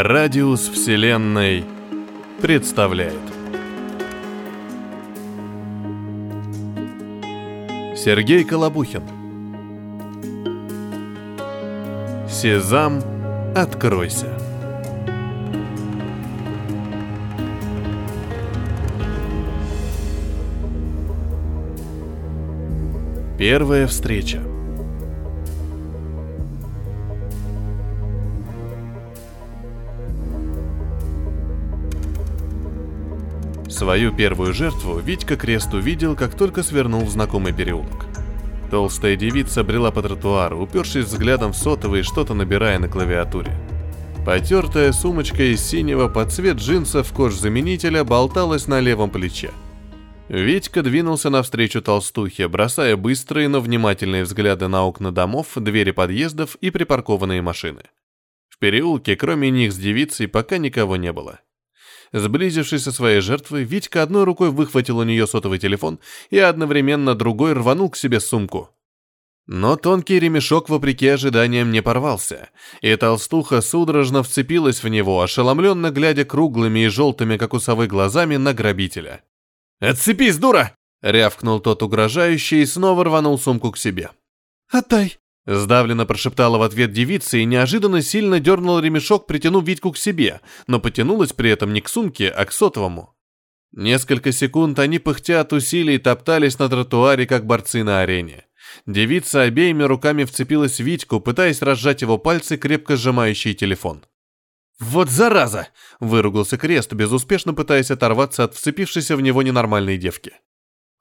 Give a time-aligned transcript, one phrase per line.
[0.00, 1.66] Радиус Вселенной
[2.40, 3.12] представляет
[7.94, 9.02] Сергей Колобухин
[12.26, 13.02] Сезам,
[13.54, 14.28] откройся.
[23.36, 24.51] Первая встреча.
[33.82, 38.06] Свою первую жертву Витька Крест увидел, как только свернул в знакомый переулок.
[38.70, 43.50] Толстая девица брела по тротуару, упершись взглядом в сотовый, что-то набирая на клавиатуре.
[44.24, 49.50] Потертая сумочка из синего под цвет джинсов кожзаменителя болталась на левом плече.
[50.28, 56.70] Витька двинулся навстречу толстухе, бросая быстрые, но внимательные взгляды на окна домов, двери подъездов и
[56.70, 57.82] припаркованные машины.
[58.48, 61.40] В переулке, кроме них с девицей, пока никого не было.
[62.12, 65.98] Сблизившись со своей жертвой, Витька одной рукой выхватил у нее сотовый телефон
[66.30, 68.70] и одновременно другой рванул к себе сумку.
[69.46, 76.24] Но тонкий ремешок, вопреки ожиданиям, не порвался, и толстуха судорожно вцепилась в него, ошеломленно глядя
[76.24, 79.24] круглыми и желтыми, как у совы, глазами на грабителя.
[79.80, 84.10] «Отцепись, дура!»— рявкнул тот угрожающий и снова рванул сумку к себе.
[84.70, 90.40] «Отдай!» Сдавленно прошептала в ответ девица и неожиданно сильно дернула ремешок, притянув Витьку к себе,
[90.68, 93.14] но потянулась при этом не к сумке, а к сотовому.
[93.72, 98.46] Несколько секунд они, пыхтя от усилий, топтались на тротуаре, как борцы на арене.
[98.86, 104.04] Девица обеими руками вцепилась в Витьку, пытаясь разжать его пальцы, крепко сжимающие телефон.
[104.78, 105.68] «Вот зараза!»—
[106.00, 110.34] выругался Крест, безуспешно пытаясь оторваться от вцепившейся в него ненормальной девки.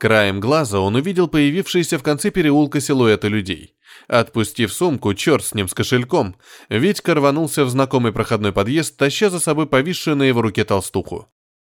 [0.01, 3.75] Краем глаза он увидел появившиеся в конце переулка силуэты людей.
[4.07, 6.37] Отпустив сумку, черт с ним с кошельком,
[6.69, 11.27] Витька рванулся в знакомый проходной подъезд, таща за собой повисшую на его руке толстуху.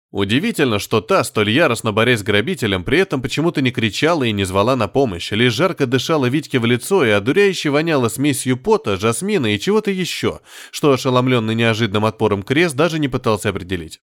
[0.10, 4.46] Удивительно, что та, столь яростно борясь с грабителем, при этом почему-то не кричала и не
[4.46, 9.54] звала на помощь, лишь жарко дышала Витьке в лицо и одуряюще воняла смесью пота, жасмина
[9.54, 10.40] и чего-то еще,
[10.72, 14.00] что ошеломленный неожиданным отпором крест даже не пытался определить.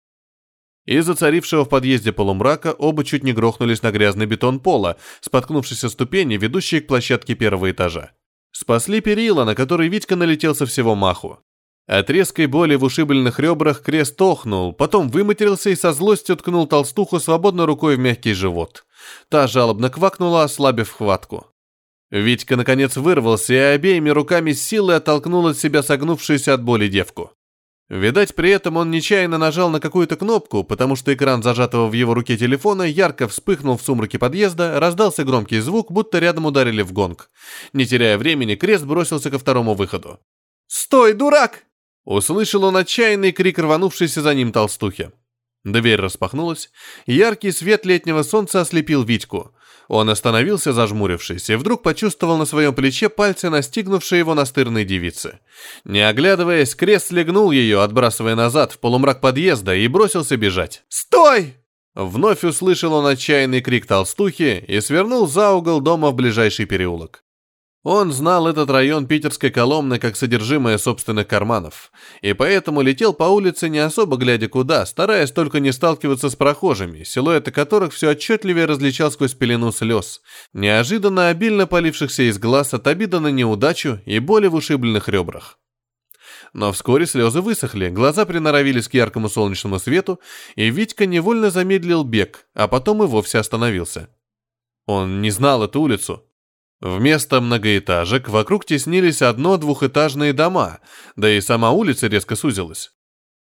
[0.87, 5.91] Из-за царившего в подъезде полумрака оба чуть не грохнулись на грязный бетон пола, споткнувшись о
[5.91, 8.13] ступени, ведущие к площадке первого этажа.
[8.53, 11.39] Спасли перила, на которые Витька налетел со всего маху.
[11.87, 17.19] От резкой боли в ушибленных ребрах крест охнул, потом выматерился и со злостью ткнул толстуху
[17.19, 18.85] свободной рукой в мягкий живот.
[19.29, 21.47] Та жалобно квакнула, ослабив хватку.
[22.11, 27.33] Витька, наконец, вырвался и обеими руками силой оттолкнул от себя согнувшуюся от боли девку.
[27.91, 32.15] Видать, при этом он нечаянно нажал на какую-то кнопку, потому что экран зажатого в его
[32.15, 37.31] руке телефона ярко вспыхнул в сумраке подъезда, раздался громкий звук, будто рядом ударили в гонг.
[37.73, 40.21] Не теряя времени, крест бросился ко второму выходу.
[40.69, 41.65] «Стой, дурак!»
[42.05, 45.11] Услышал он отчаянный крик рванувшейся за ним толстухи.
[45.65, 46.71] Дверь распахнулась,
[47.07, 49.53] яркий свет летнего солнца ослепил Витьку.
[49.91, 55.41] Он остановился, зажмурившись, и вдруг почувствовал на своем плече пальцы, настигнувшие его настырной девицы.
[55.85, 60.85] Не оглядываясь, крест слегнул ее, отбрасывая назад в полумрак подъезда, и бросился бежать.
[60.89, 61.57] «Стой!»
[61.97, 67.25] Вновь услышал он отчаянный крик толстухи и свернул за угол дома в ближайший переулок.
[67.83, 73.71] Он знал этот район питерской Коломны как содержимое собственных карманов, и поэтому летел по улице
[73.71, 79.11] не особо глядя куда, стараясь только не сталкиваться с прохожими, силуэты которых все отчетливее различал
[79.11, 80.21] сквозь пелену слез,
[80.53, 85.59] неожиданно обильно полившихся из глаз от обида на неудачу и боли в ушибленных ребрах.
[86.53, 90.21] Но вскоре слезы высохли, глаза приноровились к яркому солнечному свету,
[90.55, 94.11] и Витька невольно замедлил бег, а потом и вовсе остановился.
[94.85, 96.27] Он не знал эту улицу,
[96.81, 100.81] Вместо многоэтажек вокруг теснились одно-двухэтажные дома,
[101.15, 102.93] да и сама улица резко сузилась.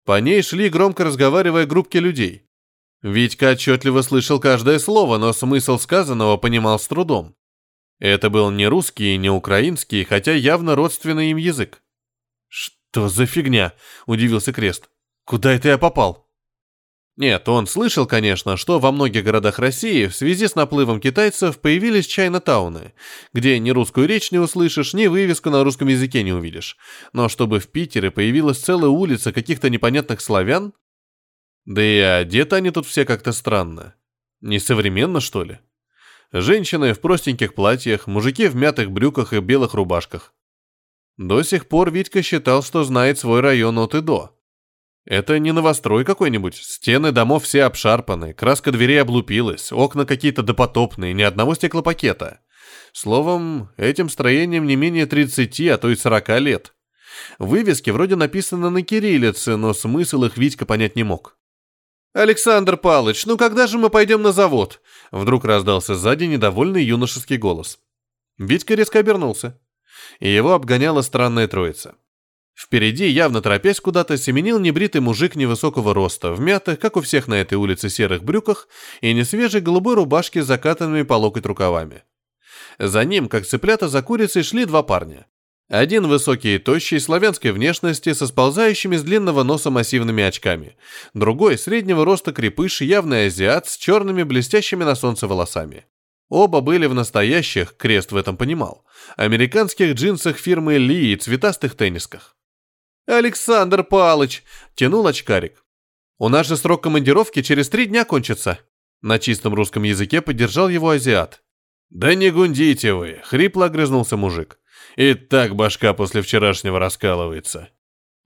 [0.06, 2.50] По ней шли, громко разговаривая, группки людей.
[3.02, 7.36] Витька отчетливо слышал каждое слово, но смысл сказанного понимал с трудом.
[8.00, 11.82] Это был не русский и не украинский, хотя явно родственный им язык.
[12.50, 13.74] «Что за фигня?»–
[14.06, 14.90] удивился Крест.
[15.26, 16.23] «Куда это я попал?»
[17.16, 22.08] Нет, он слышал, конечно, что во многих городах России в связи с наплывом китайцев появились
[22.08, 22.94] чайна-тауны,
[23.34, 26.76] где ни русскую речь не услышишь, ни вывеску на русском языке не увидишь.
[27.14, 30.74] Но чтобы в Питере появилась целая улица каких-то непонятных славян?
[31.66, 33.94] Да и одеты они тут все как-то странно.
[34.42, 35.60] Несовременно, что ли?
[36.32, 40.34] Женщины в простеньких платьях, мужики в мятых брюках и белых рубашках.
[41.18, 44.36] До сих пор Витька считал, что знает свой район от и до.
[45.06, 46.56] Это не новострой какой-нибудь.
[46.56, 52.40] Стены домов все обшарпаны, краска дверей облупилась, окна какие-то допотопные, ни одного стеклопакета.
[52.94, 56.74] Словом, этим строением не менее 30, а то и 40 лет.
[57.38, 61.38] Вывески вроде написаны на кириллице, но смысл их Витька понять не мог.
[62.14, 67.80] «Александр Палыч, ну когда же мы пойдем на завод?» Вдруг раздался сзади недовольный юношеский голос.
[68.38, 69.60] Витька резко обернулся.
[70.20, 71.96] И его обгоняла странная троица.
[72.56, 77.36] Впереди, явно торопясь куда-то, семенил небритый мужик невысокого роста, в мятых, как у всех на
[77.36, 78.68] этой улице, серых брюках
[79.02, 82.04] и несвежей голубой рубашке с закатанными по локоть рукавами.
[82.80, 85.26] За ним, как цыплята за курицей, шли два парня.
[85.70, 90.78] Один высокий и тощий, славянской внешности, со сползающими с длинного носа массивными очками.
[91.14, 95.86] Другой, среднего роста крепыш, явный азиат, с черными блестящими на солнце волосами.
[96.30, 98.86] Оба были в настоящих, Крест в этом понимал,
[99.18, 102.36] американских джинсах фирмы Ли и цветастых теннисках.
[103.06, 104.44] «Александр Палыч!»—
[104.76, 105.64] тянул очкарик.
[106.18, 108.60] «У нас же срок командировки через три дня кончится».
[109.02, 111.44] На чистом русском языке поддержал его азиат.
[111.90, 114.58] «Да не гундите вы!»— хрипло огрызнулся мужик.
[114.96, 117.70] И так башка после вчерашнего раскалывается.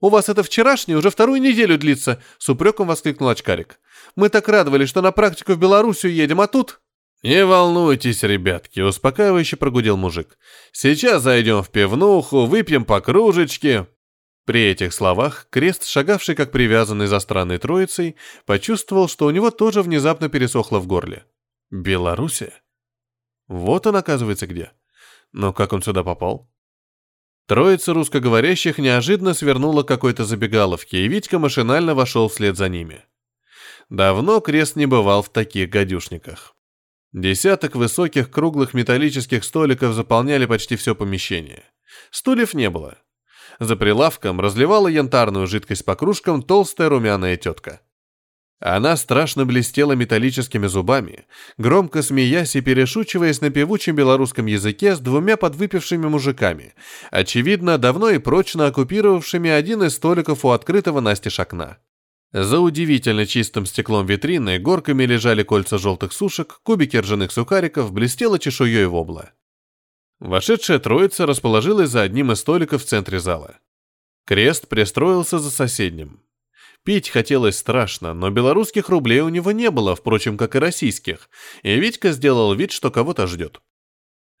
[0.00, 3.80] «У вас это вчерашнее уже вторую неделю длится»,— с упреком воскликнул очкарик.
[4.14, 6.80] «Мы так радовались, что на практику в Белоруссию едем, а тут...»
[7.24, 10.38] «Не волнуйтесь, ребятки»,— успокаивающе прогудел мужик.
[10.70, 13.88] «Сейчас зайдем в пивнуху, выпьем по кружечке».
[14.48, 18.16] При этих словах Крест, шагавший как привязанный за странной троицей,
[18.46, 21.26] почувствовал, что у него тоже внезапно пересохло в горле.
[21.70, 22.54] «Белоруссия?
[23.46, 24.72] Вот он, оказывается, где.
[25.32, 26.50] Но как он сюда попал?»
[27.46, 33.04] Троица русскоговорящих неожиданно свернула какой-то забегаловке, и Витька машинально вошел вслед за ними.
[33.90, 36.56] Давно Крест не бывал в таких гадюшниках.
[37.12, 41.64] Десяток высоких круглых металлических столиков заполняли почти все помещение.
[42.10, 42.96] Стульев не было.
[43.58, 47.80] За прилавком разливала янтарную жидкость по кружкам толстая румяная тетка.
[48.60, 51.26] Она страшно блестела металлическими зубами,
[51.58, 56.74] громко смеясь и перешучиваясь на певучем белорусском языке с двумя подвыпившими мужиками,
[57.12, 61.78] очевидно, давно и прочно оккупировавшими один из столиков у открытого настежь окна.
[62.32, 68.86] За удивительно чистым стеклом витрины горками лежали кольца желтых сушек, кубики ржаных сухариков, блестела чешуей
[68.86, 69.30] вобла.
[70.20, 73.58] Вошедшая троица расположилась за одним из столиков в центре зала.
[74.24, 76.22] Крест пристроился за соседним.
[76.84, 81.28] Пить хотелось страшно, но белорусских рублей у него не было, впрочем, как и российских,
[81.62, 83.60] и Витька сделал вид, что кого-то ждет.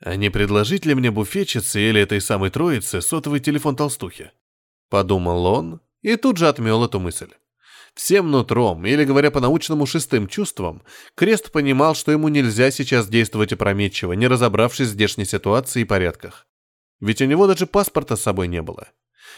[0.00, 4.32] А не предложить ли мне буфетчице или этой самой троице сотовый телефон толстухи?
[4.88, 7.32] Подумал он и тут же отмел эту мысль.
[7.94, 10.82] Всем нутром, или говоря по-научному шестым чувствам,
[11.14, 16.46] Крест понимал, что ему нельзя сейчас действовать опрометчиво, не разобравшись в здешней ситуации и порядках.
[17.00, 18.88] Ведь у него даже паспорта с собой не было.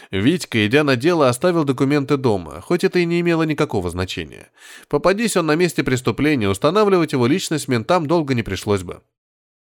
[0.09, 4.49] Витька, идя на дело, оставил документы дома, хоть это и не имело никакого значения.
[4.87, 9.01] Попадись он на месте преступления, устанавливать его личность ментам долго не пришлось бы.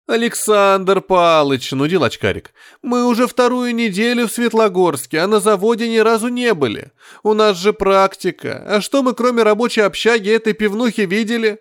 [0.07, 6.29] «Александр Палыч»,— нудил очкарик,— «мы уже вторую неделю в Светлогорске, а на заводе ни разу
[6.29, 6.93] не были.
[7.25, 8.65] У нас же практика.
[8.69, 11.61] А что мы, кроме рабочей общаги, этой пивнухи видели?»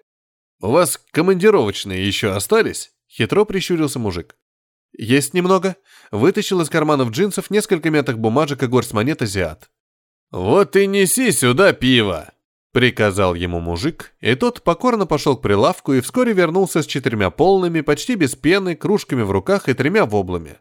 [0.61, 4.35] «У вас командировочные еще остались?»— хитро прищурился мужик.
[4.95, 5.75] «Есть немного».
[6.11, 9.71] Вытащил из карманов джинсов несколько мятых бумажек и горсть монет азиат.
[10.29, 12.34] «Вот и неси сюда пиво!»
[12.75, 17.79] Приказал ему мужик, и тот покорно пошел к прилавку и вскоре вернулся с четырьмя полными,
[17.79, 20.57] почти без пены, кружками в руках и тремя воблами.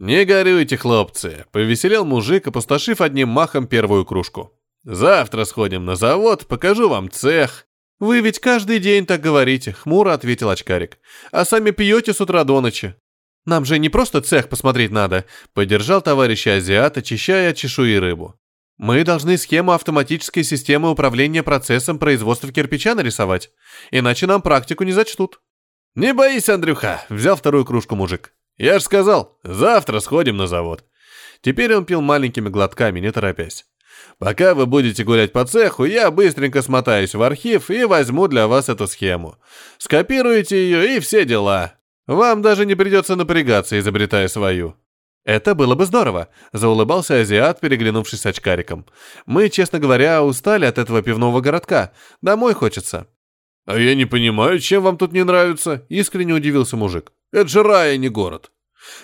[0.00, 4.52] «Не горюйте, хлопцы!»— повеселел мужик, опустошив одним махом первую кружку.
[4.82, 7.66] «Завтра сходим на завод, покажу вам цех».
[8.00, 10.98] «Вы ведь каждый день так говорите»,— хмуро ответил очкарик.
[11.30, 12.96] «А сами пьете с утра до ночи.
[13.46, 18.34] Нам же не просто цех посмотреть надо»,— поддержал товарища азиат, очищая от чешуи рыбу.
[18.78, 23.50] «Мы должны схему автоматической системы управления процессом производства кирпича нарисовать,
[23.90, 25.40] иначе нам практику не зачтут».
[25.94, 28.32] «Не боись, Андрюха»,— взял вторую кружку мужик.
[28.56, 30.84] «Я ж сказал, завтра сходим на завод».
[31.40, 33.64] Теперь он пил маленькими глотками, не торопясь.
[34.18, 38.68] Пока вы будете гулять по цеху, я быстренько смотаюсь в архив и возьму для вас
[38.68, 39.36] эту схему.
[39.78, 41.74] Скопируете ее и все дела.
[42.06, 44.76] Вам даже не придется напрягаться, изобретая свою».
[45.28, 48.86] «Это было бы здорово»,— заулыбался азиат, переглянувшись с очкариком.
[49.26, 51.92] «Мы, честно говоря, устали от этого пивного городка.
[52.22, 53.08] Домой хочется».
[53.66, 57.12] «А я не понимаю, чем вам тут не нравится?»— искренне удивился мужик.
[57.30, 58.52] «Это же рай, а не город.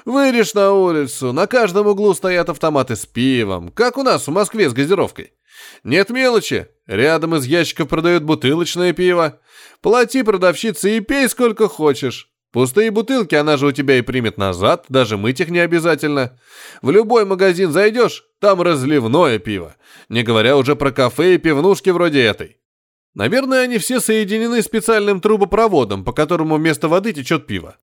[0.07, 4.71] Вырежь на улицу, на каждом углу стоят автоматы с пивом, как у нас в Москве
[4.71, 5.35] с газировкой.
[5.83, 9.40] Нет мелочи, рядом из ящиков продают бутылочное пиво.
[9.83, 12.34] Плати продавщице и пей сколько хочешь.
[12.55, 16.39] Пустые бутылки она же у тебя и примет назад, даже мыть их не обязательно.
[16.83, 19.75] В любой магазин зайдешь, там разливное пиво,
[20.09, 22.59] не говоря уже про кафе и пивнушки вроде этой.
[23.13, 27.77] Наверное, они все соединены специальным трубопроводом, по которому вместо воды течет пиво.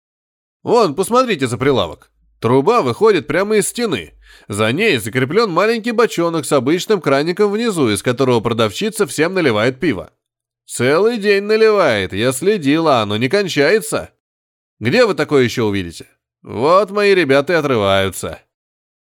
[0.63, 2.09] Вон, посмотрите за прилавок.
[2.39, 4.13] Труба выходит прямо из стены.
[4.47, 10.11] За ней закреплен маленький бочонок с обычным краником внизу, из которого продавщица всем наливает пиво.
[10.65, 14.11] Целый день наливает, я следила, оно не кончается.
[14.81, 16.07] Где вы такое еще увидите?
[16.41, 18.39] Вот мои ребята и отрываются.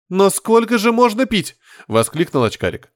[0.08, 1.54] «Но сколько же можно пить?»—
[1.86, 2.90] воскликнул очкарик.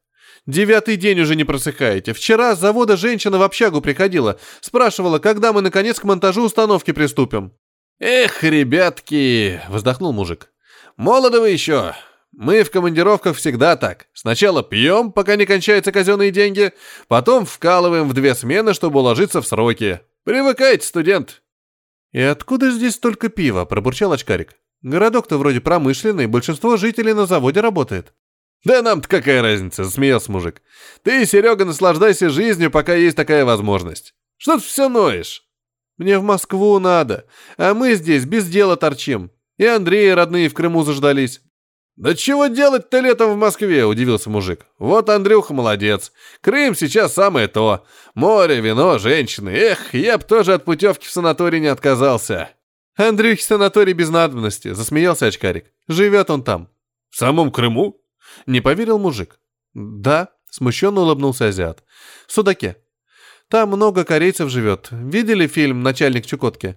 [0.44, 2.12] «Девятый день уже не просыхаете.
[2.12, 7.52] Вчера с завода женщина в общагу приходила, спрашивала, когда мы наконец к монтажу установки приступим».
[8.00, 10.50] «Эх, ребятки!»— вздохнул мужик.
[10.96, 11.94] «Молоды вы еще.
[12.32, 14.08] Мы в командировках всегда так.
[14.12, 16.72] Сначала пьем, пока не кончаются казенные деньги,
[17.06, 20.00] потом вкалываем в две смены, чтобы уложиться в сроки.
[20.24, 21.43] Привыкайте, студент!»
[22.14, 24.54] «И откуда здесь столько пива?»– пробурчал очкарик.
[24.82, 28.14] «Городок-то вроде промышленный, большинство жителей на заводе работает».
[28.64, 30.62] «Да нам-то какая разница?»– засмеялся мужик.
[31.02, 34.14] «Ты, Серега, наслаждайся жизнью, пока есть такая возможность.
[34.36, 35.42] Что ты все ноешь?»
[35.96, 39.32] Мне в Москву надо, а мы здесь без дела торчим.
[39.58, 41.40] И Андрей родные в Крыму заждались».
[41.96, 44.66] «Да чего делать-то летом в Москве?»– удивился мужик.
[44.78, 46.12] «Вот Андрюха молодец.
[46.40, 47.86] Крым сейчас самое то.
[48.14, 49.50] Море, вино, женщины.
[49.50, 52.50] Эх, я б тоже от путевки в санаторий не отказался».
[52.96, 55.66] «Андрюхе санаторий без надобности»,– засмеялся очкарик.
[55.86, 56.68] «Живет он там».
[57.10, 58.00] «В самом Крыму?»–
[58.46, 59.38] не поверил мужик.
[59.74, 61.84] «Да»,– смущенно улыбнулся азиат.
[62.26, 62.76] «В Судаке.
[63.48, 64.88] Там много корейцев живет.
[64.90, 66.76] Видели фильм «Начальник Чукотки»?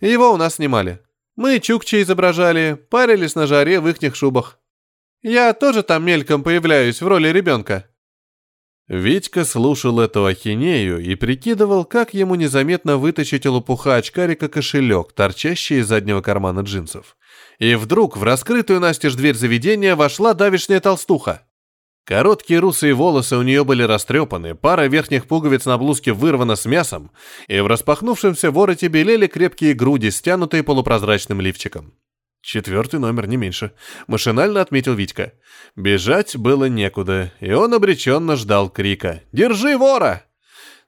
[0.00, 1.00] Его у нас снимали.
[1.36, 4.58] Мы чукчи изображали, парились на жаре в ихних шубах.
[5.22, 7.88] Я тоже там мельком появляюсь в роли ребенка».
[8.86, 15.78] Витька слушал эту ахинею и прикидывал, как ему незаметно вытащить у лопуха очкарика кошелек, торчащий
[15.78, 17.16] из заднего кармана джинсов.
[17.58, 21.46] И вдруг в раскрытую настежь дверь заведения вошла давишняя толстуха.
[22.04, 27.10] Короткие русые волосы у нее были растрепаны, пара верхних пуговиц на блузке вырвана с мясом,
[27.48, 31.94] и в распахнувшемся вороте белели крепкие груди, стянутые полупрозрачным лифчиком.
[32.42, 33.72] Четвертый номер, не меньше.
[34.06, 35.32] Машинально отметил Витька.
[35.76, 40.26] Бежать было некуда, и он обреченно ждал крика «Держи вора!».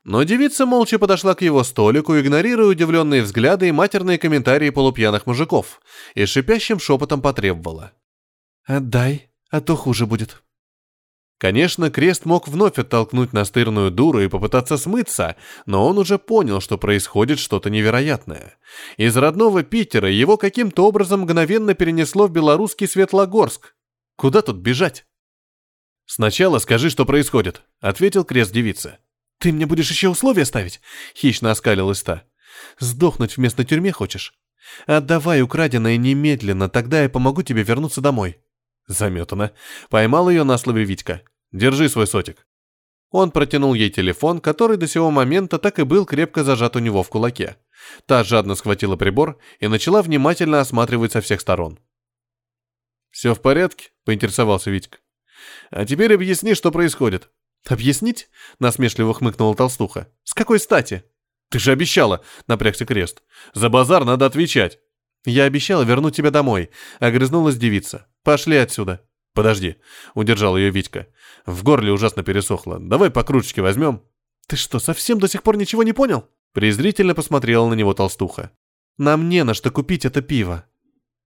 [0.04, 5.80] Но девица молча подошла к его столику, игнорируя удивленные взгляды и матерные комментарии полупьяных мужиков,
[6.14, 7.92] и шипящим шепотом потребовала.
[8.66, 10.42] «Отдай, а то хуже будет».
[11.38, 16.78] Конечно, Крест мог вновь оттолкнуть настырную дуру и попытаться смыться, но он уже понял, что
[16.78, 18.56] происходит что-то невероятное.
[18.96, 23.74] Из родного Питера его каким-то образом мгновенно перенесло в белорусский Светлогорск.
[24.16, 25.04] Куда тут бежать?
[26.06, 28.98] «Сначала скажи, что происходит»,— ответил Крест девице.
[29.38, 30.80] «Ты мне будешь еще условия ставить?»—
[31.14, 32.22] хищно оскалилась та.
[32.78, 34.32] «Сдохнуть вместо тюрьмы хочешь?
[34.86, 38.38] Отдавай украденное немедленно, тогда я помогу тебе вернуться домой».
[38.86, 39.52] Заметана.
[39.90, 41.22] Поймал ее на слове Витька.
[41.52, 42.46] Держи свой сотик.
[43.10, 47.02] Он протянул ей телефон, который до сего момента так и был крепко зажат у него
[47.02, 47.56] в кулаке.
[48.06, 51.78] Та жадно схватила прибор и начала внимательно осматривать со всех сторон.
[53.10, 54.98] «Все в порядке?»— поинтересовался Витька.
[55.70, 57.30] «А теперь объясни, что происходит».
[57.68, 58.28] «Объяснить?»—
[58.58, 60.12] насмешливо хмыкнула толстуха.
[60.22, 61.04] «С какой стати?»
[61.48, 63.22] «Ты же обещала!»— напрягся крест.
[63.54, 64.78] «За базар надо отвечать!»
[65.26, 68.06] «Я обещала вернуть тебя домой»,— огрызнулась девица.
[68.22, 69.02] «Пошли отсюда».
[69.34, 69.76] «Подожди»,—
[70.14, 71.08] удержал ее Витька.
[71.44, 72.78] «В горле ужасно пересохло.
[72.78, 74.02] Давай по кружечке возьмем».
[74.46, 78.52] «Ты что, совсем до сих пор ничего не понял?» Презрительно посмотрела на него толстуха.
[78.98, 80.64] «Нам не на что купить это пиво».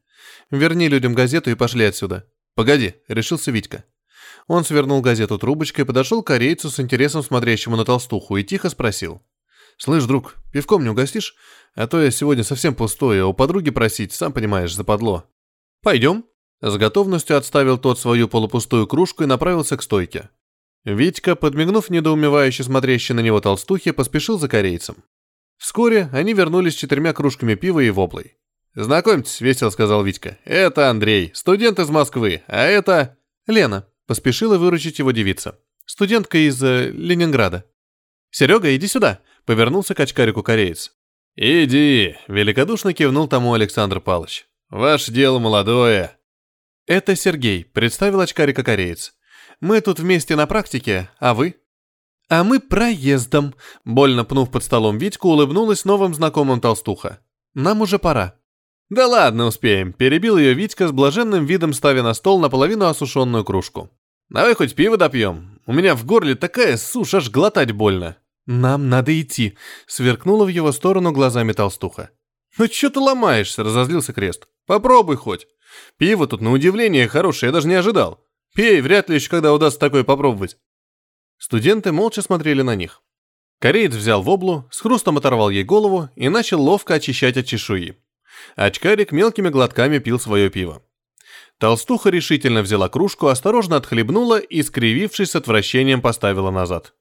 [0.50, 2.27] «Верни людям газету и пошли отсюда».
[2.55, 3.86] «Погоди»,— решился Витька.
[4.47, 9.21] Он свернул газету трубочкой, подошел к корейцу с интересом смотрящему на толстуху и тихо спросил.
[9.77, 11.35] «Слышь, друг, пивком не угостишь?
[11.73, 15.29] А то я сегодня совсем пустой, а у подруги просить, сам понимаешь, западло».
[15.81, 16.25] «Пойдем».
[16.61, 20.29] С готовностью отставил тот свою полупустую кружку и направился к стойке.
[20.85, 25.03] Витька, подмигнув недоумевающе смотрящей на него толстухе, поспешил за корейцем.
[25.57, 28.37] Вскоре они вернулись с четырьмя кружками пива и воблой.
[28.75, 30.37] «Знакомьтесь»,— весело сказал Витька.
[30.45, 35.59] «Это Андрей, студент из Москвы, а это...» «Лена»,— поспешила выручить его девица.
[35.85, 37.65] «Студентка из э, Ленинграда».
[38.31, 40.93] «Серега, иди сюда»,— повернулся к очкарику кореец.
[41.35, 44.47] «Иди»,— великодушно кивнул тому Александр Павлович.
[44.69, 46.17] «Ваше дело молодое».
[46.88, 49.13] «Это Сергей»,— представил очкарика кореец.
[49.59, 51.55] «Мы тут вместе на практике, а вы?»
[52.29, 53.53] «А мы проездом»,—
[53.85, 57.19] больно пнув под столом Витьку, улыбнулась новым знакомым толстуха.
[57.53, 58.39] «Нам уже пора».
[58.89, 63.89] «Да ладно, успеем»,— перебил ее Витька с блаженным видом, ставя на стол наполовину осушенную кружку.
[64.30, 65.60] «Давай хоть пиво допьем.
[65.65, 68.18] У меня в горле такая сушь, аж глотать больно».
[68.46, 72.12] «Нам надо идти»,— сверкнула в его сторону глазами толстуха.
[72.58, 74.48] «Ну чё ты ломаешься?»— разозлился Крест.
[74.68, 75.48] «Попробуй хоть.
[75.98, 78.24] Пиво тут, на удивление, хорошее, я даже не ожидал.
[78.54, 80.58] Пей, вряд ли еще когда удастся такое попробовать».
[81.38, 83.01] Студенты молча смотрели на них.
[83.60, 87.98] Кореец взял воблу, с хрустом оторвал ей голову и начал ловко очищать от чешуи.
[88.56, 90.82] Очкарик мелкими глотками пил свое пиво.
[91.58, 96.94] Толстуха решительно взяла кружку, осторожно отхлебнула и, скривившись с отвращением, поставила назад.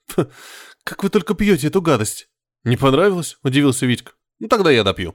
[0.84, 2.28] «Как вы только пьете эту гадость!»
[2.62, 4.12] «Не понравилось?»– удивился Витька.
[4.38, 5.14] «Ну тогда я допью».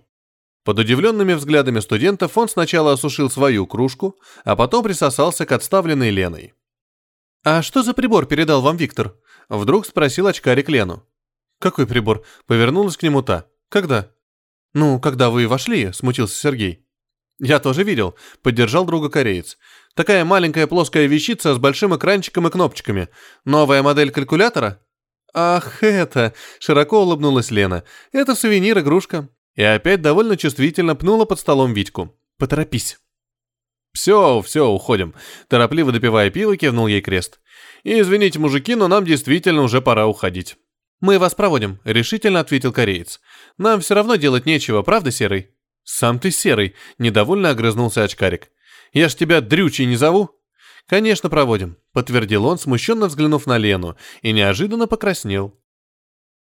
[0.66, 6.54] Под удивленными взглядами студентов он сначала осушил свою кружку, а потом присосался к отставленной Леной.
[7.44, 9.16] «А что за прибор передал вам Виктор?»–
[9.50, 11.06] вдруг спросил очкарик Лену.
[11.60, 13.48] «Какой прибор?»– повернулась к нему та.
[13.70, 14.12] «Когда?»
[14.74, 16.86] «Ну, когда вы вошли»,— смутился Сергей.
[17.40, 19.58] «Я тоже видел»,— поддержал друга кореец.
[19.96, 23.10] «Такая маленькая плоская вещица с большим экранчиком и кнопочками.
[23.46, 24.82] Новая модель калькулятора?»
[25.34, 27.84] «Ах, это!»— широко улыбнулась Лена.
[28.12, 29.30] «Это сувенир-игрушка».
[29.56, 32.16] И опять довольно чувствительно пнула под столом Витьку.
[32.38, 33.00] «Поторопись».
[33.94, 35.16] «Все, все, уходим»,—
[35.48, 37.40] торопливо допивая пиво, кивнул ей крест.
[37.84, 40.58] «И извините, мужики, но нам действительно уже пора уходить».
[41.02, 43.20] «Мы вас проводим»,— решительно ответил кореец.
[43.60, 45.52] «Нам все равно делать нечего, правда, Серый?»
[45.84, 48.50] «Сам ты Серый»,— недовольно огрызнулся очкарик.
[48.94, 50.32] «Я ж тебя дрючей не зову?»
[50.88, 55.60] «Конечно, проводим»,— подтвердил он, смущенно взглянув на Лену, и неожиданно покраснел.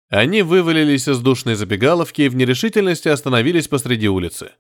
[0.10, 4.54] Они вывалились из душной забегаловки и в нерешительности остановились посреди улицы.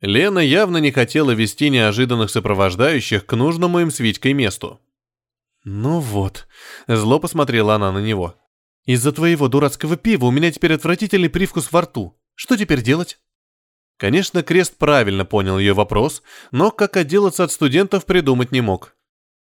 [0.00, 4.80] Лена явно не хотела вести неожиданных сопровождающих к нужному им с Витькой месту.
[5.64, 6.46] «Ну вот»,—
[6.86, 8.36] зло посмотрела она на него.
[8.86, 12.18] Из-за твоего дурацкого пива у меня теперь отвратительный привкус во рту.
[12.36, 13.18] Что теперь делать?
[13.98, 16.22] Конечно, Крест правильно понял ее вопрос,
[16.52, 18.96] но как отделаться от студентов придумать не мог.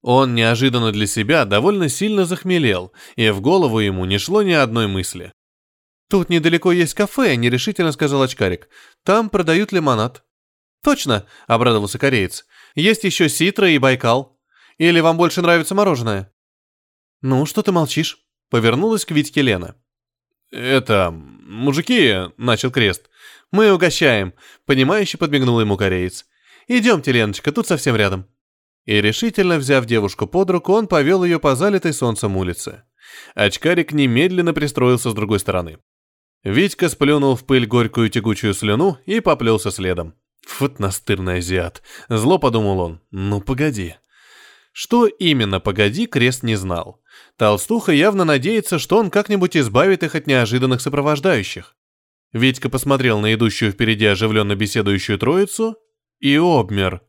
[0.01, 4.87] Он неожиданно для себя довольно сильно захмелел, и в голову ему не шло ни одной
[4.87, 5.31] мысли.
[6.09, 8.69] «Тут недалеко есть кафе»,— нерешительно сказал очкарик.
[9.03, 10.23] «Там продают лимонад».
[10.81, 12.45] «Точно»,— обрадовался кореец.
[12.75, 14.39] «Есть еще Ситра и Байкал.
[14.77, 16.31] Или вам больше нравится мороженое?»
[17.21, 19.75] «Ну, что ты молчишь?» Повернулась к Витьке Лена.
[20.51, 21.11] «Это...
[21.11, 23.09] мужики...»— начал Крест.
[23.51, 24.33] «Мы угощаем»,—
[24.65, 26.25] понимающе подмигнул ему кореец.
[26.67, 28.27] «Идемте, Леночка, тут совсем рядом».
[28.85, 32.83] И решительно взяв девушку под руку, он повел ее по залитой солнцем улице.
[33.35, 35.79] Очкарик немедленно пристроился с другой стороны.
[36.43, 40.13] Витька сплюнул в пыль горькую тягучую слюну и поплелся следом.
[40.59, 43.01] «Вот настырный азиат!» Зло подумал он.
[43.11, 43.95] «Ну, погоди».
[44.71, 47.01] Что именно «погоди» Крест не знал.
[47.37, 51.75] Толстуха явно надеется, что он как-нибудь избавит их от неожиданных сопровождающих.
[52.33, 55.77] Витька посмотрел на идущую впереди оживленно беседующую троицу
[56.19, 57.01] и обмер.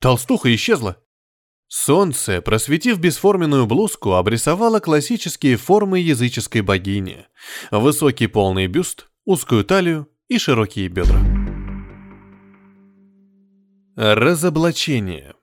[0.00, 0.98] Толстуха исчезла.
[1.68, 7.26] Солнце, просветив бесформенную блузку, обрисовало классические формы языческой богини.
[7.70, 11.20] Высокий полный бюст, узкую талию и широкие бедра.
[13.96, 15.34] Разоблачение.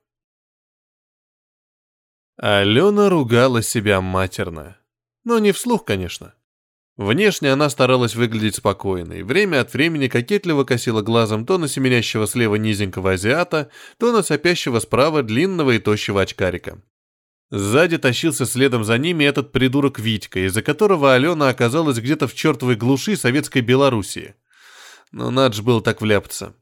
[2.41, 4.77] Алена ругала себя матерно.
[5.25, 6.33] Но не вслух, конечно.
[6.95, 12.55] Внешне она старалась выглядеть спокойной, время от времени кокетливо косила глазом то на семенящего слева
[12.55, 16.81] низенького азиата, то на сопящего справа длинного и тощего очкарика.
[17.51, 22.77] Сзади тащился следом за ними этот придурок Витька, из-за которого Алена оказалась где-то в чертовой
[22.77, 24.35] глуши советской Белоруссии.
[25.11, 26.55] Но надо же было так вляпаться.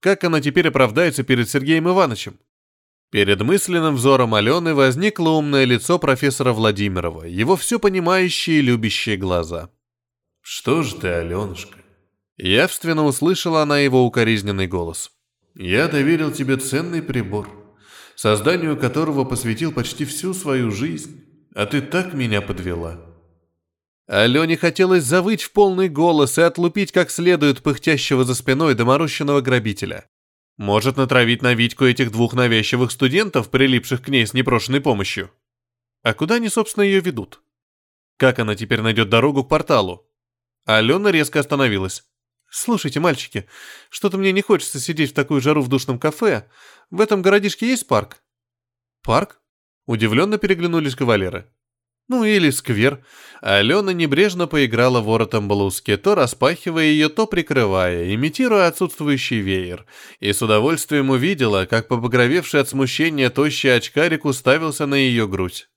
[0.00, 2.40] Как она теперь оправдается перед Сергеем Ивановичем?
[3.12, 9.68] Перед мысленным взором Алены возникло умное лицо профессора Владимирова, его все понимающие и любящие глаза.
[10.40, 11.76] «Что ж ты, Аленушка?»
[12.38, 15.12] Явственно услышала она его укоризненный голос.
[15.54, 17.50] «Я доверил тебе ценный прибор,
[18.16, 21.22] созданию которого посвятил почти всю свою жизнь,
[21.54, 22.98] а ты так меня подвела».
[24.06, 30.06] Алене хотелось завыть в полный голос и отлупить как следует пыхтящего за спиной доморощенного грабителя.
[30.62, 35.32] Может натравить на Витьку этих двух навязчивых студентов, прилипших к ней с непрошенной помощью.
[36.04, 37.42] А куда они, собственно, ее ведут?
[38.16, 40.08] Как она теперь найдет дорогу к порталу?
[40.64, 42.04] Алена резко остановилась.
[42.48, 43.48] «Слушайте, мальчики,
[43.90, 46.48] что-то мне не хочется сидеть в такую жару в душном кафе.
[46.92, 48.22] В этом городишке есть парк?»
[49.02, 49.40] «Парк?»
[49.86, 51.52] Удивленно переглянулись кавалеры.
[52.12, 53.02] Ну или сквер.
[53.40, 59.86] Алена небрежно поиграла воротом блузки, то распахивая ее, то прикрывая, имитируя отсутствующий веер,
[60.20, 65.70] и с удовольствием увидела, как побагровевший от смущения тощий очкарик уставился на ее грудь.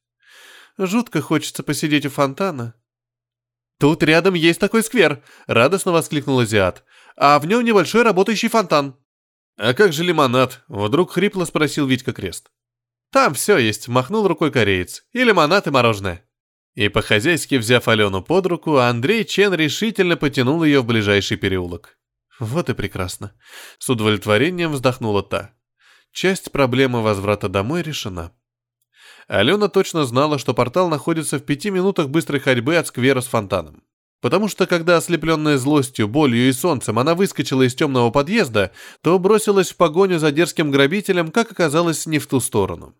[0.77, 2.75] Жутко хочется посидеть у фонтана.
[3.79, 6.83] «Тут рядом есть такой сквер!»— радостно воскликнул азиат.
[7.15, 8.97] «А в нем небольшой работающий фонтан».
[9.57, 12.51] «А как же лимонад?»— вдруг хрипло спросил Витька Крест.
[13.13, 15.05] «Там все есть»,— махнул рукой кореец.
[15.13, 16.24] «И лимонад, и мороженое».
[16.75, 21.97] И по-хозяйски взяв Алену под руку, Андрей Чен решительно потянул ее в ближайший переулок.
[22.37, 23.31] Вот и прекрасно.
[23.79, 25.51] С удовлетворением вздохнула та.
[26.11, 28.33] Часть проблемы возврата домой решена.
[29.27, 33.83] Алена точно знала, что портал находится в пяти минутах быстрой ходьбы от сквера с фонтаном.
[34.21, 39.71] Потому что когда, ослепленная злостью, болью и солнцем, она выскочила из темного подъезда, то бросилась
[39.71, 42.95] в погоню за дерзким грабителем, как оказалось, не в ту сторону.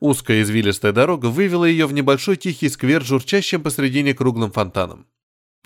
[0.00, 5.06] Узкая извилистая дорога вывела ее в небольшой тихий сквер, журчащим посредине круглым фонтаном.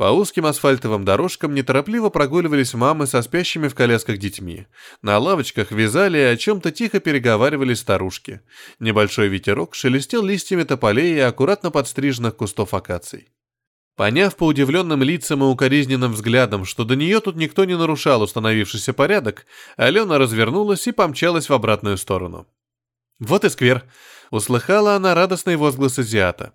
[0.00, 4.66] По узким асфальтовым дорожкам неторопливо прогуливались мамы со спящими в колясках детьми.
[5.02, 8.40] На лавочках вязали и о чем-то тихо переговаривались старушки.
[8.78, 13.28] Небольшой ветерок шелестел листьями тополей и аккуратно подстриженных кустов акаций.
[13.94, 18.94] Поняв по удивленным лицам и укоризненным взглядам, что до нее тут никто не нарушал установившийся
[18.94, 19.44] порядок,
[19.76, 22.46] Алена развернулась и помчалась в обратную сторону.
[23.20, 23.84] «Вот и сквер!»—
[24.30, 26.52] услыхала она радостный возглас азиата.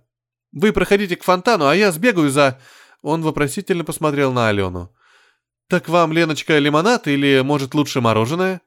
[0.51, 2.59] «Вы проходите к фонтану, а я сбегаю за...»
[3.01, 4.93] Он вопросительно посмотрел на Алену.
[5.69, 8.61] «Так вам, Леночка, лимонад или, может, лучше мороженое?»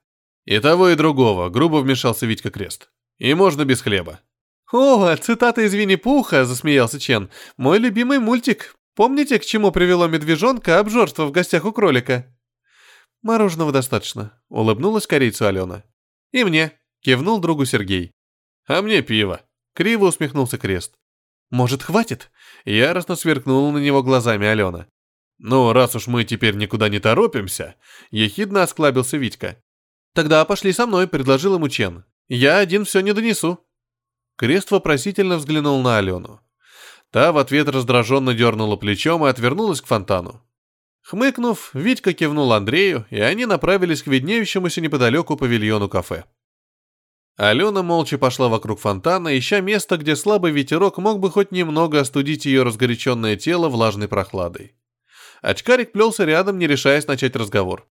[0.44, 2.90] «И того, и другого»,— грубо вмешался Витька Крест.
[3.18, 4.20] «И можно без хлеба».
[4.72, 7.30] «О, цитата из Винни-Пуха»,— засмеялся Чен.
[7.56, 8.76] «Мой любимый мультик.
[8.94, 12.26] Помните, к чему привело медвежонка обжорство в гостях у кролика?»
[13.22, 15.84] «Мороженого достаточно»,— улыбнулась корейцу Алена.
[16.32, 18.12] «И мне»,— кивнул другу Сергей.
[18.66, 19.40] «А мне пиво»,—
[19.74, 20.94] криво усмехнулся Крест.
[21.50, 22.30] «Может, хватит?»—
[22.64, 24.86] яростно сверкнула на него глазами Алена.
[25.38, 27.76] «Ну, раз уж мы теперь никуда не торопимся»,—
[28.10, 29.62] ехидно осклабился Витька.
[30.12, 32.04] «Тогда пошли со мной»,— предложил ему Чен.
[32.28, 33.64] «Я один все не донесу».
[34.36, 36.40] Крест вопросительно взглянул на Алену.
[37.10, 40.42] Та в ответ раздраженно дернула плечом и отвернулась к фонтану.
[41.02, 46.24] Хмыкнув, Витька кивнул Андрею, и они направились к виднеющемуся неподалеку павильону кафе.
[47.38, 52.46] Алена молча пошла вокруг фонтана, ища место, где слабый ветерок мог бы хоть немного остудить
[52.46, 54.74] ее разгоряченное тело влажной прохладой.
[55.40, 57.86] Очкарик плелся рядом, не решаясь начать разговор.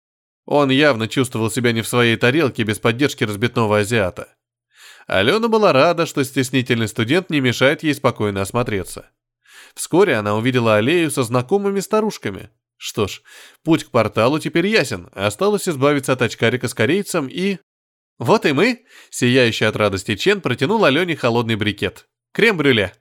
[0.46, 4.34] Он явно чувствовал себя не в своей тарелке без поддержки разбитного азиата.
[5.06, 9.10] Алена была рада, что стеснительный студент не мешает ей спокойно осмотреться.
[9.76, 12.50] Вскоре она увидела аллею со знакомыми старушками.
[12.78, 13.22] Что ж,
[13.62, 17.58] путь к порталу теперь ясен, осталось избавиться от очкарика с корейцем и...
[18.18, 22.08] «Вот и мы!»— сияющий от радости Чен протянул Алене холодный брикет.
[22.32, 22.94] «Крем-брюле!»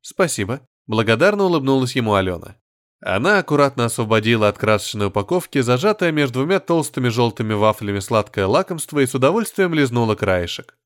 [0.00, 2.56] «Спасибо!»— благодарно улыбнулась ему Алена.
[3.00, 9.06] Она аккуратно освободила от красочной упаковки зажатое между двумя толстыми желтыми вафлями сладкое лакомство и
[9.06, 10.76] с удовольствием лизнула краешек.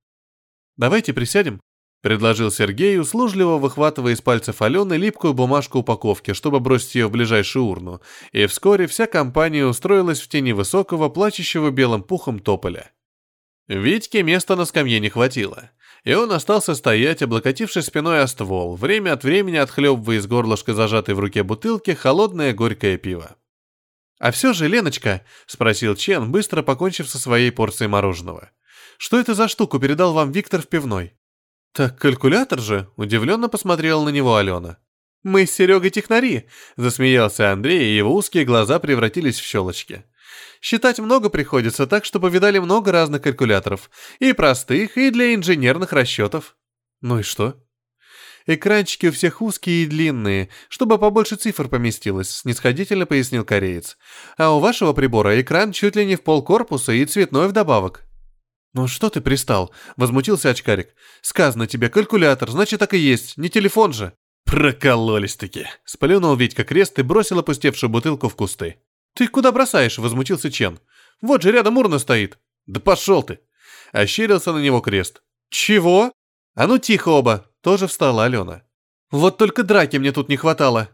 [0.77, 1.61] «Давайте присядем»,—
[2.03, 7.65] предложил Сергей, услужливо выхватывая из пальцев Алены липкую бумажку упаковки, чтобы бросить ее в ближайшую
[7.65, 8.01] урну,
[8.33, 12.91] и вскоре вся компания устроилась в тени высокого, плачущего белым пухом тополя.
[13.71, 15.71] Витьке места на скамье не хватило,
[16.03, 21.15] и он остался стоять, облокотившись спиной о ствол, время от времени отхлебывая из горлышка зажатой
[21.15, 23.37] в руке бутылки холодное горькое пиво.
[24.19, 28.51] «А все же, Леночка»,— спросил Чен, быстро покончив со своей порцией мороженого,
[28.99, 31.15] «что это за штуку передал вам Виктор в пивной?»
[31.73, 34.79] «Так калькулятор же»,— удивленно посмотрела на него Алена.
[35.23, 40.05] «Мы с Серегой технари»,— засмеялся Андрей, и его узкие глаза превратились в щелочки.
[40.61, 43.91] Считать много приходится, так что повидали много разных калькуляторов.
[44.19, 46.57] И простых, и для инженерных расчетов.
[47.01, 47.57] Ну и что?
[48.47, 53.97] Экранчики у всех узкие и длинные, чтобы побольше цифр поместилось, снисходительно пояснил кореец.
[54.37, 58.05] А у вашего прибора экран чуть ли не в пол корпуса и цветной вдобавок.
[58.73, 60.95] «Ну что ты пристал?»— возмутился очкарик.
[61.23, 64.13] «Сказано тебе, калькулятор, значит так и есть, не телефон же».
[64.45, 68.77] «Прокололись-таки!»— сплюнул Витька крест и бросил опустевшую бутылку в кусты.
[69.15, 70.79] «Ты куда бросаешь?»— возмутился Чен.
[71.21, 72.39] «Вот же рядом урна стоит».
[72.67, 73.41] «Да пошел ты!»—
[73.93, 75.23] ощерился на него крест.
[75.49, 76.13] «Чего?»
[76.55, 78.63] «А ну тихо оба!»— тоже встала Алена.
[79.11, 80.91] «Вот только драки мне тут не хватало».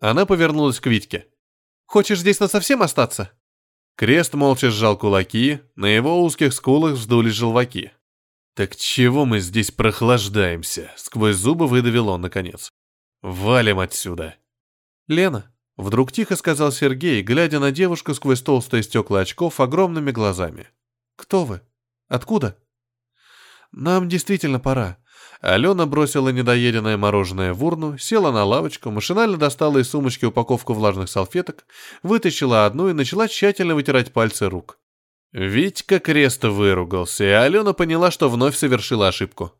[0.00, 1.26] Она повернулась к Витьке.
[1.86, 3.32] «Хочешь здесь насовсем остаться?»
[3.96, 7.90] Крест молча сжал кулаки, на его узких скулах вздулись желваки.
[8.54, 12.70] «Так чего мы здесь прохлаждаемся?»— сквозь зубы выдавил он наконец.
[13.22, 14.36] «Валим отсюда!»
[15.08, 20.66] «Лена, Вдруг тихо сказал Сергей, глядя на девушку сквозь толстые стекла очков огромными глазами.
[21.14, 21.60] «Кто вы?
[22.08, 22.58] Откуда?»
[23.70, 24.98] «Нам действительно пора».
[25.40, 31.08] Алена бросила недоеденное мороженое в урну, села на лавочку, машинально достала из сумочки упаковку влажных
[31.08, 31.64] салфеток,
[32.02, 34.80] вытащила одну и начала тщательно вытирать пальцы рук.
[35.30, 39.52] Витька креста выругался, и Алена поняла, что вновь совершила ошибку.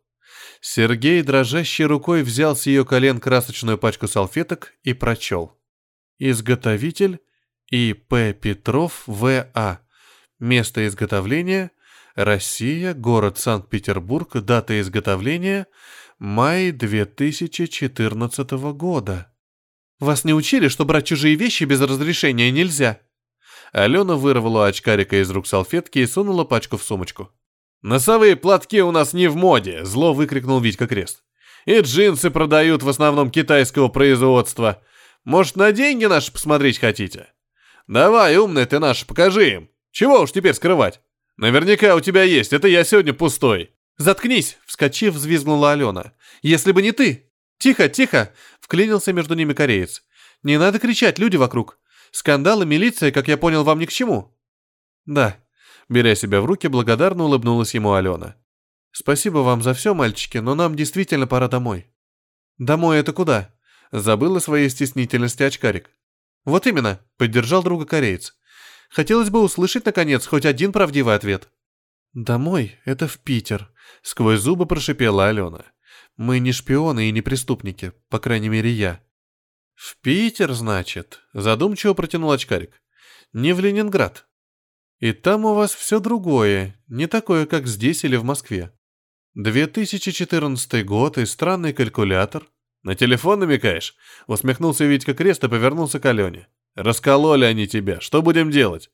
[0.61, 5.58] Сергей дрожащей рукой взял с ее колен красочную пачку салфеток и прочел.
[6.19, 7.21] Изготовитель
[7.71, 8.33] И.П.
[8.33, 9.81] Петров В.А.
[10.41, 11.71] Место изготовления–
[12.17, 15.69] Россия, город Санкт-Петербург, дата изготовления–
[16.19, 19.33] май 2014 года.
[20.01, 23.01] Вас не учили, что брать чужие вещи без разрешения нельзя?
[23.73, 27.31] Алена вырвала очкарика из рук салфетки и сунула пачку в сумочку.
[27.83, 31.23] «Носовые платки у нас не в моде!»– зло выкрикнул Витька Крест.
[31.65, 34.83] «И джинсы продают в основном китайского производства.
[35.25, 37.33] Может, на деньги наши посмотреть хотите?
[37.87, 39.71] Давай, умный ты наш, покажи им.
[39.91, 41.01] Чего уж теперь скрывать?
[41.37, 43.75] Наверняка у тебя есть, это я сегодня пустой.
[43.97, 46.13] Заткнись, вскочив, взвизгнула Алена.
[46.43, 47.31] Если бы не ты.
[47.59, 50.03] Тихо, тихо, вклинился между ними кореец.
[50.43, 51.79] Не надо кричать, люди вокруг.
[52.11, 54.37] Скандалы, милиция, как я понял, вам ни к чему.
[55.05, 55.37] Да,
[55.89, 58.37] беря себя в руки, благодарно улыбнулась ему Алена.
[58.93, 61.91] Спасибо вам за все, мальчики, но нам действительно пора домой.
[62.59, 63.55] Домой это куда?
[63.93, 65.91] Забыл о своей стеснительности очкарик.
[66.45, 68.35] Вот именно, поддержал друга кореец.
[68.91, 71.49] Хотелось бы услышать, наконец, хоть один правдивый ответ.
[72.15, 73.71] «Домой— это в Питер»,—
[74.03, 75.65] сквозь зубы прошипела Алена.
[76.17, 79.01] «Мы не шпионы и не преступники, по крайней мере, я».
[79.75, 82.83] «В Питер, значит?»— задумчиво протянул очкарик.
[83.33, 84.27] «Не в Ленинград.
[84.99, 88.73] И там у вас все другое, не такое, как здесь или в Москве.
[89.35, 92.49] 2014 год и странный калькулятор,
[92.83, 93.95] «На телефон намекаешь?»—
[94.27, 96.49] усмехнулся Витька Крест и повернулся к Алене.
[96.75, 98.01] «Раскололи они тебя.
[98.01, 98.91] Что будем делать?»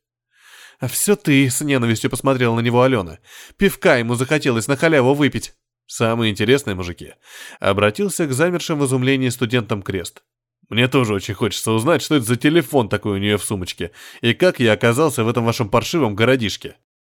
[0.80, 3.18] «А все ты!»— с ненавистью посмотрела на него Алена.
[3.56, 5.54] «Пивка ему захотелось на халяву выпить».
[5.86, 7.12] «Самые интересные мужики».
[7.60, 10.22] Обратился к замершим в изумлении студентам Крест.
[10.70, 13.90] «Мне тоже очень хочется узнать, что это за телефон такой у нее в сумочке,
[14.22, 16.76] и как я оказался в этом вашем паршивом городишке».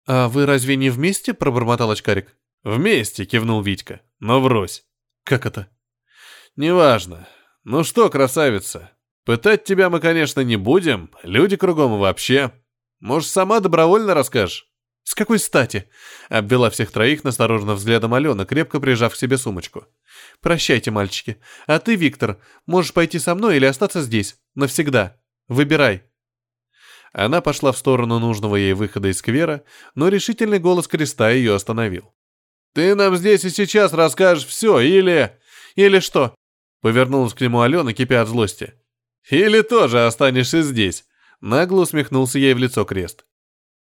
[0.08, 2.36] «А вы разве не вместе?»— пробормотал очкарик.
[2.64, 4.02] «Вместе»,— кивнул Витька.
[4.20, 4.84] «Но врозь».
[5.24, 5.68] «Как это?»
[6.56, 7.28] «Неважно.
[7.66, 8.92] Ну что, красавица,
[9.26, 12.52] пытать тебя мы, конечно, не будем, люди кругом вообще.
[13.02, 14.70] Может, сама добровольно расскажешь?»
[15.04, 15.90] «С какой стати?»—
[16.30, 19.86] обвела всех троих настороженно взглядом Алена, крепко прижав к себе сумочку.
[20.42, 21.38] «Прощайте, мальчики.
[21.68, 24.38] А ты, Виктор, можешь пойти со мной или остаться здесь.
[24.56, 25.18] Навсегда.
[25.48, 26.04] Выбирай».
[27.12, 29.64] Она пошла в сторону нужного ей выхода из сквера,
[29.94, 32.14] но решительный голос креста ее остановил.
[32.74, 35.38] «Ты нам здесь и сейчас расскажешь все, или...»
[35.76, 36.34] «Или что?
[36.86, 38.76] Повернулась к нему Алена, кипя от злости.
[39.32, 41.04] «Или тоже останешься здесь?»
[41.42, 43.26] Нагло усмехнулся ей в лицо крест.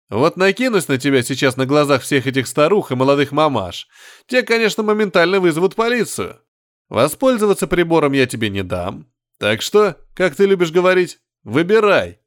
[0.09, 3.87] «Вот накинусь на тебя сейчас на глазах всех этих старух и молодых мамаш.
[4.25, 6.41] Те, конечно, моментально вызовут полицию.
[6.89, 9.05] Воспользоваться прибором я тебе не дам.
[9.37, 12.17] Так что, как ты любишь говорить, выбирай».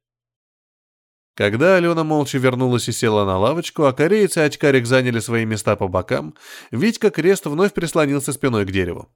[1.35, 5.74] Когда Алена молча вернулась и села на лавочку, а кореец и очкарик заняли свои места
[5.74, 6.37] по бокам,
[6.70, 9.12] Витька Крест вновь прислонился спиной к дереву.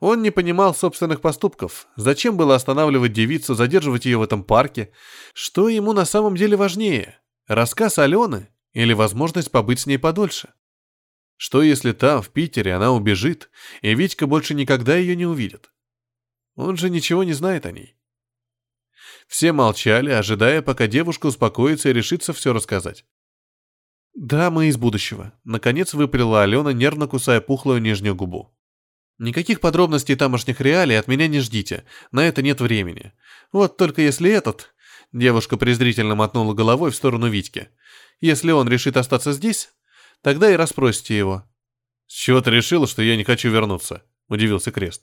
[0.00, 1.88] Он не понимал собственных поступков.
[1.96, 4.92] Зачем было останавливать девицу, задерживать ее в этом парке?
[5.34, 7.20] Что ему на самом деле важнее?
[7.48, 10.52] Рассказ Алены или возможность побыть с ней подольше?
[11.36, 15.70] Что если там, в Питере, она убежит, и Витька больше никогда ее не увидит?
[16.54, 17.96] Он же ничего не знает о ней.
[19.28, 23.04] Все молчали, ожидая, пока девушка успокоится и решится все рассказать.
[24.14, 28.57] «Да, мы из будущего»,— наконец выпалила Алена, нервно кусая пухлую нижнюю губу.
[29.18, 33.12] Никаких подробностей тамошних реалий от меня не ждите, на это нет времени.
[33.52, 34.74] Вот только если этот...»
[35.10, 37.68] Девушка презрительно мотнула головой в сторону Витьки.
[38.20, 39.70] «Если он решит остаться здесь,
[40.22, 41.44] тогда и расспросите его».
[42.06, 45.02] «С чего ты решила, что я не хочу вернуться?»— удивился Крест.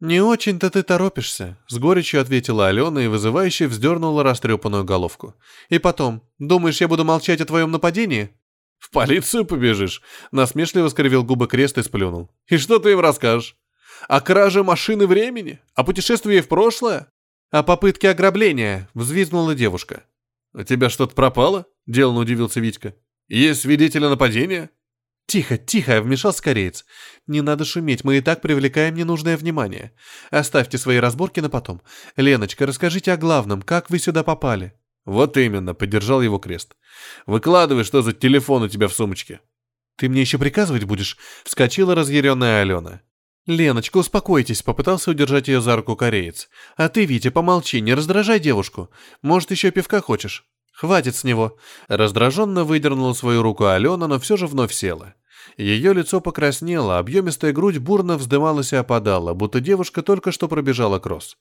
[0.00, 5.34] «Не очень-то ты торопишься»,— с горечью ответила Алена и вызывающе вздернула растрепанную головку.
[5.70, 8.30] «И потом, думаешь, я буду молчать о твоем нападении?»
[8.78, 12.30] «В полицию побежишь?»— насмешливо скривил губы крест и сплюнул.
[12.46, 13.56] «И что ты им расскажешь?
[14.08, 15.60] О краже машины времени?
[15.74, 17.10] О путешествии в прошлое?
[17.50, 20.04] О попытке ограбления?»— взвизгнула девушка.
[20.54, 22.94] «У тебя что-то пропало?»— деланно удивился Витька.
[23.28, 24.70] «Есть свидетели нападения?»
[25.26, 26.86] «Тихо, тихо!»— вмешался кореец.
[27.26, 29.92] «Не надо шуметь, мы и так привлекаем ненужное внимание.
[30.30, 31.82] Оставьте свои разборки на потом.
[32.16, 34.72] Леночка, расскажите о главном, как вы сюда попали?»
[35.08, 36.76] «Вот именно»,— поддержал его крест.
[37.24, 39.40] «Выкладывай, что за телефон у тебя в сумочке».
[39.96, 43.00] «Ты мне еще приказывать будешь?»— вскочила разъяренная Алена.
[43.46, 46.50] «Леночка, успокойтесь»,— попытался удержать ее за руку кореец.
[46.76, 48.90] «А ты, Витя, помолчи, не раздражай девушку.
[49.22, 51.56] Может, еще пивка хочешь?» «Хватит с него!»
[51.88, 55.14] Раздраженно выдернула свою руку Алена, но все же вновь села.
[55.56, 61.38] Ее лицо покраснело, объемистая грудь бурно вздымалась и опадала, будто девушка только что пробежала кросс.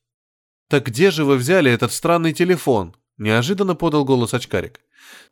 [0.69, 4.79] «Так где же вы взяли этот странный телефон?» Неожиданно подал голос очкарик.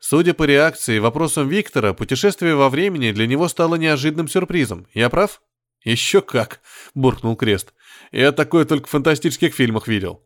[0.00, 4.86] Судя по реакции и вопросам Виктора, путешествие во времени для него стало неожиданным сюрпризом.
[4.92, 5.40] Я прав?
[5.82, 6.60] «Еще как!»—
[6.94, 7.72] буркнул Крест.
[8.10, 10.22] «Я такое только в фантастических фильмах видел».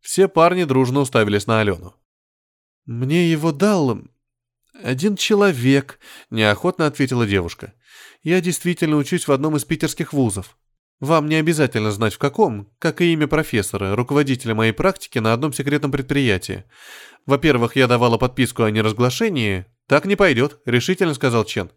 [0.00, 1.94] Все парни дружно уставились на Алену.
[2.86, 4.00] «Мне его дал
[4.82, 5.98] один человек»,—
[6.30, 7.74] неохотно ответила девушка.
[8.22, 10.56] «Я действительно учусь в одном из питерских вузов.
[11.00, 15.54] Вам не обязательно знать в каком, как и имя профессора, руководителя моей практики на одном
[15.54, 16.64] секретном предприятии.
[17.24, 19.64] Во-первых, я давала подписку о неразглашении.
[19.88, 21.70] Так не пойдет»,— решительно сказал Чен.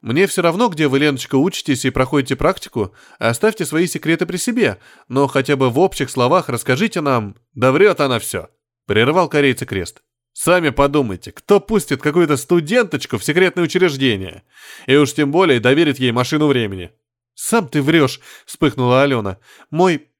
[0.00, 4.78] «Мне все равно, где вы, Леночка, учитесь и проходите практику, оставьте свои секреты при себе,
[5.08, 8.48] но хотя бы в общих словах расскажите нам...» «Да врет она все»,—
[8.86, 10.02] прервал корейца крест.
[10.32, 14.44] Сами подумайте, кто пустит какую-то студенточку в секретное учреждение?
[14.86, 16.92] И уж тем более доверит ей машину времени.
[17.42, 19.38] «Сам ты врешь»,— вспыхнула Алена.
[19.70, 20.10] «Мой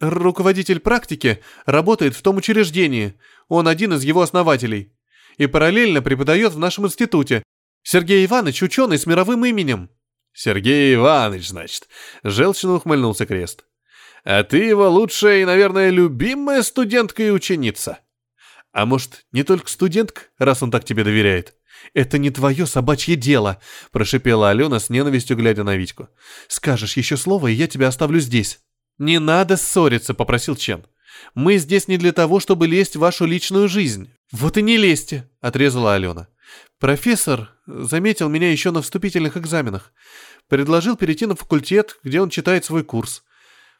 [0.00, 3.14] руководитель практики работает в том учреждении.
[3.48, 4.92] Он один из его основателей.
[5.38, 7.42] И параллельно преподает в нашем институте.
[7.82, 9.88] Сергей Иванович— ученый с мировым именем».
[10.34, 11.88] «Сергей Иванович, значит»,—
[12.22, 13.64] желчно ухмыльнулся Крест.
[14.22, 18.00] «А ты его лучшая и, наверное, любимая студентка и ученица».
[18.72, 21.54] А может, не только студентка, раз он так тебе доверяет?
[21.94, 23.58] Это не твое собачье дело,
[23.90, 26.08] прошипела Алена с ненавистью, глядя на Витьку.
[26.48, 28.60] Скажешь еще слово, и я тебя оставлю здесь.
[28.98, 30.86] Не надо ссориться, попросил Чен.
[31.34, 34.10] Мы здесь не для того, чтобы лезть в вашу личную жизнь.
[34.30, 36.28] Вот и не лезьте, отрезала Алена.
[36.78, 39.92] Профессор заметил меня еще на вступительных экзаменах.
[40.48, 43.22] Предложил перейти на факультет, где он читает свой курс.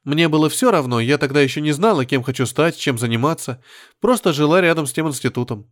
[0.04, 3.62] Мне было все равно, я тогда еще не знала, кем хочу стать, чем заниматься.
[4.00, 5.70] Просто жила рядом с тем институтом.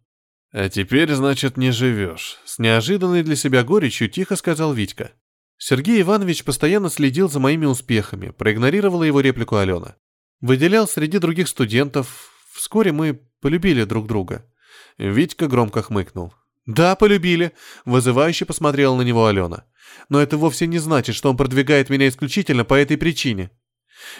[0.53, 5.13] «А теперь, значит, не живешь»,— с неожиданной для себя горечью тихо сказал Витька.
[5.59, 9.97] Сергей Иванович постоянно следил за моими успехами, проигнорировала его реплику Алена.
[10.41, 12.33] Выделял среди других студентов.
[12.53, 14.47] Вскоре мы полюбили друг друга.
[14.99, 16.35] Витька громко хмыкнул.
[16.67, 17.53] «Да, полюбили»,—
[17.85, 19.67] вызывающе посмотрела на него Алена.
[20.09, 23.51] «Но это вовсе не значит, что он продвигает меня исключительно по этой причине.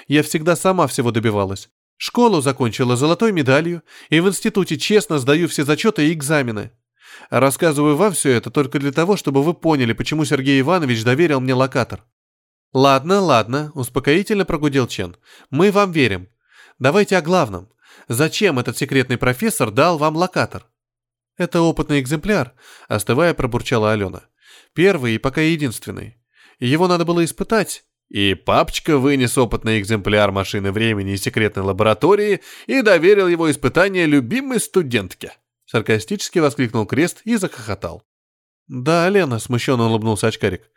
[0.09, 1.71] Я всегда сама всего добивалась.
[2.03, 6.71] Школу закончила золотой медалью и в институте честно сдаю все зачеты и экзамены.
[7.29, 11.53] рассказываю вам все это только для того, чтобы вы поняли, почему Сергей Иванович доверил мне
[11.53, 12.03] локатор.
[12.73, 15.19] Ладно, ладно, успокоительно прогудел Чен.
[15.51, 16.31] Мы вам верим.
[16.79, 17.69] Давайте о главном.
[18.09, 20.65] Зачем этот секретный профессор дал вам локатор?
[21.37, 22.55] Это опытный экземпляр,
[22.89, 24.23] остывая пробурчала Алена.
[24.73, 26.17] Первый и пока единственный.
[26.61, 32.83] Его надо было испытать, и папочка вынес опытный экземпляр машины времени из секретной лаборатории и
[32.83, 35.33] доверил его испытание любимой студентке.
[35.65, 38.03] Саркастически воскликнул Крест и захохотал.
[38.67, 40.69] «Да, Лена»,— смущенно улыбнулся очкарик.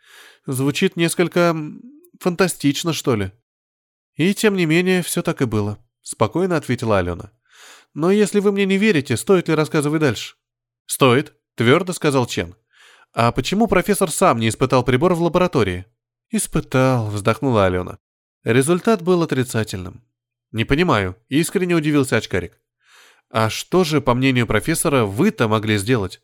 [0.46, 1.56] «Звучит несколько...
[2.20, 3.32] фантастично, что ли?»
[4.14, 7.32] «И тем не менее, все так и было»,— спокойно ответила Алена.
[7.94, 10.36] «Но если вы мне не верите, стоит ли рассказывать дальше?»
[10.86, 12.54] «Стоит»,— твердо сказал Чен.
[13.12, 15.86] «А почему профессор сам не испытал прибор в лаборатории?»
[16.30, 17.98] «Испытал»,— вздохнула Алена.
[18.44, 20.02] Результат был отрицательным.
[20.52, 22.60] «Не понимаю»,— искренне удивился очкарик.
[23.30, 26.20] «А что же, по мнению профессора, вы-то могли сделать?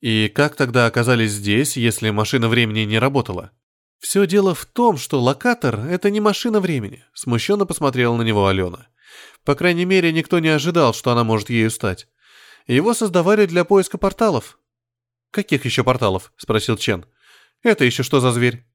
[0.00, 3.50] И как тогда оказались здесь, если машина времени не работала?»
[3.98, 8.88] «Все дело в том, что локатор— это не машина времени»,— смущенно посмотрела на него Алена.
[9.44, 12.06] «По крайней мере, никто не ожидал, что она может ею стать.
[12.66, 14.58] Его создавали для поиска порталов».
[15.30, 17.06] «Каких еще порталов?»— спросил Чен.
[17.62, 18.66] «Это еще что за зверь?»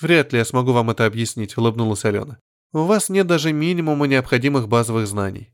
[0.00, 2.38] «Вряд ли я смогу вам это объяснить»,— улыбнулась Алена.
[2.72, 5.52] «У вас нет даже минимума необходимых базовых знаний.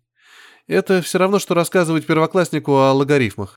[0.66, 3.56] Это все равно, что рассказывать первокласснику о логарифмах».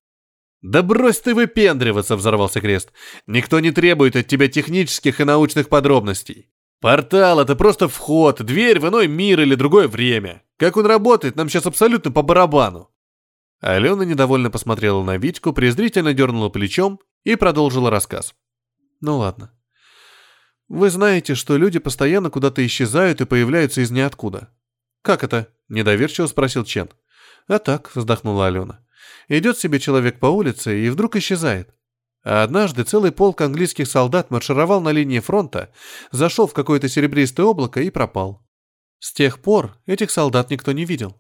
[0.62, 2.92] «Да брось ты выпендриваться!»— взорвался Крест.
[3.28, 6.50] «Никто не требует от тебя технических и научных подробностей.
[6.82, 10.44] Портал— это просто вход, дверь в иной мир или другое время.
[10.58, 12.90] Как он работает, нам сейчас абсолютно по барабану».
[13.62, 18.34] Алена недовольно посмотрела на Витьку, презрительно дернула плечом и продолжила рассказ.
[19.02, 19.52] «Ну ладно.
[20.70, 24.50] Вы знаете, что люди постоянно куда-то исчезают и появляются из ниоткуда.
[25.02, 25.48] Как это?
[25.68, 26.90] Недоверчиво спросил Чен.
[27.48, 28.86] А так, вздохнула Алена.
[29.28, 31.74] Идет себе человек по улице и вдруг исчезает.
[32.24, 35.74] А однажды целый полк английских солдат маршировал на линии фронта,
[36.12, 38.46] зашел в какое-то серебристое облако и пропал.
[39.00, 41.18] С тех пор этих солдат никто не видел.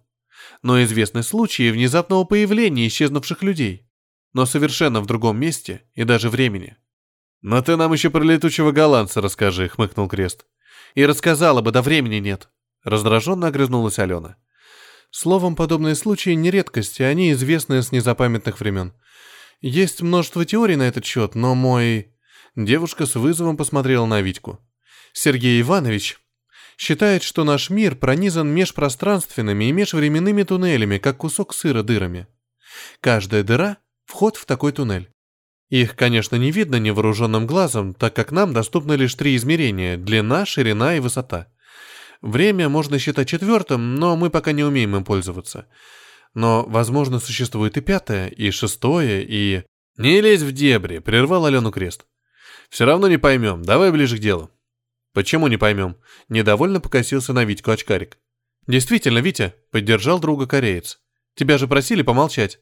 [0.62, 3.89] Но известны случаи внезапного появления исчезнувших людей,
[4.34, 6.78] но совершенно в другом месте и даже времени.
[7.42, 10.46] «Но ты нам еще про летучего голландца расскажи»,— хмыкнул Крест.
[10.96, 12.50] И рассказала бы, да времени нет.
[12.84, 14.38] Раздраженно огрызнулась Алена.
[15.12, 18.94] Словом, подобные случаи не редкость, и они известны с незапамятных времен.
[19.62, 22.14] Есть множество теорий на этот счет, но мой...
[22.56, 24.60] Девушка с вызовом посмотрела на Витьку.
[25.14, 26.18] Сергей Иванович
[26.78, 32.28] считает, что наш мир пронизан межпространственными и межвременными туннелями, как кусок сыра дырами.
[33.02, 35.10] Каждая дыра— вход в такой туннель.
[35.70, 40.95] Их, конечно, не видно невооруженным глазом, так как нам доступны лишь три измерения— длина, ширина
[40.95, 41.47] и высота.
[42.22, 45.67] Время можно считать четвертым, но мы пока не умеем им пользоваться.
[46.34, 49.63] Но, возможно, существует и пятое, и шестое, и...
[49.97, 52.05] «Не лезь в дебри»,— прервал Алену Крест.
[52.70, 54.49] «Все равно не поймем, давай ближе к делу».
[55.13, 55.97] «Почему не поймем?»
[56.30, 58.17] Недовольно покосился на Витьку очкарик.
[58.67, 60.99] «Действительно, Витя»,— поддержал друга кореец.
[61.36, 62.59] «Тебя же просили помолчать».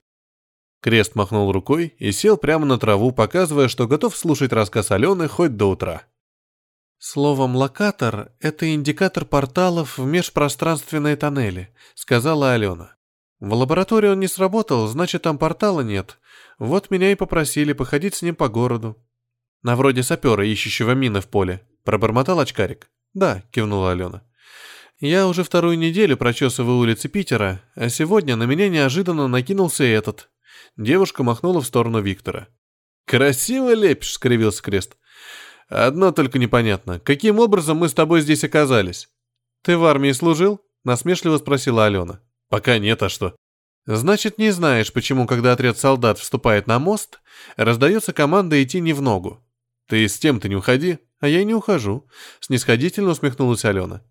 [0.82, 5.58] Крест махнул рукой и сел прямо на траву, показывая, что готов слушать рассказ Алены хоть
[5.58, 6.04] до утра.
[7.00, 12.96] «Словом, локатор— это индикатор порталов в межпространственные тоннели»,— сказала Алена.
[13.40, 16.20] «В лаборатории он не сработал, значит, там портала нет.
[16.58, 18.98] Вот меня и попросили походить с ним по городу».
[19.62, 22.90] «На вроде сапера, ищущего мины в поле», Пробормотал очкарик.
[23.14, 24.22] «Да»,— кивнула Алена.
[25.00, 30.30] «Я уже вторую неделю прочесываю улицы Питера, а сегодня на меня неожиданно накинулся этот».
[30.76, 32.48] Девушка махнула в сторону Виктора.
[33.06, 34.98] «Красиво лепишь»,— скривился Крест.
[35.70, 37.00] «Одно только непонятно.
[37.00, 39.10] Каким образом мы с тобой здесь оказались?»
[39.64, 42.22] «Ты в армии служил?»— насмешливо спросила Алена.
[42.50, 43.36] «Пока нет, а что?»
[43.86, 47.20] «Значит, не знаешь, почему, когда отряд солдат вступает на мост,
[47.56, 49.44] раздается команда идти не в ногу».
[49.88, 52.08] «Ты с тем-то не уходи», а я не ухожу»,—
[52.40, 54.04] снисходительно усмехнулась Алена.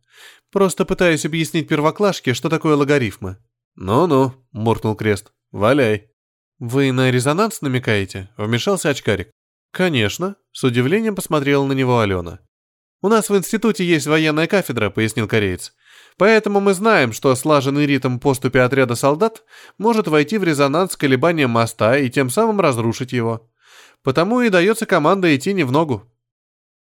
[0.50, 3.38] «Просто пытаюсь объяснить первоклашке, что такое логарифмы».
[3.74, 6.10] «Ну-ну»,— муркнул Крест,— «валяй».
[6.58, 9.30] «Вы на резонанс намекаете?»— вмешался очкарик.
[9.72, 12.40] «Конечно»,— с удивлением посмотрела на него Алена.
[13.02, 15.74] «У нас в институте есть военная кафедра»,— пояснил кореец.
[16.16, 19.42] «Поэтому мы знаем, что слаженный ритм поступи отряда солдат
[19.76, 23.50] может войти в резонанс с колебанием моста и тем самым разрушить его.
[24.02, 26.10] Потому и дается команда идти не в ногу».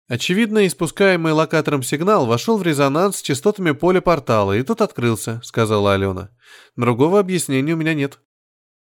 [0.10, 5.94] Очевидно, испускаемый локатором сигнал вошел в резонанс с частотами поля портала, и тут открылся, сказала
[5.94, 6.30] Алена.
[6.76, 8.20] Другого объяснения у меня нет.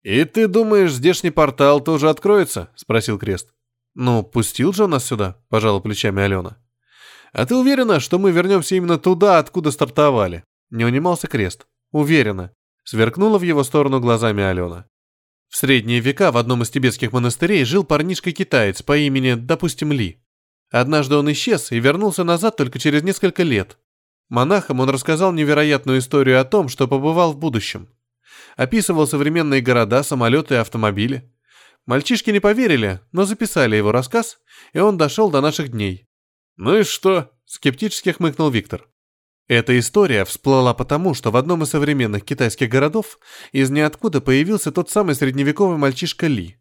[0.04, 3.48] «И ты думаешь, здешний портал тоже откроется?»— спросил Крест.
[3.94, 6.58] «Ну, пустил же он нас сюда»,— пожала плечами Алена.
[7.32, 11.66] «А ты уверена, что мы вернемся именно туда, откуда стартовали?» Не унимался Крест.
[11.90, 12.52] «Уверена»,—
[12.84, 14.86] сверкнула в его сторону глазами Алена.
[15.48, 20.22] В средние века в одном из тибетских монастырей жил парнишка-китаец по имени, допустим, Ли.
[20.70, 23.78] Однажды он исчез и вернулся назад только через несколько лет.
[24.28, 27.88] Монахам он рассказал невероятную историю о том, что побывал в будущем.
[28.56, 31.30] Описывал современные города, самолеты и автомобили.
[31.86, 34.38] Мальчишки не поверили, но записали его рассказ,
[34.72, 36.06] и он дошел до наших дней.
[36.56, 38.88] «Ну и что?»— скептически хмыкнул Виктор.
[39.46, 43.18] Эта история всплыла потому, что в одном из современных китайских городов
[43.52, 46.56] из ниоткуда появился тот самый средневековый мальчишка Ли.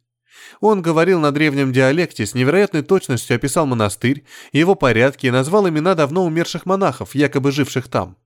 [0.59, 5.95] Он говорил на древнем диалекте, с невероятной точностью описал монастырь, его порядки и назвал имена
[5.95, 8.17] давно умерших монахов, якобы живших там.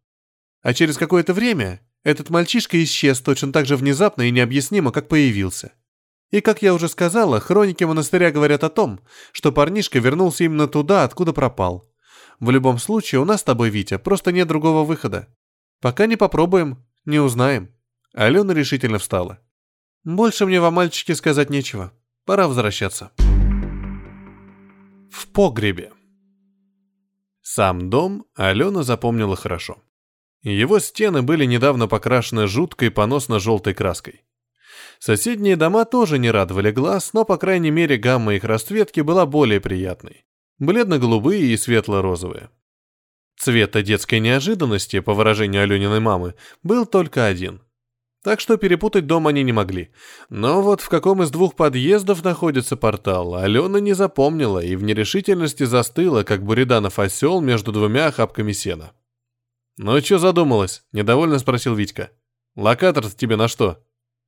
[0.64, 5.74] А через какое-то время этот мальчишка исчез точно так же внезапно и необъяснимо, как появился.
[6.32, 9.00] И, как я уже сказала, хроники монастыря говорят о том,
[9.32, 11.90] что парнишка вернулся именно туда, откуда пропал.
[12.40, 15.28] В любом случае, у нас с тобой, Витя, просто нет другого выхода.
[15.82, 17.74] Пока не попробуем, не узнаем.
[18.14, 19.40] Алена решительно встала.
[20.04, 21.94] Больше мне вам, мальчики, сказать нечего.
[22.26, 23.12] Пора возвращаться.
[25.12, 25.92] В погребе.
[27.42, 29.78] Сам дом Алена запомнила хорошо.
[30.52, 34.24] Его стены были недавно покрашены жуткой поносно-желтой краской.
[35.00, 39.60] Соседние дома тоже не радовали глаз, но, по крайней мере, гамма их расцветки была более
[39.60, 40.26] приятной.
[40.60, 42.50] Бледно-голубые и светло-розовые.
[43.38, 46.34] Цвета детской неожиданности, по выражению Алениной мамы,
[46.64, 47.62] был только один
[48.24, 49.90] так что перепутать дом они не могли.
[50.30, 55.64] Но вот в каком из двух подъездов находится портал, Алена не запомнила и в нерешительности
[55.64, 58.92] застыла, как Буриданов осел между двумя охапками сена.
[59.78, 62.12] «Ну что задумалась?»– недовольно спросил Витька.
[62.56, 63.84] «Локатор тебе на что?»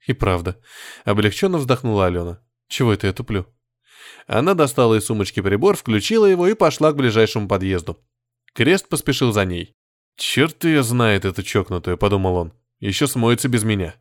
[0.05, 0.59] И правда.
[1.05, 2.39] Облегченно вздохнула Алена.
[2.67, 3.47] «Чего это я туплю?»
[4.27, 7.99] Она достала из сумочки прибор, включила его и пошла к ближайшему подъезду.
[8.53, 9.75] Крест поспешил за ней.
[10.15, 12.53] «Черт ее знает, эту чокнутую»,— подумал он.
[12.79, 13.95] Еще смоется без меня.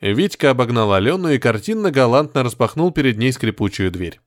[0.00, 4.20] Витька обогнал Алену и картинно-галантно распахнул перед ней скрипучую дверь.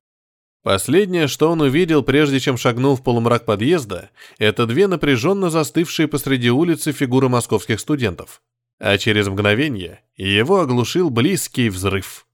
[0.64, 6.51] Последнее, что он увидел, прежде чем шагнул в полумрак подъезда, это две напряженно застывшие посреди
[6.51, 8.41] улицы фигуры московских студентов.
[8.80, 12.28] А через мгновение его оглушил близкий взрыв.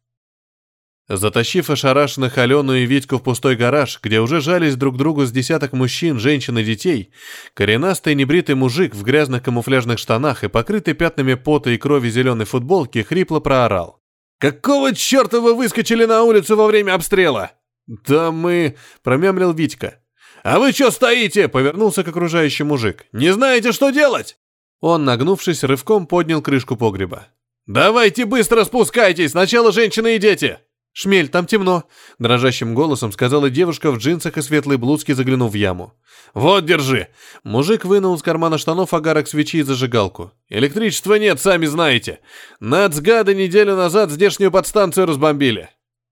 [1.07, 5.71] Затащив ошарашенных Алену и Витьку в пустой гараж, где уже жались друг другу с десяток
[5.71, 7.11] мужчин, женщин и детей,
[7.53, 13.03] коренастый небритый мужик в грязных камуфляжных штанах и покрытый пятнами пота и крови зеленой футболки
[13.03, 14.01] хрипло проорал.
[14.37, 17.56] «Какого черта вы выскочили на улицу во время обстрела?»
[17.87, 19.99] «Да мы...»— промямлил Витька.
[20.43, 23.05] «А вы что стоите?»— повернулся к окружающему мужик.
[23.11, 24.37] «Не знаете, что делать?»
[24.79, 27.27] Он, нагнувшись, рывком поднял крышку погреба.
[27.65, 29.31] «Давайте быстро спускайтесь!
[29.31, 30.59] Сначала женщины и дети!»
[30.93, 31.83] «Шмель, там темно!»—
[32.19, 35.93] дрожащим голосом сказала девушка в джинсах и светлой блузке, заглянув в яму.
[36.33, 37.09] «Вот, держи!»
[37.43, 40.31] Мужик вынул из кармана штанов огарок свечи и зажигалку.
[40.49, 42.19] «Электричества нет, сами знаете.
[42.59, 45.69] Нацгады неделю назад здешнюю подстанцию разбомбили».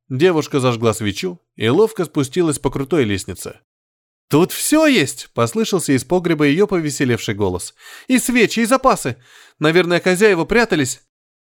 [0.07, 3.59] Девушка зажгла свечу и ловко спустилась по крутой лестнице.
[4.29, 7.75] «Тут все есть!»— послышался из погреба ее повеселевший голос.
[8.07, 9.17] «И свечи, и запасы!
[9.59, 11.01] Наверное, хозяева прятались!»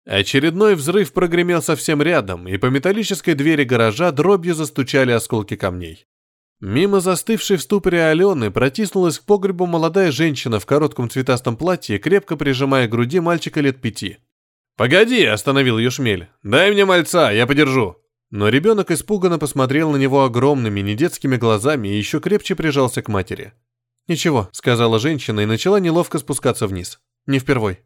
[0.05, 6.07] Очередной взрыв прогремел совсем рядом, и по металлической двери гаража дробью застучали осколки камней.
[6.61, 12.37] Мимо застывшей в ступоре Алены протиснулась к погребу молодая женщина в коротком цветастом платье, крепко
[12.37, 14.19] прижимая к груди мальчика лет пяти.
[14.77, 16.29] «Погоди!»— остановил ее шмель.
[16.43, 17.97] «Дай мне мальца, я подержу!»
[18.31, 23.55] Но ребенок испуганно посмотрел на него огромными, недетскими глазами и еще крепче прижался к матери.
[24.07, 27.01] «Ничего»,— сказала женщина и начала неловко спускаться вниз.
[27.27, 27.81] «Не впервой».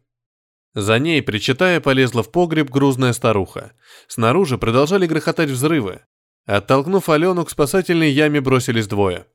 [0.73, 3.73] За ней, причитая, полезла в погреб грузная старуха.
[4.07, 6.01] Снаружи продолжали грохотать взрывы.
[6.45, 9.27] Оттолкнув Алену, к спасательной яме бросились двое.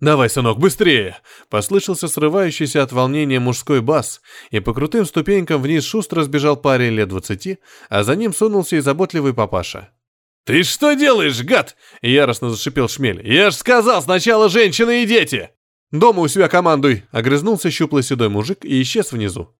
[0.00, 6.22] «Давай, сынок, быстрее!» Послышался срывающийся от волнения мужской бас, и по крутым ступенькам вниз шустро
[6.22, 7.58] сбежал парень лет двадцати,
[7.88, 9.90] а за ним сунулся и заботливый папаша.
[10.44, 13.26] «Ты что делаешь, гад?»— яростно зашипел Шмель.
[13.26, 15.50] «Я ж сказал, сначала женщины и дети!»
[15.90, 19.54] «Дома у себя командуй!»— огрызнулся щуплый седой мужик и исчез внизу.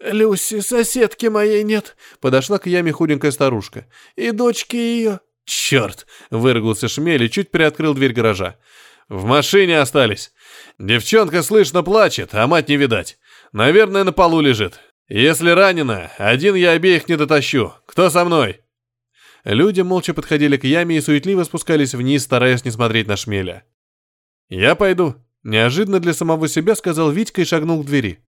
[0.00, 3.86] «Люси, соседки моей нет»,— подошла к яме худенькая старушка.
[4.16, 5.20] «И дочки ее».
[5.44, 8.56] «Черт!»— выругался Шмель и чуть приоткрыл дверь гаража.
[9.08, 10.32] «В машине остались.
[10.78, 13.18] Девчонка слышно плачет, а мать не видать.
[13.52, 14.80] Наверное, на полу лежит.
[15.08, 17.74] Если ранена, один я обеих не дотащу.
[17.86, 18.60] Кто со мной?»
[19.44, 23.64] Люди молча подходили к яме и суетливо спускались вниз, стараясь не смотреть на Шмеля.
[24.48, 28.24] «Я пойду»,— неожиданно для самого себя сказал Витька и шагнул к двери.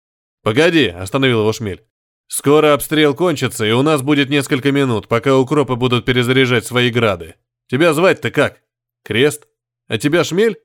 [0.42, 1.84] «Погоди»,— остановил его Шмель.
[2.26, 7.36] «Скоро обстрел кончится, и у нас будет несколько минут, пока укропы будут перезаряжать свои грады.
[7.68, 8.62] Тебя звать-то как?
[9.04, 9.46] Крест?
[9.86, 10.58] А тебя Шмель?»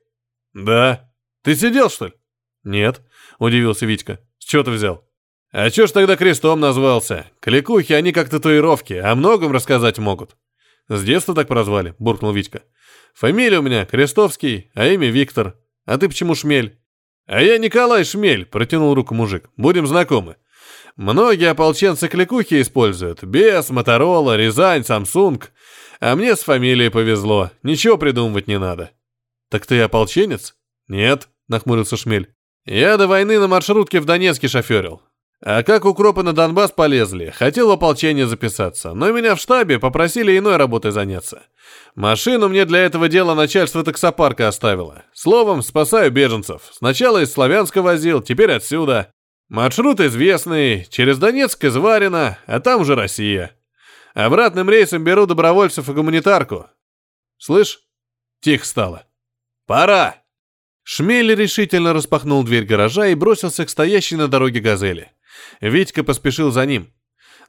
[0.54, 1.12] «Да.
[1.42, 2.12] Ты сидел, что ли?»
[2.64, 3.00] «Нет»,—
[3.38, 4.20] удивился Витька.
[4.38, 5.04] «С чего ты взял?»
[5.52, 7.26] «А чё ж тогда крестом назвался?
[7.40, 10.34] Кликухи, они как татуировки, о многом рассказать могут».
[10.88, 12.62] «С детства так прозвали»,— буркнул Витька.
[13.14, 15.54] «Фамилия у меня Крестовский, а имя Виктор.
[15.84, 16.78] А ты почему Шмель?»
[17.26, 19.50] «А я Николай Шмель»,— протянул руку мужик.
[19.58, 20.36] «Будем знакомы.
[20.96, 23.22] Многие ополченцы кликухи используют.
[23.22, 25.52] Бес, Моторола, Рязань, Самсунг.
[26.00, 27.50] А мне с фамилией повезло.
[27.62, 28.90] Ничего придумывать не надо».
[29.50, 30.56] «Так ты ополченец?»
[30.88, 32.34] «Нет»,— нахмурился Шмель.
[32.64, 35.02] «Я до войны на маршрутке в Донецке шоферил.
[35.44, 40.38] А как укропы на Донбасс полезли, хотел в ополчение записаться, но меня в штабе попросили
[40.38, 41.42] иной работой заняться.
[41.96, 45.02] Машину мне для этого дела начальство таксопарка оставило.
[45.12, 46.62] Словом, спасаю беженцев.
[46.70, 49.12] Сначала из Славянска возил, теперь отсюда.
[49.48, 53.50] Маршрут известный, через Донецк из Варина, а там уже Россия.
[54.14, 56.68] Обратным рейсом беру добровольцев и гуманитарку.
[57.38, 57.80] Слышь?
[58.40, 59.06] Тихо стало.
[59.66, 60.22] Пора!
[60.84, 65.10] Шмель решительно распахнул дверь гаража и бросился к стоящей на дороге газели.
[65.60, 66.92] Витька поспешил за ним.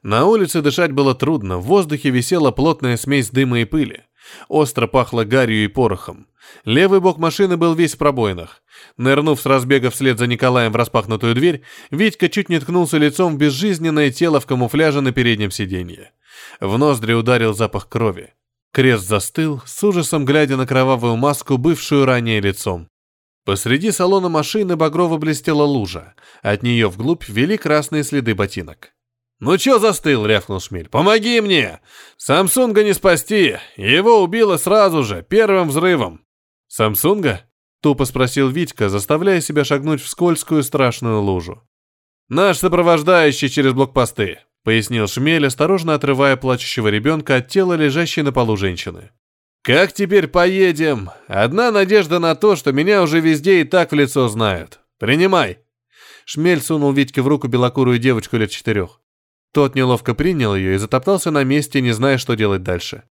[0.02, 4.04] На улице дышать было трудно, в воздухе висела плотная смесь дыма и пыли.
[4.48, 6.26] Остро пахло гарью и порохом.
[6.64, 8.62] Левый бок машины был весь в пробоинах.
[8.96, 13.38] Нырнув с разбега вслед за Николаем в распахнутую дверь, Витька чуть не ткнулся лицом в
[13.38, 16.12] безжизненное тело в камуфляже на переднем сиденье.
[16.60, 18.34] В ноздри ударил запах крови.
[18.72, 22.88] Крест застыл, с ужасом глядя на кровавую маску, бывшую ранее лицом.
[23.44, 26.14] Посреди салона машины багрово блестела лужа.
[26.42, 28.94] От нее вглубь вели красные следы ботинок.
[29.40, 30.88] «Ну чё застыл?»— рявкнул Шмель.
[30.88, 31.80] «Помоги мне!
[32.16, 33.56] Самсунга не спасти!
[33.76, 36.24] Его убило сразу же, первым взрывом!»
[36.68, 37.42] «Самсунга?»—
[37.82, 41.62] тупо спросил Витька, заставляя себя шагнуть в скользкую страшную лужу.
[42.28, 48.56] «Наш сопровождающий через блокпосты»,— пояснил Шмель, осторожно отрывая плачущего ребенка от тела, лежащей на полу
[48.56, 49.10] женщины.
[49.64, 51.08] Как теперь поедем?
[51.26, 54.80] Одна надежда на то, что меня уже везде и так в лицо знают.
[54.98, 55.60] Принимай.
[56.26, 59.00] Шмель сунул Витьке в руку белокурую девочку лет четырех.
[59.54, 63.04] Тот неловко принял ее и затоптался на месте, не зная, что делать дальше.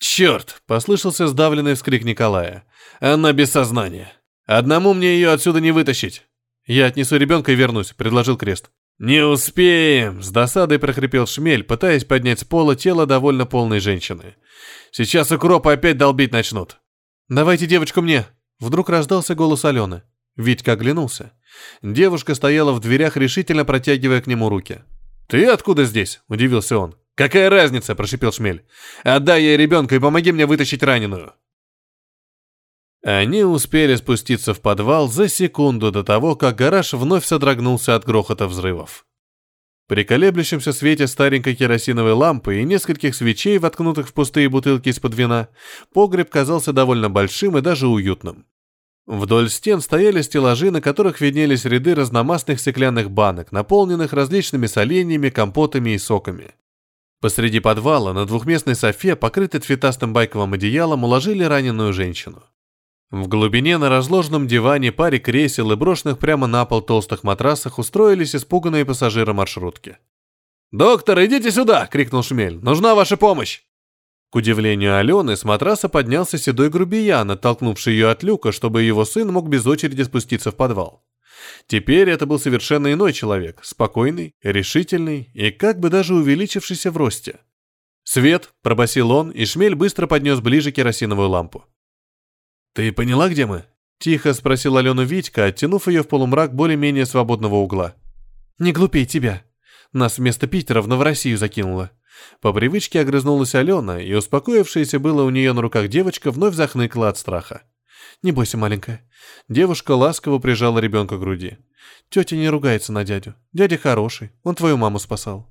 [0.00, 2.64] «Черт!»— послышался сдавленный вскрик Николая.
[2.98, 4.12] «Она без сознания.
[4.46, 6.26] Одному мне ее отсюда не вытащить».
[6.66, 8.72] «Я отнесу ребенка и вернусь»,— предложил Крест.
[9.00, 14.36] «Не успеем!»— с досадой прохрипел Шмель, пытаясь поднять с пола тело довольно полной женщины.
[14.90, 16.76] «Сейчас укропы опять долбить начнут!»
[17.30, 18.26] «Давайте девочку мне!»
[18.58, 20.02] Вдруг раздался голос Алены.
[20.36, 21.32] Витька оглянулся.
[21.80, 24.82] Девушка стояла в дверях, решительно протягивая к нему руки.
[25.28, 26.94] «Ты откуда здесь?»– удивился он.
[27.14, 28.66] «Какая разница?»– прошипел Шмель.
[29.02, 31.32] «Отдай ей ребенка и помоги мне вытащить раненую».
[33.02, 38.46] Они успели спуститься в подвал за секунду до того, как гараж вновь содрогнулся от грохота
[38.46, 39.06] взрывов.
[39.88, 45.48] При колеблющемся свете старенькой керосиновой лампы и нескольких свечей, воткнутых в пустые бутылки из-под вина,
[45.92, 48.46] погреб казался довольно большим и даже уютным.
[49.06, 55.90] Вдоль стен стояли стеллажи, на которых виднелись ряды разномастных стеклянных банок, наполненных различными соленьями, компотами
[55.90, 56.52] и соками.
[57.20, 62.44] Посреди подвала на двухместной софе, покрытой цветастым байковым одеялом, уложили раненую женщину.
[63.10, 68.36] В глубине на разложенном диване, паре кресел и брошенных прямо на пол толстых матрасах устроились
[68.36, 69.98] испуганные пассажиры маршрутки.
[70.70, 72.60] «Доктор, идите сюда!»— крикнул Шмель.
[72.60, 73.62] «Нужна ваша помощь!»
[74.30, 79.32] К удивлению Алены, с матраса поднялся седой грубиян, оттолкнувший ее от люка, чтобы его сын
[79.32, 81.04] мог без очереди спуститься в подвал.
[81.66, 87.40] Теперь это был совершенно иной человек, спокойный, решительный и как бы даже увеличившийся в росте.
[88.04, 91.64] «Свет!»— пробасил он, и Шмель быстро поднес ближе керосиновую лампу.
[92.72, 93.64] «Ты поняла, где мы?»—
[93.98, 97.94] тихо спросил Алену Витька, оттянув ее в полумрак более-менее свободного угла.
[98.58, 99.42] «Не глупей тебя.
[99.92, 101.90] Нас вместо Питера в Новороссию закинуло».
[102.40, 107.18] По привычке огрызнулась Алена, и успокоившаяся было у нее на руках девочка вновь захныкла от
[107.18, 107.62] страха.
[108.22, 109.08] «Не бойся, маленькая».
[109.48, 111.58] Девушка ласково прижала ребенка к груди.
[112.08, 113.34] «Тетя не ругается на дядю.
[113.52, 115.48] Дядя хороший, он твою маму спасал».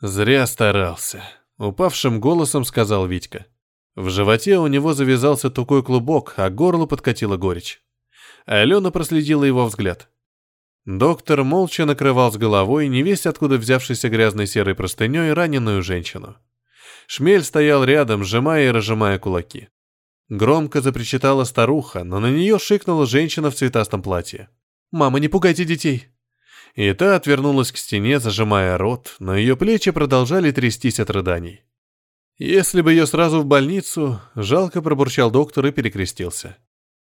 [0.00, 1.22] «Зря старался»,—
[1.58, 3.46] упавшим голосом сказал Витька.
[3.98, 7.82] В животе у него завязался тупой клубок, а горло подкатила горечь.
[8.46, 10.08] Алена проследила его взгляд.
[10.84, 16.36] Доктор молча накрывал с головой невесть откуда взявшейся грязной серой простыней раненую женщину.
[17.08, 19.68] Шмель стоял рядом, сжимая и разжимая кулаки.
[20.28, 24.48] Громко запричитала старуха, но на нее шикнула женщина в цветастом платье.
[24.92, 26.06] «Мама, не пугайте детей!»
[26.76, 31.64] И та отвернулась к стене, зажимая рот, но ее плечи продолжали трястись от рыданий.
[32.38, 36.56] Если бы ее сразу в больницу, жалко пробурчал доктор и перекрестился.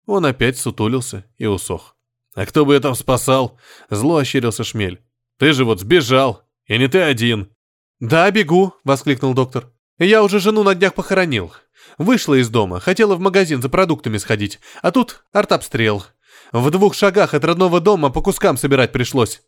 [0.05, 1.97] Он опять сутулился и усох.
[2.35, 3.59] «А кто бы я там спасал?»—
[3.89, 5.01] зло ощерился Шмель.
[5.37, 7.49] «Ты же вот сбежал, и не ты один».
[7.99, 9.71] «Да, бегу»,— воскликнул доктор.
[9.99, 11.53] «Я уже жену на днях похоронил.
[11.97, 16.03] Вышла из дома, хотела в магазин за продуктами сходить, а тут артобстрел.
[16.51, 19.41] В двух шагах от родного дома по кускам собирать пришлось.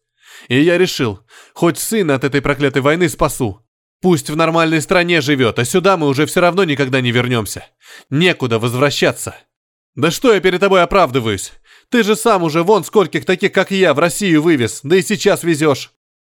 [0.48, 1.22] И я решил,
[1.54, 3.67] хоть сына от этой проклятой войны спасу.
[4.02, 7.66] Пусть в нормальной стране живет, а сюда мы уже все равно никогда не вернемся.
[8.10, 9.36] Некуда возвращаться.
[9.96, 11.54] Да что я перед тобой оправдываюсь?
[11.90, 15.44] Ты же сам уже вон скольких таких, как я, в Россию вывез, да и сейчас
[15.44, 15.92] везешь.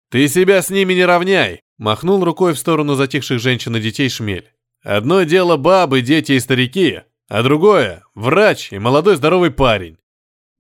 [0.10, 4.50] Ты себя с ними не равняй, махнул рукой в сторону затихших женщин и детей Шмель.
[4.82, 9.98] Одно дело бабы, дети и старики, а другое– врач и молодой здоровый парень.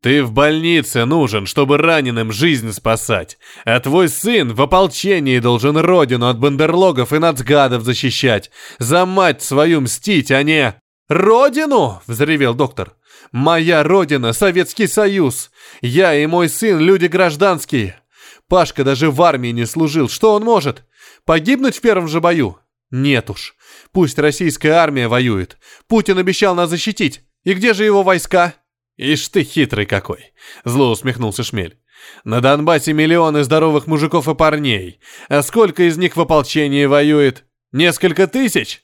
[0.02, 6.30] Ты в больнице нужен, чтобы раненым жизнь спасать, а твой сын в ополчении должен родину
[6.30, 10.76] от бандерлогов и нацгадов защищать, за мать свою мстить, а не...
[11.10, 12.94] «Родину!»– взревел доктор.
[13.32, 15.52] Моя родина— Советский Союз.
[15.82, 18.00] Я и мой сын— люди гражданские.
[18.48, 20.10] Пашка даже в армии не служил.
[20.10, 20.84] Что он может?
[21.26, 22.58] Погибнуть в первом же бою?
[22.90, 23.56] Нет уж.
[23.92, 25.58] Пусть российская армия воюет.
[25.88, 27.22] Путин обещал нас защитить.
[27.44, 28.56] И где же его войска?
[29.00, 30.34] Ишь ты хитрый какой.
[30.66, 31.80] Зло усмехнулся Шмель.
[32.26, 35.00] На Донбассе миллионы здоровых мужиков и парней.
[35.30, 37.46] А сколько из них в ополчении воюет?
[37.72, 38.84] Несколько тысяч?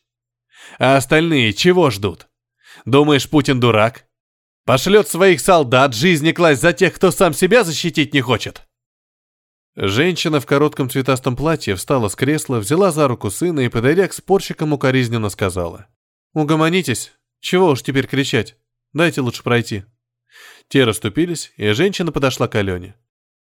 [0.79, 2.29] А остальные чего ждут?
[2.85, 4.05] Думаешь, Путин дурак?
[4.63, 8.65] Пошлет своих солдат жизни класть за тех, кто сам себя защитить не хочет.
[9.75, 14.13] Женщина в коротком цветастом платье встала с кресла, взяла за руку сына и, подойдя к
[14.13, 15.87] спорщикам, укоризненно сказала.
[16.33, 17.11] «Угомонитесь.
[17.41, 18.55] Чего уж теперь кричать?
[18.93, 19.83] Дайте лучше пройти».
[20.67, 22.95] Те расступились, и женщина подошла к Алене.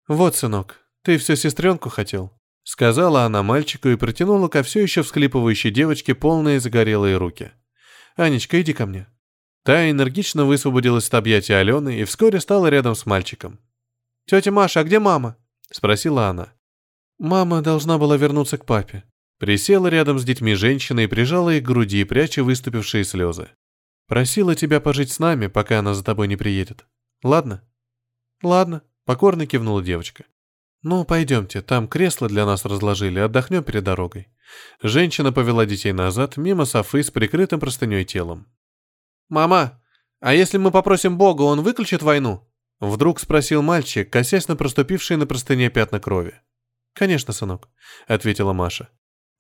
[0.08, 2.32] «Вот, сынок, ты все сестренку хотел»,—
[2.62, 7.52] сказала она мальчику и протянула ко все еще всхлипывающей девочке полные загорелые руки.
[8.16, 9.06] «Анечка, иди ко мне».
[9.64, 13.60] Та энергично высвободилась от объятия Алены и вскоре стала рядом с мальчиком.
[14.26, 15.36] «Тетя Маша, а где мама?»—
[15.70, 16.52] спросила она.
[17.18, 19.04] «Мама должна была вернуться к папе».
[19.38, 23.48] Присела рядом с детьми женщина и прижала их к груди, пряча выступившие слезы.
[24.06, 26.86] «Просила тебя пожить с нами, пока она за тобой не приедет.
[27.22, 27.62] Ладно?»
[28.42, 30.24] «Ладно»,— покорно кивнула девочка.
[30.82, 34.28] «Ну, пойдемте, там кресло для нас разложили, отдохнем перед дорогой».
[34.82, 38.46] Женщина повела детей назад, мимо Софы с прикрытым простыней телом.
[39.30, 39.82] «Мама,
[40.20, 42.46] а если мы попросим Бога, он выключит войну?»
[42.80, 46.40] Вдруг спросил мальчик, косясь на проступившие на простыне пятна крови.
[46.92, 47.68] «Конечно, сынок»,—
[48.06, 48.90] ответила Маша.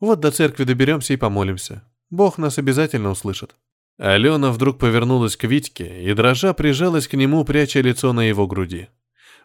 [0.00, 1.84] «Вот до церкви доберемся и помолимся.
[2.10, 3.54] Бог нас обязательно услышит».
[3.98, 8.88] Алена вдруг повернулась к Витьке и, дрожа, прижалась к нему, пряча лицо на его груди.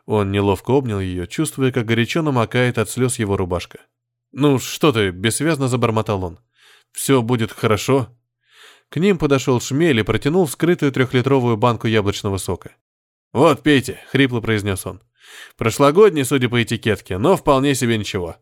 [0.05, 3.79] Он неловко обнял ее, чувствуя, как горячо намокает от слез его рубашка.
[4.31, 6.39] «Ну, что ты?»— бессвязно забормотал он.
[6.91, 8.09] «Все будет хорошо».
[8.89, 12.71] К ним подошел шмель и протянул вскрытую трехлитровую банку яблочного сока.
[13.33, 15.03] «Вот, пейте»,— хрипло произнес он.
[15.57, 18.37] «Прошлогодний, судя по этикетке, но вполне себе ничего.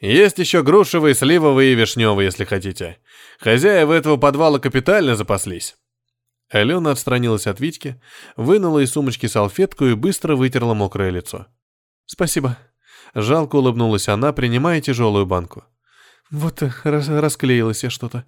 [0.00, 2.98] Есть еще грушевые, сливовые и вишневые, если хотите.
[3.38, 5.76] Хозяева этого подвала капитально запаслись».
[6.50, 8.00] Алена отстранилась от Витьки,
[8.36, 11.46] вынула из сумочки салфетку и быстро вытерла мокрое лицо.
[12.06, 12.58] «Спасибо».
[13.14, 15.64] Жалко улыбнулась она, принимая тяжелую банку.
[16.30, 18.24] «Вот рас расклеилась я что-то.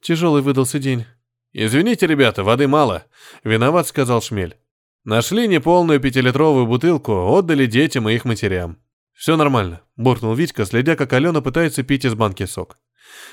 [0.00, 1.06] Тяжелый выдался день».
[1.52, 3.04] «Извините, ребята, воды мало»,—
[3.44, 4.56] виноват, сказал Шмель.
[5.04, 8.78] «Нашли неполную пятилитровую бутылку, отдали детям и их матерям».
[9.18, 12.78] «Все нормально»,— буркнул Витька, следя, как Алена пытается пить из банки сок.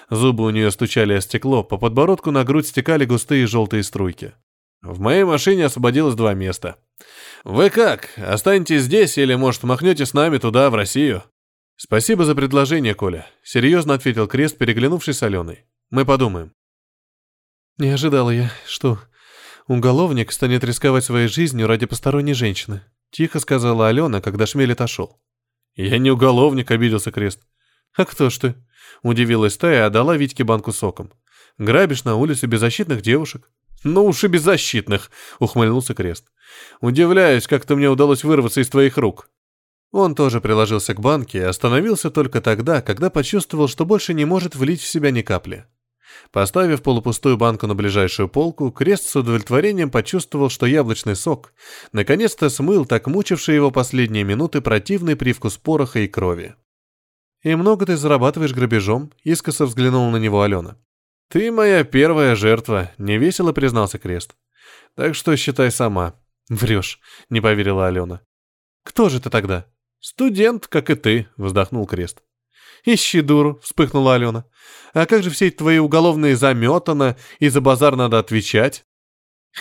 [0.09, 4.33] Зубы у нее стучали о стекло, по подбородку на грудь стекали густые желтые струйки.
[4.81, 6.77] В моей машине освободилось два места.
[7.43, 11.23] Вы как, останетесь здесь или, может, махнете с нами туда, в Россию?
[11.75, 13.27] Спасибо за предложение, Коля.
[13.43, 15.65] Серьезно ответил Крест, переглянувшись с Аленой.
[15.91, 16.53] Мы подумаем.
[17.77, 18.99] Не ожидала я, что
[19.67, 22.81] уголовник станет рисковать своей жизнью ради посторонней женщины.
[23.11, 25.19] Тихо сказала Алена, когда Шмель отошел.
[25.75, 27.41] Я не уголовник, обиделся Крест.
[27.95, 28.55] А кто ж ты?
[29.03, 31.11] Удивилась та и отдала Витьке банку соком.
[31.57, 33.49] «Грабишь на улице беззащитных девушек?»
[33.83, 36.31] «Ну уж и беззащитных!»— ухмыльнулся Крест.
[36.81, 39.29] «Удивляюсь, как-то мне удалось вырваться из твоих рук».
[39.91, 44.55] Он тоже приложился к банке и остановился только тогда, когда почувствовал, что больше не может
[44.55, 45.65] влить в себя ни капли.
[46.31, 51.53] Поставив полупустую банку на ближайшую полку, Крест с удовлетворением почувствовал, что яблочный сок
[51.91, 56.55] наконец-то смыл так мучивший его последние минуты противный привкус пороха и крови.
[57.43, 60.77] «И много ты зарабатываешь грабежом?»— искоса взглянула на него Алена.
[61.29, 64.35] «Ты моя первая жертва»,— невесело признался Крест.
[64.95, 66.15] «Так что считай сама».
[66.49, 66.99] «Врешь»,—
[67.29, 68.21] не поверила Алена.
[68.83, 69.65] «Кто же ты тогда?»
[69.99, 72.21] «Студент, как и ты»,— вздохнул Крест.
[72.85, 74.45] «Ищи дуру»,— вспыхнула Алена.
[74.93, 78.85] «А как же все твои уголовные заметано, и за базар надо отвечать?»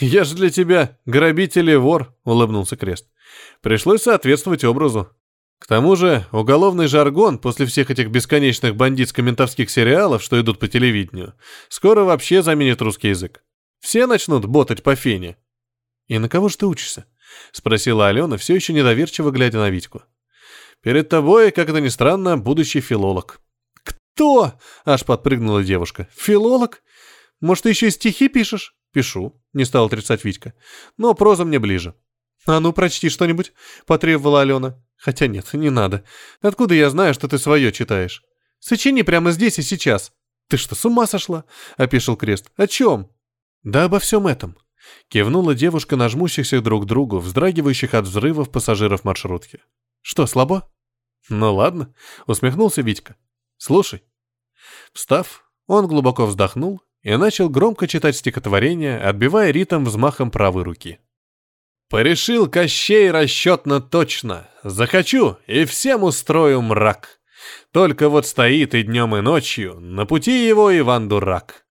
[0.00, 3.06] «Я же для тебя грабитель и вор»,— улыбнулся Крест.
[3.62, 5.08] «Пришлось соответствовать образу.
[5.58, 11.34] К тому же, уголовный жаргон после всех этих бесконечных бандитско-ментовских сериалов, что идут по телевидению,
[11.68, 13.42] скоро вообще заменит русский язык.
[13.80, 15.36] Все начнут ботать по фене.
[16.06, 17.06] «И на кого же ты учишься?»—
[17.52, 20.02] спросила Алена, все еще недоверчиво глядя на Витьку.
[20.84, 23.40] «Перед тобой, как это ни странно, будущий филолог».
[23.82, 24.52] «Кто?»—
[24.84, 26.08] аж подпрыгнула девушка.
[26.14, 26.82] «Филолог?
[27.40, 30.54] Может, ты еще и стихи пишешь?» «Пишу»,— не стал отрицать Витька.
[30.96, 31.96] «Но проза мне ближе».
[32.46, 33.52] «А ну, прочти что-нибудь»,—
[33.86, 34.78] потребовала Алена.
[35.04, 36.02] Хотя нет, не надо.
[36.40, 38.22] Откуда я знаю, что ты свое читаешь?
[38.58, 40.12] Сочини прямо здесь и сейчас.
[40.48, 41.44] Ты что, с ума сошла?
[41.76, 42.50] Опишил Крест.
[42.56, 43.10] О чем?
[43.62, 44.56] Да обо всем этом.
[45.08, 49.60] Кивнула девушка на жмущихся друг к другу, вздрагивающих от взрывов пассажиров маршрутки.
[50.00, 50.70] Что, слабо?
[51.28, 51.94] Ну ладно,
[52.26, 53.16] усмехнулся Витька.
[53.56, 54.02] Слушай.
[54.92, 61.00] Встав, он глубоко вздохнул и начал громко читать стихотворение, отбивая ритм взмахом правой руки.
[61.90, 64.48] Порешил Кощей расчетно точно.
[64.62, 67.20] Захочу, и всем устрою мрак.
[67.72, 71.66] Только вот стоит и днем, и ночью на пути его Иван Дурак.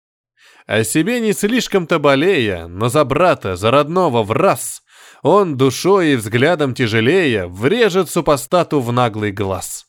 [0.66, 4.81] О себе не слишком-то болея, но за брата, за родного в раз,
[5.22, 9.86] он душой и взглядом тяжелея врежет супостату в наглый глаз.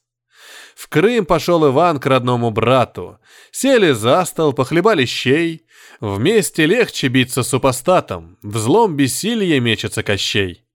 [0.75, 3.19] В Крым пошел Иван к родному брату.
[3.51, 5.65] Сели за стол, похлебали щей,
[5.99, 10.65] Вместе легче биться супостатом, в злом бессилие мечется Кощей.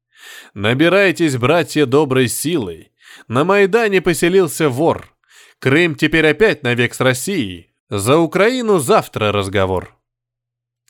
[0.55, 2.93] Набирайтесь, братья, доброй силой.
[3.27, 5.15] На Майдане поселился вор.
[5.59, 7.75] Крым теперь опять навек с Россией.
[7.91, 9.99] За Украину завтра разговор.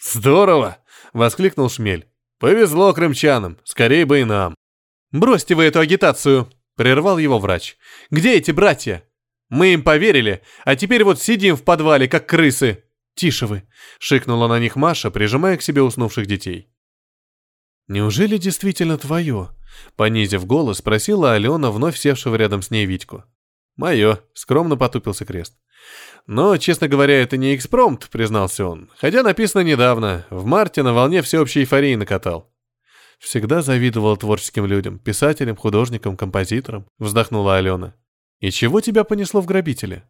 [0.01, 0.79] «Здорово!»—
[1.13, 2.07] воскликнул Шмель.
[2.39, 4.55] «Повезло крымчанам, скорее бы и нам».
[5.11, 7.77] «Бросьте вы эту агитацию!»— прервал его врач.
[8.11, 9.05] «Где эти братья?
[9.49, 12.85] Мы им поверили, а теперь вот сидим в подвале, как крысы!»
[13.15, 13.65] «Тише вы!»—
[13.99, 16.71] шикнула на них Маша, прижимая к себе уснувших детей.
[17.89, 19.49] «Неужели действительно твое?»—
[19.97, 23.25] понизив голос, спросила Алена, вновь севшего рядом с ней Витьку.
[23.77, 25.59] «Мое»,— скромно потупился крест.
[26.27, 28.91] «Но, честно говоря, это не экспромт»,— признался он.
[28.99, 30.27] «Хотя написано недавно.
[30.31, 32.53] В марте на волне всеобщей эйфории накатал».
[33.19, 37.95] «Всегда завидовал творческим людям, писателям, художникам, композиторам»,— вздохнула Алена.
[38.41, 40.05] «И чего тебя понесло в грабители?»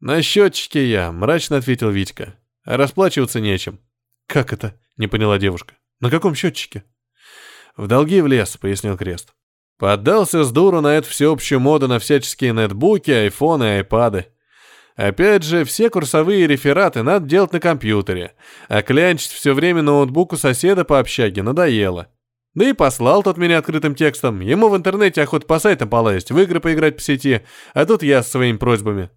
[0.00, 2.34] «На счетчике я»,— мрачно ответил Витька.
[2.64, 3.80] А расплачиваться нечем.
[4.26, 4.78] Как это?
[4.96, 5.74] Не поняла девушка.
[6.00, 6.84] На каком счетчике?
[7.76, 9.32] В долги в лес, пояснил Крест.
[9.78, 14.28] Поддался с дуру на эту всеобщую моду на всяческие нетбуки, айфоны айпады.
[14.96, 18.34] Опять же, все курсовые рефераты надо делать на компьютере,
[18.68, 22.08] а клянчить все время ноутбук у соседа по общаге надоело.
[22.54, 24.40] Да и послал тот меня открытым текстом.
[24.40, 28.22] Ему в интернете охота по сайтам полазить, в игры поиграть по сети, а тут я
[28.22, 29.10] с своими просьбами.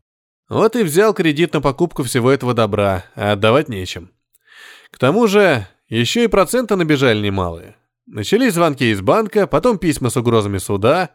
[0.47, 4.11] Вот и взял кредит на покупку всего этого добра, а отдавать нечем.
[4.91, 7.75] К тому же, еще и проценты набежали немалые.
[8.07, 11.09] Начались звонки из банка, потом письма с угрозами суда,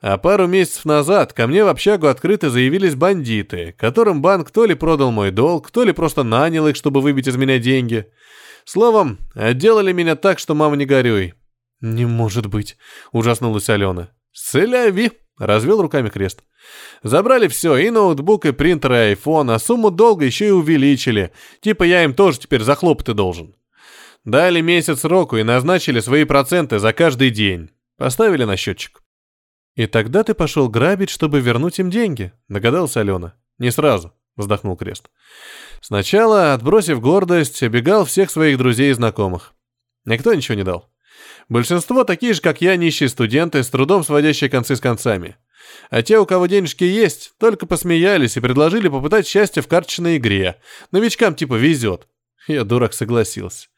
[0.00, 4.74] а пару месяцев назад ко мне в общагу открыто заявились бандиты, которым банк то ли
[4.74, 8.06] продал мой долг, то ли просто нанял их, чтобы выбить из меня деньги.
[8.64, 11.34] Словом, отделали меня так, что мама не горюй.
[11.80, 12.76] «Не может быть»,—
[13.12, 14.10] ужаснулась Алена.
[14.32, 16.42] «Сэляви»,— развел руками крест.
[17.02, 21.32] Забрали все, и ноутбук, и принтер, и айфон, а сумму долга еще и увеличили.
[21.60, 23.54] Типа я им тоже теперь за хлопоты должен.
[24.24, 27.70] Дали месяц сроку и назначили свои проценты за каждый день.
[27.96, 29.00] Поставили на счетчик.
[29.76, 33.34] «И тогда ты пошел грабить, чтобы вернуть им деньги»,— догадалась Алена.
[33.58, 35.10] «Не сразу»,— вздохнул Крест.
[35.82, 39.52] «Сначала, отбросив гордость, обегал всех своих друзей и знакомых.
[40.06, 40.90] Никто ничего не дал.
[41.50, 45.36] Большинство такие же, как я, нищие студенты, с трудом сводящие концы с концами.
[45.90, 50.56] А те, у кого денежки есть, только посмеялись и предложили попытать счастье в карточной игре.
[50.90, 52.08] Новичкам типа везет.
[52.48, 53.68] Я, дурак, согласился.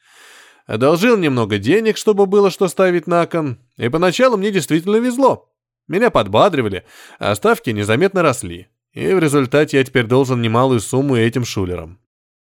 [0.66, 5.51] Одолжил немного денег, чтобы было что ставить на кон, и поначалу мне действительно везло.
[5.89, 6.84] Меня подбадривали,
[7.18, 8.68] а ставки незаметно росли.
[8.93, 11.99] И в результате я теперь должен немалую сумму этим шулерам.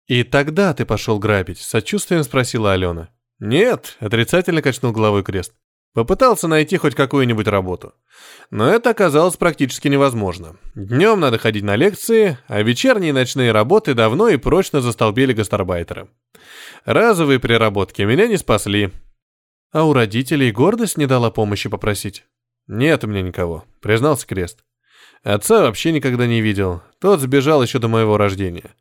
[0.07, 3.09] «И тогда ты пошел грабить?»— сочувствием спросила Алена.
[3.39, 5.55] «Нет»,— отрицательно качнул головой крест.
[5.95, 7.93] Попытался найти хоть какую-нибудь работу.
[8.51, 10.57] Но это оказалось практически невозможно.
[10.75, 16.09] Днем надо ходить на лекции, а вечерние и ночные работы давно и прочно застолбили гастарбайтеры.
[16.87, 18.91] Разовые приработки меня не спасли.
[19.71, 22.25] А у родителей гордость не дала помощи попросить?
[22.75, 24.65] Нет у меня никого, признался Крест.
[25.23, 26.81] Отца вообще никогда не видел.
[27.03, 28.75] Тот сбежал еще до моего рождения.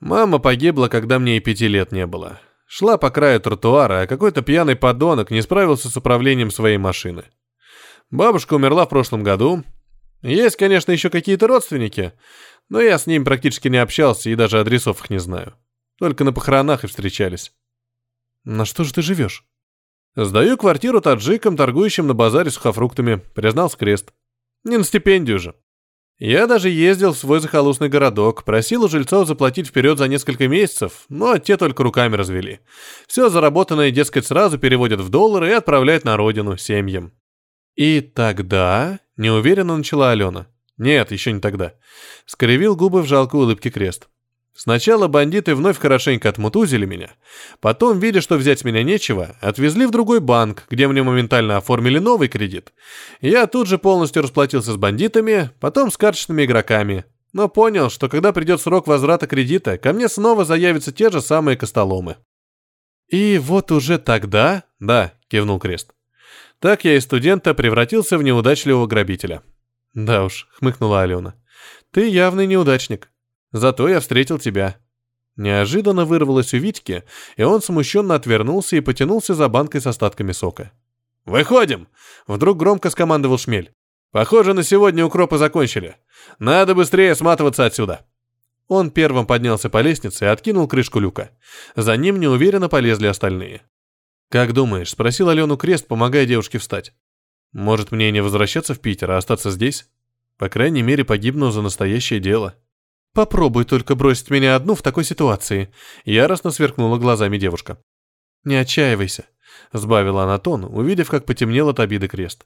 [0.00, 2.40] Мама погибла, когда мне и пяти лет не было.
[2.66, 7.22] Шла по краю тротуара, а какой-то пьяный подонок не справился с управлением своей машины.
[8.10, 9.62] Бабушка умерла в прошлом году.
[10.22, 12.14] Есть, конечно, еще какие-то родственники,
[12.68, 15.54] но я с ним практически не общался и даже адресов их не знаю.
[16.00, 17.52] Только на похоронах и встречались.
[18.42, 19.44] На что же ты живешь?
[20.16, 24.14] Сдаю квартиру таджикам, торгующим на базаре сухофруктами, признался Крест.
[24.64, 25.54] Не на стипендию же.
[26.18, 31.04] Я даже ездил в свой захолустный городок, просил у жильцов заплатить вперед за несколько месяцев,
[31.10, 32.60] но те только руками развели.
[33.06, 37.12] Все заработанное, дескать, сразу переводят в доллары и отправляют на родину, семьям.
[37.74, 39.00] И тогда...
[39.18, 40.46] Неуверенно начала Алена.
[40.76, 41.72] Нет, еще не тогда.
[42.26, 44.08] Скривил губы в жалкой улыбке крест.
[44.56, 47.10] Сначала бандиты вновь хорошенько отмутузили меня.
[47.60, 52.28] Потом, видя, что взять меня нечего, отвезли в другой банк, где мне моментально оформили новый
[52.28, 52.72] кредит.
[53.20, 57.04] Я тут же полностью расплатился с бандитами, потом с карточными игроками.
[57.34, 61.58] Но понял, что когда придет срок возврата кредита, ко мне снова заявятся те же самые
[61.58, 62.16] костоломы.
[63.08, 65.92] «И вот уже тогда...» «Да»,— кивнул Крест.
[66.60, 69.42] «Так я из студента превратился в неудачливого грабителя».
[69.92, 71.34] «Да уж»,— хмыкнула Алена.
[71.90, 73.10] «Ты явный неудачник».
[73.56, 74.76] Зато я встретил тебя».
[75.36, 77.04] Неожиданно вырвалось у Витьки,
[77.36, 80.72] и он смущенно отвернулся и потянулся за банкой с остатками сока.
[81.26, 81.88] «Выходим!»—
[82.26, 83.72] вдруг громко скомандовал Шмель.
[84.12, 85.96] «Похоже, на сегодня укропы закончили.
[86.38, 88.06] Надо быстрее сматываться отсюда».
[88.68, 91.30] Он первым поднялся по лестнице и откинул крышку люка.
[91.76, 93.62] За ним неуверенно полезли остальные.
[94.30, 96.92] «Как думаешь?»— спросил Алену Крест, помогая девушке встать.
[97.52, 99.88] «Может, мне не возвращаться в Питер, а остаться здесь?
[100.38, 102.54] По крайней мере, погибну за настоящее дело».
[103.16, 105.72] Попробуй только бросить меня одну в такой ситуации.
[106.04, 107.78] Яростно сверкнула глазами девушка.
[108.44, 109.24] Не отчаивайся,
[109.72, 112.44] сбавила она тон, увидев, как потемнел от обиды крест.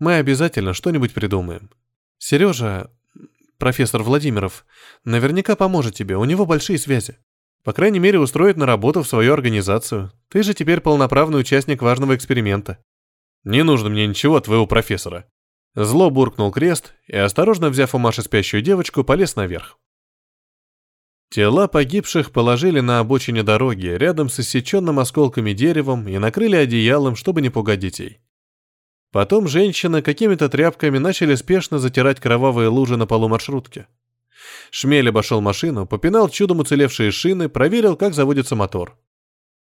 [0.00, 1.70] Мы обязательно что-нибудь придумаем.
[2.18, 2.90] Сережа,
[3.58, 4.66] профессор Владимиров,
[5.04, 7.18] наверняка поможет тебе, у него большие связи.
[7.62, 10.10] По крайней мере, устроит на работу в свою организацию.
[10.30, 12.78] Ты же теперь полноправный участник важного эксперимента.
[13.44, 15.26] Не нужно мне ничего от твоего профессора.
[15.76, 19.78] Зло буркнул крест и, осторожно взяв у Маши спящую девочку, полез наверх.
[21.30, 27.42] Тела погибших положили на обочине дороги, рядом с иссеченным осколками деревом и накрыли одеялом, чтобы
[27.42, 28.20] не пугать детей.
[29.12, 33.86] Потом женщины какими-то тряпками начали спешно затирать кровавые лужи на полу маршрутки.
[34.70, 38.96] Шмель обошел машину, попинал чудом уцелевшие шины, проверил, как заводится мотор.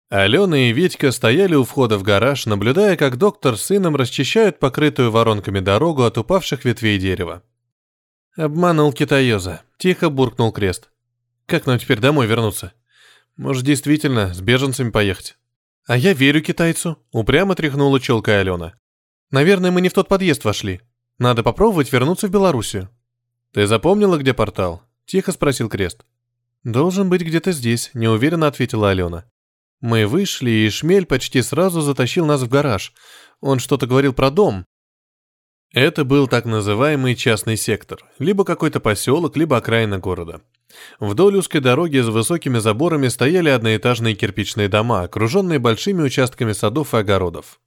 [0.08, 5.10] Алена и Витька стояли у входа в гараж, наблюдая, как доктор с сыном расчищают покрытую
[5.10, 7.42] воронками дорогу от упавших ветвей дерева.
[8.36, 10.90] «Обманул китаёза»,— тихо буркнул Крест.
[11.46, 12.72] Как нам теперь домой вернуться?
[13.36, 15.36] Может, действительно, с беженцами поехать?
[15.86, 18.74] А я верю китайцу, упрямо тряхнула челкой Алена.
[19.30, 20.80] Наверное, мы не в тот подъезд вошли.
[21.18, 22.88] Надо попробовать вернуться в Белоруссию.
[23.52, 24.82] Ты запомнила, где портал?
[25.04, 26.04] Тихо спросил Крест.
[26.62, 29.26] Должен быть где-то здесь, неуверенно ответила Алена.
[29.80, 32.94] Мы вышли, и Шмель почти сразу затащил нас в гараж.
[33.40, 34.64] Он что-то говорил про дом.
[35.74, 40.40] Это был так называемый частный сектор, либо какой-то поселок, либо окраина города.
[41.00, 46.98] Вдоль узкой дороги с высокими заборами стояли одноэтажные кирпичные дома, окруженные большими участками садов и
[46.98, 47.58] огородов.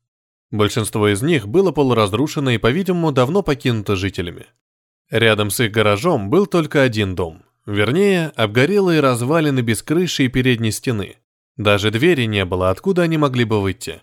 [0.52, 4.46] Большинство из них было полуразрушено и, по-видимому, давно покинуто жителями.
[5.10, 7.44] Рядом с их гаражом был только один дом.
[7.66, 11.18] Вернее, обгорелые развалины без крыши и передней стены.
[11.58, 14.02] Даже двери не было, откуда они могли бы выйти.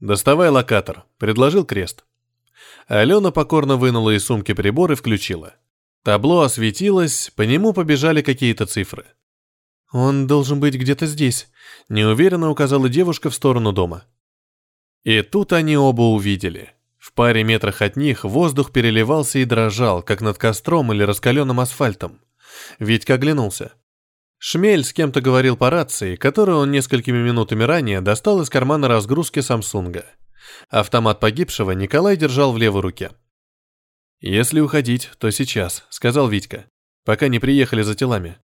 [0.00, 2.04] «Доставай локатор»,— предложил Крест.
[2.88, 5.54] Алена покорно вынула из сумки прибор и включила.
[6.02, 9.04] Табло осветилось, по нему побежали какие-то цифры.
[9.92, 11.48] «Он должен быть где-то здесь»,—
[11.90, 14.04] неуверенно указала девушка в сторону дома.
[15.04, 16.70] И тут они оба увидели.
[16.98, 22.20] В паре метрах от них воздух переливался и дрожал, как над костром или раскаленным асфальтом.
[22.78, 23.72] Витька оглянулся.
[24.38, 29.40] Шмель с кем-то говорил по рации, которую он несколькими минутами ранее достал из кармана разгрузки
[29.40, 30.06] Самсунга.
[30.68, 33.10] Автомат погибшего Николай держал в левой руке.
[34.20, 36.66] «Если уходить, то сейчас»,— сказал Витька,
[37.04, 38.38] «пока не приехали за телами.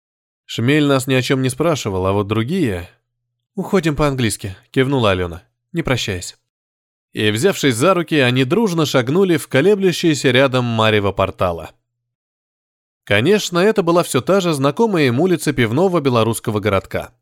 [0.46, 2.90] Шмель нас ни о чем не спрашивал, а вот другие...»
[3.56, 6.38] «Уходим по-английски»,— кивнула Алена, не прощаясь.
[7.12, 11.72] И, взявшись за руки, они дружно шагнули в колеблющееся рядом марево портала.
[13.04, 17.14] Конечно, это была все та же знакомая им улица пивного белорусского городка.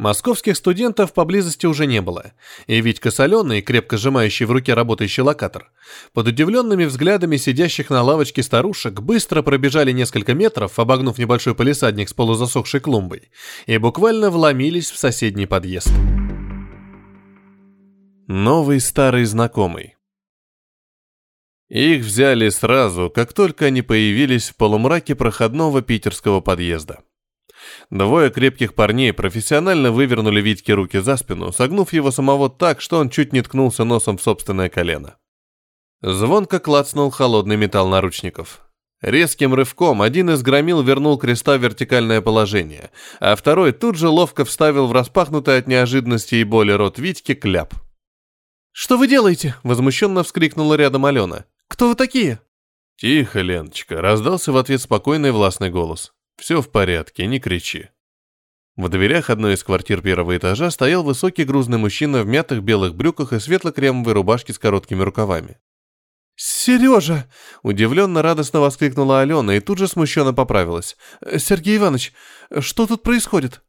[0.00, 2.32] Московских студентов поблизости уже не было,
[2.66, 5.70] и Витька Соленый, крепко сжимающий в руке работающий локатор,
[6.14, 12.14] под удивленными взглядами сидящих на лавочке старушек быстро пробежали несколько метров, обогнув небольшой полисадник с
[12.14, 13.30] полузасохшей клумбой,
[13.66, 15.92] и буквально вломились в соседний подъезд.
[18.26, 19.96] Новый старый знакомый.
[21.68, 27.00] Их взяли сразу, как только они появились в полумраке проходного питерского подъезда.
[27.90, 33.10] Двое крепких парней профессионально вывернули Витьке руки за спину, согнув его самого так, что он
[33.10, 35.16] чуть не ткнулся носом в собственное колено.
[36.02, 38.60] Звонко клацнул холодный металл наручников.
[39.02, 44.44] Резким рывком один из громил вернул креста в вертикальное положение, а второй тут же ловко
[44.44, 47.74] вставил в распахнутый от неожиданности и боли рот Витьки кляп.
[48.72, 51.46] «Что вы делаете?»— возмущенно вскрикнула рядом Алена.
[51.68, 52.40] «Кто вы такие?»
[52.96, 56.12] «Тихо, Леночка»,— раздался в ответ спокойный властный голос.
[56.40, 57.90] «Все в порядке, не кричи».
[58.74, 63.34] В дверях одной из квартир первого этажа стоял высокий грузный мужчина в мятых белых брюках
[63.34, 65.58] и светло-кремовой рубашке с короткими рукавами.
[66.36, 67.30] «Сережа!»–
[67.62, 70.96] удивленно радостно воскликнула Алена и тут же смущенно поправилась.
[71.36, 72.14] «Сергей Иванович,
[72.60, 73.60] что тут происходит?»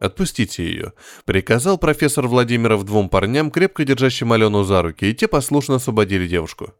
[0.00, 0.94] «Отпустите ее»,—
[1.26, 6.74] приказал профессор Владимиров двум парням, крепко держащим Алену за руки, и те послушно освободили девушку.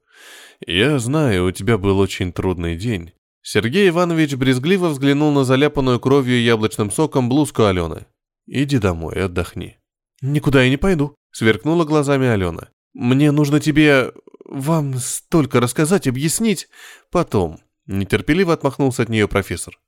[0.66, 3.12] «Я знаю, у тебя был очень трудный день,
[3.48, 8.06] Сергей Иванович брезгливо взглянул на заляпанную кровью и яблочным соком блузку Алены.
[8.48, 9.78] «Иди домой, отдохни».
[10.20, 12.70] «Никуда я не пойду»,— сверкнула глазами Алена.
[12.92, 14.10] «Мне нужно тебе...
[14.46, 16.66] вам столько рассказать, объяснить.
[17.12, 17.60] Потом».
[17.86, 19.78] Нетерпеливо отмахнулся от нее профессор.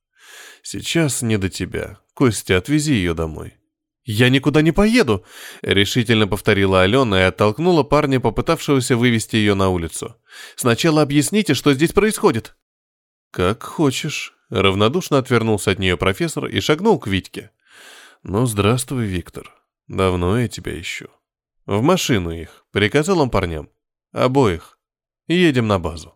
[0.62, 1.98] «Сейчас не до тебя.
[2.14, 3.54] Костя, отвези ее домой».
[4.04, 5.24] «Я никуда не поеду»,—
[5.62, 10.14] решительно повторила Алена и оттолкнула парня, попытавшегося вывести ее на улицу.
[10.54, 12.54] «Сначала объясните, что здесь происходит».
[13.30, 17.50] «Как хочешь»,— равнодушно отвернулся от нее профессор и шагнул к Витьке.
[18.22, 19.54] «Ну, здравствуй, Виктор.
[19.86, 21.08] Давно я тебя ищу».
[21.66, 23.68] «В машину их»,— приказал он парням.
[24.12, 24.78] «Обоих.
[25.26, 26.14] Едем на базу».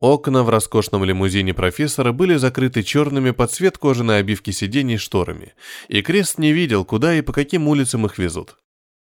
[0.00, 5.54] Окна в роскошном лимузине профессора были закрыты черными под цвет кожаной обивки сидений шторами,
[5.88, 8.56] и Крест не видел, куда и по каким улицам их везут.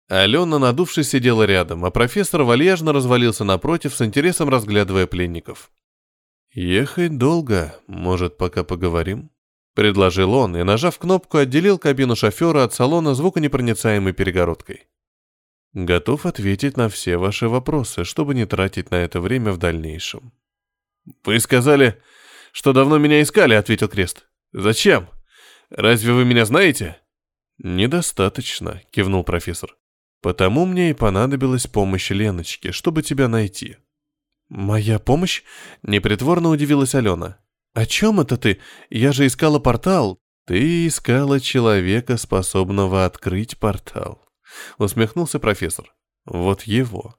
[0.08, 5.70] Алена, надувшись, сидела рядом, а профессор вальяжно развалился напротив, с интересом разглядывая пленников.
[6.60, 9.30] «Ехать долго, может, пока поговорим?»
[9.76, 14.88] Предложил он и, нажав кнопку, отделил кабину шофера от салона звуконепроницаемой перегородкой.
[15.74, 20.34] «Готов ответить на все ваши вопросы, чтобы не тратить на это время в дальнейшем».
[21.24, 22.02] «Вы сказали,
[22.52, 24.28] что давно меня искали»,— ответил Крест.
[24.52, 25.10] «Зачем?
[25.70, 26.98] Разве вы меня знаете?»
[27.60, 29.78] «Недостаточно»,— кивнул профессор.
[30.24, 33.78] «Потому мне и понадобилась помощь Леночки, чтобы тебя найти».
[34.50, 35.44] «Моя помощь?»—
[35.84, 37.40] непритворно удивилась Алена.
[37.74, 38.60] «О чем это ты?
[38.90, 40.20] Я же искала портал».
[40.46, 44.26] «Ты искала человека, способного открыть портал»,—
[44.78, 45.94] усмехнулся профессор.
[46.24, 47.18] «Вот его».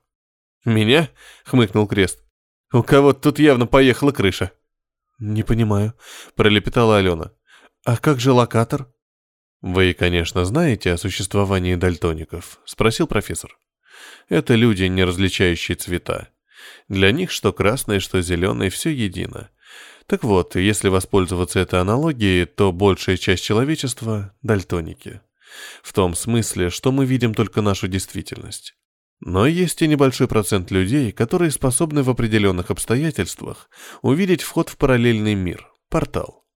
[0.64, 1.10] «Меня?»—
[1.44, 2.24] хмыкнул Крест.
[2.72, 4.52] «У кого-то тут явно поехала крыша».
[5.18, 5.92] «Не понимаю»,—
[6.36, 7.32] пролепетала Алена.
[7.84, 8.90] «А как же локатор?»
[9.60, 13.58] «Вы, конечно, знаете о существовании дальтоников?»— спросил профессор.
[14.28, 16.28] Это люди, не различающие цвета.
[16.88, 19.50] Для них что красное, что зеленое, все едино.
[20.06, 25.20] Так вот, если воспользоваться этой аналогией, то большая часть человечества– дальтоники.
[25.82, 28.74] В том смысле, что мы видим только нашу действительность.
[29.20, 33.68] Но есть и небольшой процент людей, которые способны в определенных обстоятельствах
[34.00, 36.46] увидеть вход в параллельный мир, портал.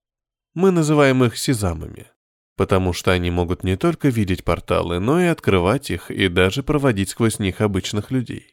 [0.53, 2.07] Мы называем их сезамами,
[2.55, 7.09] потому что они могут не только видеть порталы, но и открывать их и даже проводить
[7.09, 8.52] сквозь них обычных людей.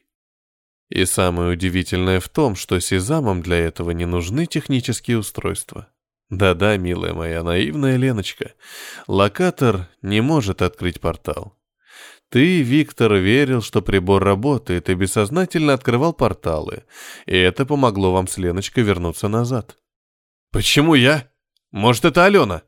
[0.91, 5.87] И самое удивительное в том, что сезамам для этого не нужны технические устройства.
[6.29, 8.51] Да-да, милая моя наивная Леночка,
[9.07, 11.57] локатор не может открыть портал.
[12.29, 16.83] Ты, Виктор, верил, что прибор работает, и бессознательно открывал порталы,
[17.25, 19.77] и это помогло вам с Леночкой вернуться назад.
[20.51, 21.29] Почему я?
[21.71, 22.63] Может, это Алена?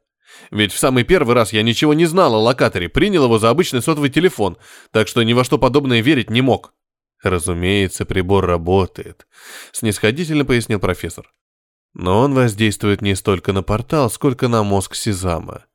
[0.50, 3.82] Ведь в самый первый раз я ничего не знал о локаторе, принял его за обычный
[3.82, 4.58] сотовый телефон,
[4.92, 6.74] так что ни во что подобное верить не мог.
[7.24, 9.26] Разумеется, прибор работает,
[9.72, 11.34] снисходительно пояснил профессор.
[11.94, 15.66] Но он воздействует не столько на портал, сколько на мозг Сезама.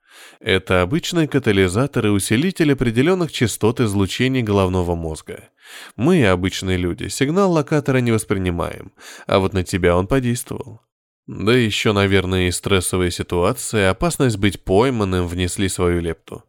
[0.40, 5.48] Это обычный катализатор и усилитель определенных частот излучений головного мозга.
[5.96, 8.92] Мы, обычные люди, сигнал локатора не воспринимаем,
[9.26, 10.80] а вот на тебя он подействовал.
[11.26, 16.44] Да еще, наверное, и стрессовая ситуация, опасность быть пойманным внесли свою лепту.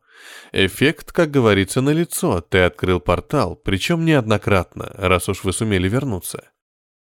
[0.51, 2.41] Эффект, как говорится, на лицо.
[2.41, 6.51] Ты открыл портал, причем неоднократно, раз уж вы сумели вернуться.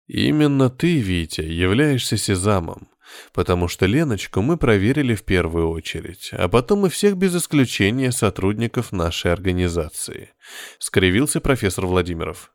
[0.06, 2.88] Именно ты, Витя, являешься сезамом,
[3.32, 8.92] потому что Леночку мы проверили в первую очередь, а потом и всех без исключения сотрудников
[8.92, 10.30] нашей организации.
[10.78, 12.52] Скривился профессор Владимиров.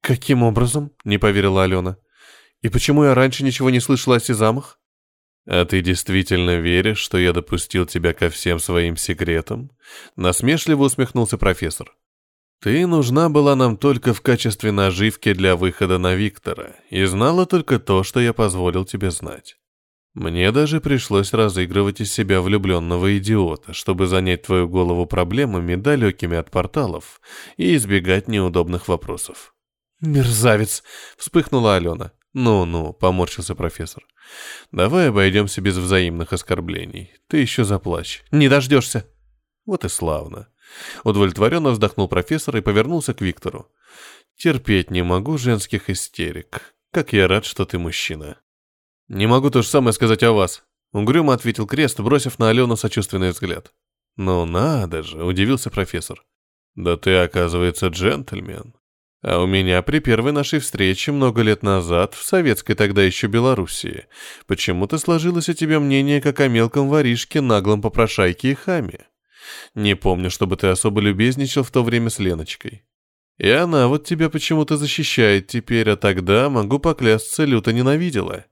[0.00, 1.96] «Каким образом?»— не поверила Алена.
[2.62, 4.80] «И почему я раньше ничего не слышала о сезамах?»
[5.46, 9.70] «А ты действительно веришь, что я допустил тебя ко всем своим секретам?»
[10.16, 11.92] Насмешливо усмехнулся профессор.
[12.62, 17.80] Ты нужна была нам только в качестве наживки для выхода на Виктора, и знала только
[17.80, 19.56] то, что я позволил тебе знать.
[20.14, 26.52] Мне даже пришлось разыгрывать из себя влюбленного идиота, чтобы занять твою голову проблемами, далекими от
[26.52, 27.20] порталов,
[27.56, 29.56] и избегать неудобных вопросов.
[30.00, 30.84] «Мерзавец!»—
[31.16, 32.12] вспыхнула Алена.
[32.34, 34.06] «Ну-ну»,— поморщился профессор.
[34.70, 37.12] «Давай обойдемся без взаимных оскорблений.
[37.28, 38.24] Ты еще заплачь.
[38.30, 39.06] Не дождешься».
[39.66, 40.48] Вот и славно.
[41.04, 43.70] Удовлетворенно вздохнул профессор и повернулся к Виктору.
[44.36, 46.74] «Терпеть не могу женских истерик.
[46.90, 48.38] Как я рад, что ты мужчина».
[49.08, 53.30] «Не могу то же самое сказать о вас»,— угрюмо ответил Крест, бросив на Алену сочувственный
[53.30, 53.74] взгляд.
[54.16, 56.24] «Ну надо же»,— удивился профессор.
[56.74, 58.74] «Да ты, оказывается, джентльмен.
[59.22, 64.06] А у меня при первой нашей встрече много лет назад, в советской тогда еще Белоруссии,
[64.46, 69.06] почему-то сложилось о тебе мнение как о мелком воришке, наглом попрошайке и хаме.
[69.74, 72.84] Не помню, чтобы ты особо любезничал в то время с Леночкой.
[73.38, 78.46] И она вот тебя почему-то защищает теперь, а тогда, могу поклясться, люто ненавидела».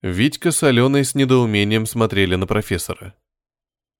[0.00, 3.14] Витька с Аленой с недоумением смотрели на профессора.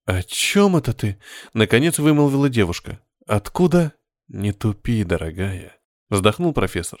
[0.05, 1.19] «О чем это ты?»—
[1.53, 3.01] наконец вымолвила девушка.
[3.27, 3.93] «Откуда?»
[4.29, 5.77] «Не тупи, дорогая»,—
[6.09, 6.99] вздохнул профессор.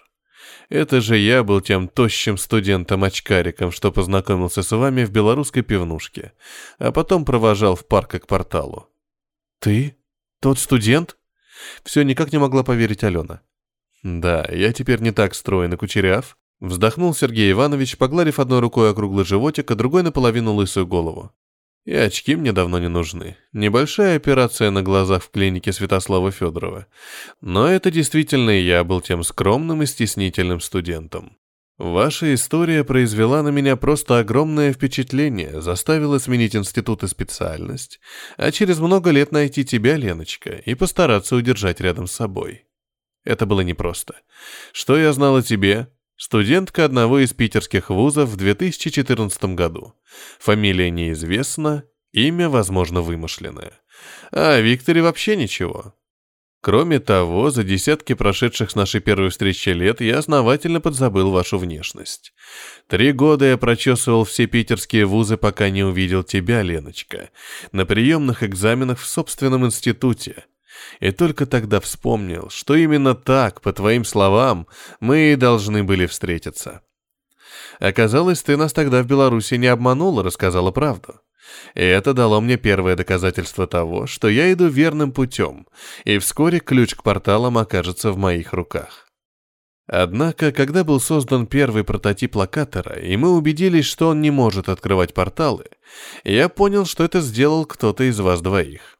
[0.69, 6.33] «Это же я был тем тощим студентом-очкариком, что познакомился с вами в белорусской пивнушке,
[6.77, 8.89] а потом провожал в парк к порталу.
[9.59, 9.97] «Ты?
[10.39, 11.17] Тот студент?»
[11.83, 13.41] Все никак не могла поверить Алена.
[14.03, 19.69] «Да, я теперь не так стройный кучеряв»,— вздохнул Сергей Иванович, погладив одной рукой округлый животик,
[19.69, 21.33] а другой наполовину лысую голову.
[21.85, 23.37] «И очки мне давно не нужны.
[23.53, 26.87] Небольшая операция на глазах в клинике Святослава Федорова.
[27.41, 31.39] Но это действительно я был тем скромным и стеснительным студентом.
[31.79, 38.01] Ваша история произвела на меня просто огромное впечатление, заставила сменить институт и специальность,
[38.35, 42.65] а через много лет найти тебя, Леночка, и постараться удержать рядом с собой.
[43.23, 44.15] Это было непросто.
[44.73, 45.87] Что я знал о тебе?
[46.19, 49.93] Студентка одного из питерских вузов в 2014 году.
[50.37, 53.79] Фамилия неизвестна, имя, возможно, вымышленное.
[54.33, 55.95] А о Викторе вообще ничего.
[56.59, 62.33] Кроме того, за десятки прошедших с нашей первой встречи лет я основательно подзабыл вашу внешность.
[62.87, 67.29] Три года я прочесывал все питерские вузы, пока не увидел тебя, Леночка,
[67.71, 70.43] на приемных экзаменах в собственном институте.
[70.99, 74.67] И только тогда вспомнил, что именно так, по твоим словам,
[74.99, 76.81] мы и должны были встретиться.
[77.79, 81.21] Оказалось, ты нас тогда в Беларуси не обманула, рассказала правду.
[81.73, 85.67] И это дало мне первое доказательство того, что я иду верным путем,
[86.03, 89.07] и вскоре ключ к порталам окажется в моих руках.
[89.87, 95.15] Однако, когда был создан первый прототип локатора, и мы убедились, что он не может открывать
[95.15, 95.65] порталы,
[96.23, 98.98] я понял, что это сделал кто-то из вас двоих.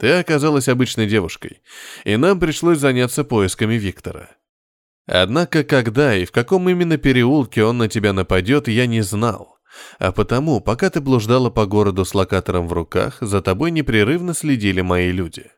[0.00, 1.60] Ты оказалась обычной девушкой,
[2.04, 4.30] и нам пришлось заняться поисками Виктора.
[5.06, 9.58] Однако когда и в каком именно переулке он на тебя нападет, я не знал.
[9.98, 14.80] А потому, пока ты блуждала по городу с локатором в руках, за тобой непрерывно следили
[14.80, 15.50] мои люди.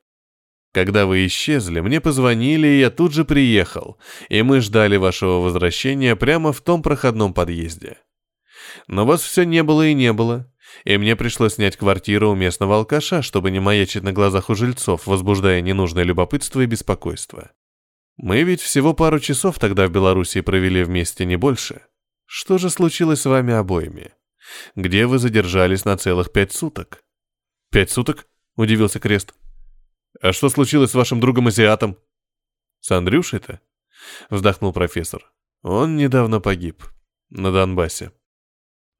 [0.72, 3.96] Когда вы исчезли, мне позвонили, и я тут же приехал,
[4.28, 7.98] и мы ждали вашего возвращения прямо в том проходном подъезде.
[8.88, 10.51] Но вас все не было и не было,
[10.84, 15.06] и мне пришлось снять квартиру у местного алкаша, чтобы не маячить на глазах у жильцов,
[15.06, 17.52] возбуждая ненужное любопытство и беспокойство.
[18.16, 21.82] Мы ведь всего пару часов тогда в Белоруссии провели вместе, не больше.
[22.26, 24.12] Что же случилось с вами обоими?
[24.74, 27.04] Где вы задержались на целых пять суток?
[27.70, 28.26] Пять суток?
[28.56, 29.34] Удивился Крест.
[30.20, 31.98] А что случилось с вашим другом-азиатом?
[32.80, 33.60] С Андрюшей-то?
[34.30, 35.32] Вздохнул профессор.
[35.62, 36.82] Он недавно погиб.
[37.30, 38.12] На Донбассе.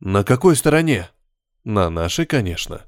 [0.01, 1.11] На какой стороне?
[1.65, 2.85] На нашей, конечно.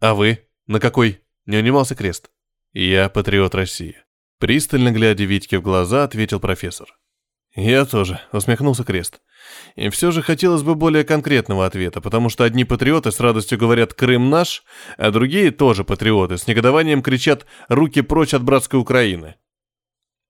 [0.00, 0.46] А вы?
[0.66, 1.22] На какой?
[1.46, 2.30] Не унимался Крест.
[2.72, 3.96] Я патриот России.
[4.38, 6.88] Пристально глядя Витьке в глаза, ответил профессор.
[7.54, 9.22] Я тоже, усмехнулся Крест.
[9.76, 13.94] И все же хотелось бы более конкретного ответа, потому что одни патриоты с радостью говорят
[13.94, 14.62] «Крым наш»,
[14.98, 19.36] а другие тоже патриоты с негодованием кричат «Руки прочь от братской Украины».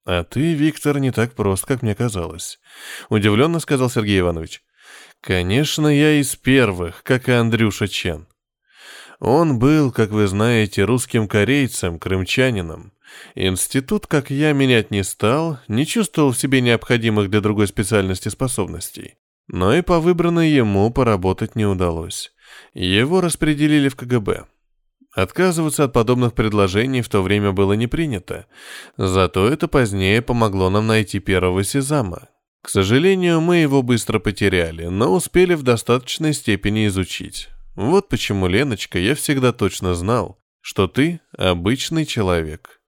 [0.04, 2.60] «А ты, Виктор, не так прост, как мне казалось»,—
[3.08, 4.62] удивленно сказал Сергей Иванович.
[5.26, 8.28] Конечно, я из первых, как и Андрюша Чен.
[9.18, 12.92] Он был, как вы знаете, русским корейцем, крымчанином.
[13.34, 19.16] Институт, как я, менять не стал, не чувствовал в себе необходимых для другой специальности способностей.
[19.48, 22.32] Но и по выбранной ему поработать не удалось.
[22.72, 24.44] Его распределили в КГБ.
[25.12, 28.46] Отказываться от подобных предложений в то время было не принято.
[28.96, 32.28] Зато это позднее помогло нам найти первого Сезама,
[32.66, 37.48] к сожалению, мы его быстро потеряли, но успели в достаточной степени изучить.
[37.76, 42.80] Вот почему, Леночка, я всегда точно знал, что ты обычный человек.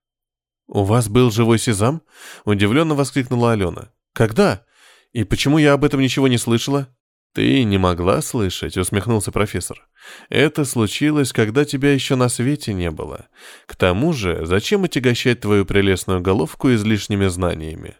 [0.67, 2.03] «У вас был живой сезам?»—
[2.45, 3.93] удивленно воскликнула Алена.
[4.15, 4.65] «Когда?
[5.13, 6.89] И почему я об этом ничего не слышала?»
[7.33, 9.87] «Ты не могла слышать»,— усмехнулся профессор.
[10.29, 13.29] «Это случилось, когда тебя еще на свете не было.
[13.67, 17.95] К тому же, зачем отягощать твою прелестную головку излишними знаниями?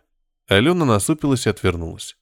[0.49, 2.17] Алена насупилась и отвернулась.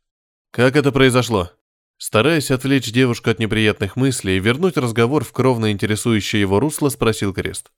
[0.51, 1.53] «Как это произошло?»
[1.99, 7.33] Стараясь отвлечь девушку от неприятных мыслей и вернуть разговор в кровно интересующее его русло, спросил
[7.33, 7.71] Крест.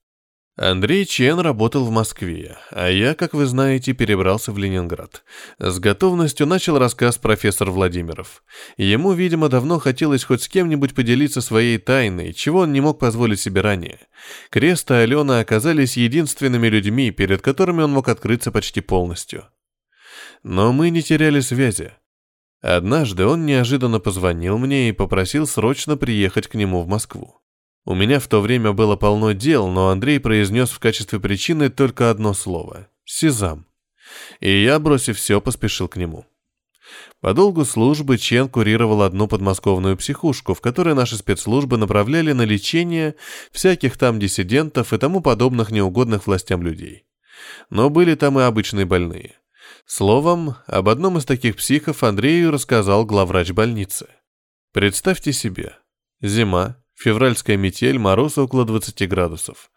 [0.56, 5.22] Андрей Чен работал в Москве, а я, как вы знаете, перебрался в Ленинград.
[5.60, 8.42] С готовностью начал рассказ профессор Владимиров.
[8.76, 13.38] Ему, видимо, давно хотелось хоть с кем-нибудь поделиться своей тайной, чего он не мог позволить
[13.38, 14.00] себе ранее.
[14.50, 19.46] Крест и Алена оказались единственными людьми, перед которыми он мог открыться почти полностью.
[20.42, 21.92] Но мы не теряли связи.
[22.60, 27.40] Однажды он неожиданно позвонил мне и попросил срочно приехать к нему в Москву.
[27.84, 32.10] У меня в то время было полно дел, но Андрей произнес в качестве причины только
[32.10, 33.66] одно слово— «Сезам».
[34.40, 36.26] И я, бросив все, поспешил к нему.
[37.20, 43.14] По долгу службы Чен курировал одну подмосковную психушку, в которой наши спецслужбы направляли на лечение
[43.52, 47.06] всяких там диссидентов и тому подобных неугодных властям людей.
[47.70, 49.34] Но были там и обычные больные.
[49.90, 54.06] Словом, об одном из таких психов Андрею рассказал главврач больницы.
[54.74, 55.76] Представьте себе,
[56.20, 59.70] зима, февральская метель, мороз около 20 градусов.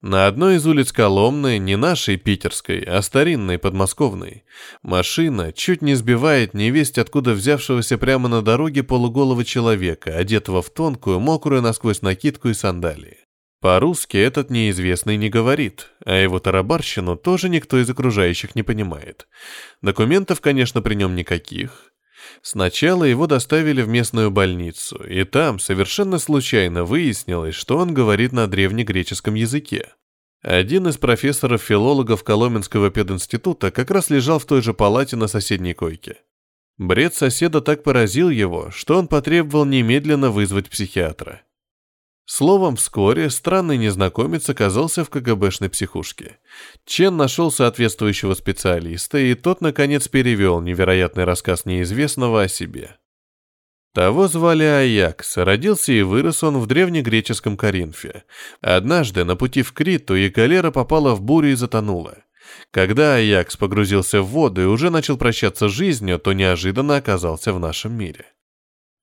[0.00, 4.44] На одной из улиц Коломны, не нашей питерской, а старинной подмосковной,
[4.80, 11.20] машина чуть не сбивает невесть откуда взявшегося прямо на дороге полуголого человека, одетого в тонкую,
[11.20, 13.27] мокрую насквозь накидку и сандалии.
[13.60, 19.26] По-русски этот неизвестный не говорит, а его тарабарщину тоже никто из окружающих не понимает.
[19.82, 21.92] Документов, конечно, при нем никаких.
[22.40, 28.46] Сначала его доставили в местную больницу, и там совершенно случайно выяснилось, что он говорит на
[28.46, 29.88] древнегреческом языке.
[30.40, 36.18] Один из профессоров-филологов Коломенского пединститута как раз лежал в той же палате на соседней койке.
[36.76, 41.42] Бред соседа так поразил его, что он потребовал немедленно вызвать психиатра.
[42.30, 46.36] Словом, вскоре странный незнакомец оказался в КГБшной психушке.
[46.84, 52.96] Чен нашел соответствующего специалиста, и тот, наконец, перевел невероятный рассказ неизвестного о себе.
[53.94, 58.24] Того звали Аякс, родился и вырос он в древнегреческом Коринфе.
[58.60, 62.18] Однажды на пути в Криту и галера попала в бурю и затонула.
[62.70, 67.58] Когда Аякс погрузился в воду и уже начал прощаться с жизнью, то неожиданно оказался в
[67.58, 68.26] нашем мире.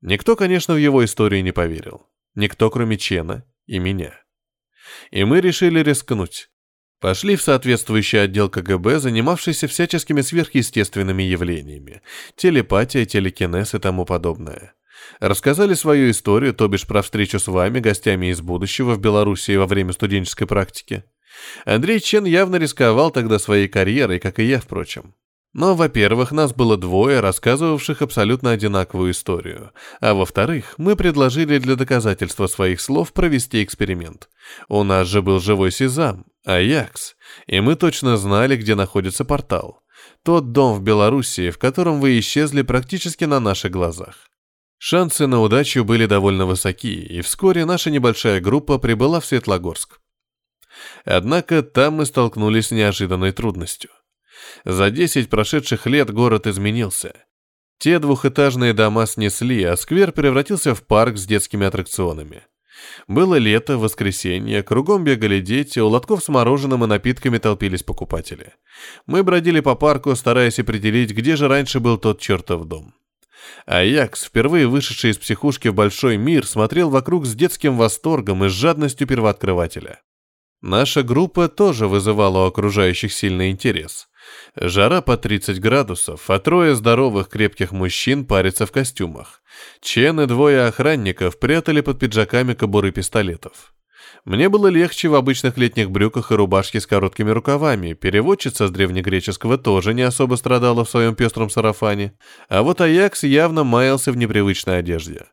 [0.02, 2.06] Никто, конечно, в его историю не поверил.
[2.36, 4.14] Никто, кроме Чена и меня.
[5.12, 6.50] И мы решили рискнуть.
[7.00, 12.02] Пошли в соответствующий отдел КГБ, занимавшийся всяческими сверхъестественными явлениями.
[12.36, 14.74] Телепатия, телекинез и тому подобное.
[15.20, 19.68] Рассказали свою историю, то бишь про встречу с вами, гостями из будущего в Белоруссии во
[19.68, 21.04] время студенческой практики.
[21.66, 25.16] Андрей Чен явно рисковал тогда своей карьерой, как и я, впрочем.
[25.56, 29.72] Но, во-первых, нас было двое, рассказывавших абсолютно одинаковую историю.
[30.02, 34.28] А во-вторых, мы предложили для доказательства своих слов провести эксперимент.
[34.68, 37.16] У нас же был живой Сезам, Аякс,
[37.48, 39.80] и мы точно знали, где находится портал.
[40.26, 44.28] Тот дом в Белоруссии, в котором вы исчезли практически на наших глазах.
[44.78, 50.02] Шансы на удачу были довольно высоки, и вскоре наша небольшая группа прибыла в Светлогорск.
[51.06, 53.90] Однако там мы столкнулись с неожиданной трудностью–
[54.64, 57.14] за 10 прошедших лет город изменился.
[57.78, 62.44] Те двухэтажные дома снесли, а сквер превратился в парк с детскими аттракционами.
[63.08, 68.54] Было лето, воскресенье, кругом бегали дети, у лотков с мороженым и напитками толпились покупатели.
[69.06, 72.94] Мы бродили по парку, стараясь определить, где же раньше был тот чертов дом.
[73.66, 78.52] Аякс, впервые вышедший из психушки в большой мир, смотрел вокруг с детским восторгом и с
[78.52, 80.02] жадностью первооткрывателя.
[80.62, 84.08] Наша группа тоже вызывала у окружающих сильный интерес.
[84.56, 89.42] Жара по 30 градусов, а трое здоровых крепких мужчин парятся в костюмах.
[89.82, 93.74] Чен и двое охранников прятали под пиджаками кобуры пистолетов.
[94.24, 97.94] Мне было легче в обычных летних брюках и рубашке с короткими рукавами.
[97.94, 102.14] Переводчица с древнегреческого тоже не особо страдала в своем пестром сарафане.
[102.50, 105.26] А вот Аякс явно маялся в непривычной одежде.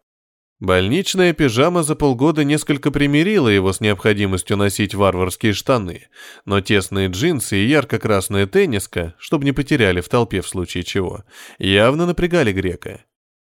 [0.63, 6.07] Больничная пижама за полгода несколько примирила его с необходимостью носить варварские штаны,
[6.45, 11.25] но тесные джинсы и ярко-красная тенниска, чтобы не потеряли в толпе в случае чего,
[11.59, 13.05] явно напрягали грека.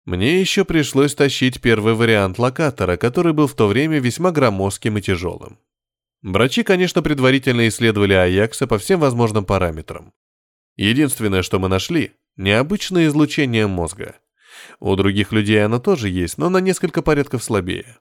[0.05, 5.01] Мне еще пришлось тащить первый вариант локатора, который был в то время весьма громоздким и
[5.01, 5.59] тяжелым.
[6.21, 10.13] Врачи, конечно, предварительно исследовали Аякса по всем возможным параметрам.
[10.77, 14.15] Единственное, что мы нашли– необычное излучение мозга–
[14.79, 17.97] у других людей оно тоже есть, но на несколько порядков слабее.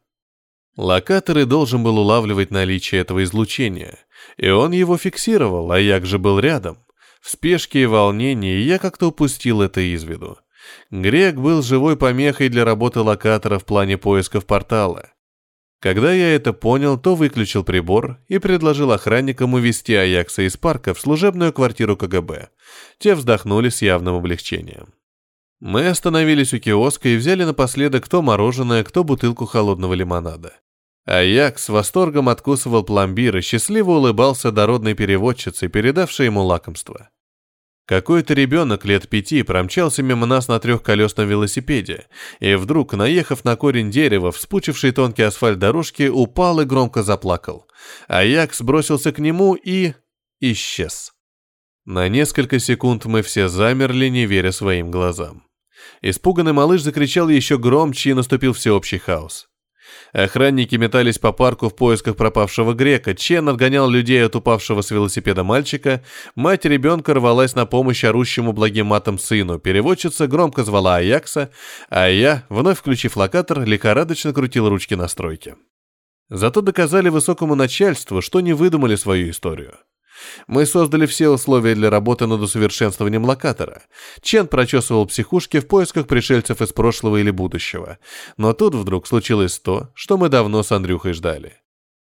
[0.77, 3.99] Локаторы должен был улавливать наличие этого излучения,
[4.37, 6.79] и он его фиксировал, а як же был рядом.
[7.21, 10.39] В спешке и волнении я как-то упустил это из виду.
[10.91, 15.11] Грек был живой помехой для работы локатора в плане поисков портала.
[15.79, 21.01] Когда я это понял, то выключил прибор и предложил охранникам увезти Аякса из парка в
[21.01, 22.51] служебную квартиру КГБ.
[22.99, 24.95] Те вздохнули с явным облегчением.
[25.65, 30.55] Мы остановились у киоска и взяли напоследок кто мороженое, кто бутылку холодного лимонада.
[31.05, 37.11] А Як с восторгом откусывал пломбир и счастливо улыбался дородной переводчице, передавшей ему лакомство.
[37.87, 42.09] Какой-то ребенок лет пяти промчался мимо нас на трехколесном велосипеде,
[42.41, 47.69] и вдруг, наехав на корень дерева, вспучивший тонкий асфальт дорожки, упал и громко заплакал.
[48.09, 49.95] А Як сбросился к нему и...
[50.41, 51.13] исчез.
[51.85, 55.45] На несколько секунд мы все замерли, не веря своим глазам.
[56.01, 59.49] Испуганный малыш закричал еще громче и наступил всеобщий хаос.
[60.13, 65.43] Охранники метались по парку в поисках пропавшего грека, Чен отгонял людей от упавшего с велосипеда
[65.43, 66.03] мальчика,
[66.35, 71.51] мать ребенка рвалась на помощь орущему благим матом сыну, переводчица громко звала Аякса,
[71.89, 75.57] а я, вновь включив локатор, лихорадочно крутил ручки настройки.
[76.29, 79.79] Зато доказали высокому начальству, что не выдумали свою историю.
[80.47, 83.83] Мы создали все условия для работы над усовершенствованием локатора.
[84.21, 87.99] Чен прочесывал психушки в поисках пришельцев из прошлого или будущего.
[88.37, 91.55] Но тут вдруг случилось то, что мы давно с Андрюхой ждали.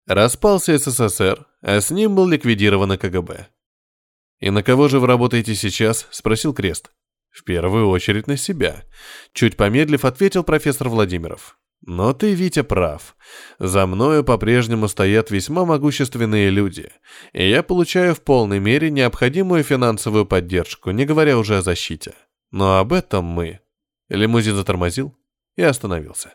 [0.06, 3.48] Распался СССР, а с ним был ликвидировано КГБ.
[4.40, 6.90] «И на кого же вы работаете сейчас?»– спросил Крест.
[7.30, 8.84] «В первую очередь на себя»,–
[9.32, 11.58] чуть помедлив ответил профессор Владимиров.
[11.88, 13.16] Но ты, Витя, прав.
[13.58, 16.90] За мною по-прежнему стоят весьма могущественные люди,
[17.32, 22.12] и я получаю в полной мере необходимую финансовую поддержку, не говоря уже о защите.
[22.50, 23.60] Но об этом мы...
[24.10, 25.16] Лимузин затормозил
[25.56, 26.34] и остановился.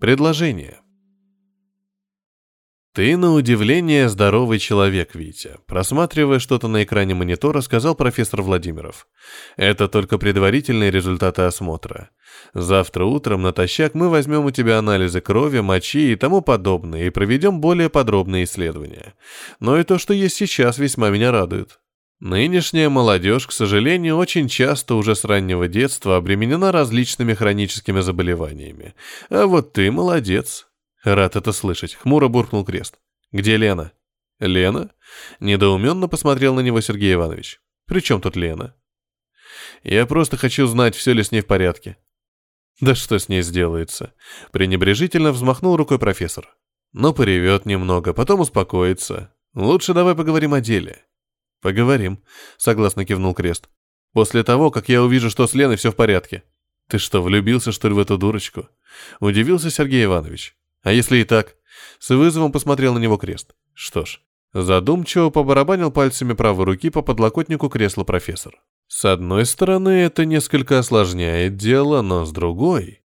[0.00, 0.83] Предложение.
[2.94, 9.08] «Ты, на удивление, здоровый человек, Витя», просматривая что-то на экране монитора, сказал профессор Владимиров.
[9.56, 12.10] «Это только предварительные результаты осмотра.
[12.52, 17.60] Завтра утром натощак мы возьмем у тебя анализы крови, мочи и тому подобное и проведем
[17.60, 19.14] более подробные исследования.
[19.58, 21.80] Но и то, что есть сейчас, весьма меня радует.
[22.20, 28.94] Нынешняя молодежь, к сожалению, очень часто уже с раннего детства обременена различными хроническими заболеваниями.
[29.30, 30.68] А вот ты молодец,
[31.04, 31.94] Рад это слышать.
[31.94, 32.98] Хмуро буркнул крест.
[33.30, 33.92] Где Лена?
[34.40, 34.92] Лена?
[35.38, 37.60] Недоуменно посмотрел на него Сергей Иванович.
[37.86, 38.74] При чем тут Лена?
[39.82, 41.98] Я просто хочу знать, все ли с ней в порядке.
[42.80, 44.14] Да что с ней сделается?
[44.50, 46.56] Пренебрежительно взмахнул рукой профессор.
[46.92, 49.34] Ну, поревет немного, потом успокоится.
[49.54, 51.04] Лучше давай поговорим о деле.
[51.60, 52.24] Поговорим,
[52.56, 53.68] согласно кивнул Крест.
[54.12, 56.44] После того, как я увижу, что с Леной все в порядке.
[56.88, 58.68] Ты что, влюбился, что ли, в эту дурочку?
[59.20, 60.56] Удивился Сергей Иванович.
[60.84, 61.56] А если и так?
[61.98, 63.54] С вызовом посмотрел на него крест.
[63.72, 64.20] Что ж,
[64.52, 68.62] задумчиво побарабанил пальцами правой руки по подлокотнику кресла профессор.
[68.86, 73.00] С одной стороны, это несколько осложняет дело, но с другой...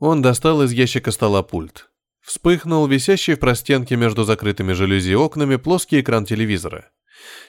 [0.00, 1.88] Он достал из ящика стола пульт.
[2.20, 6.90] Вспыхнул висящий в простенке между закрытыми жалюзи окнами плоский экран телевизора.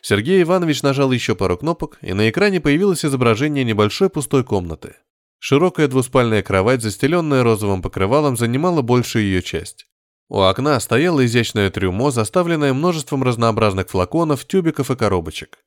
[0.02, 4.98] Сергей Иванович нажал еще пару кнопок, и на экране появилось изображение небольшой пустой комнаты.
[5.48, 9.86] Широкая двуспальная кровать, застеленная розовым покрывалом, занимала большую ее часть.
[10.28, 15.60] У окна стояло изящное трюмо, заставленное множеством разнообразных флаконов, тюбиков и коробочек.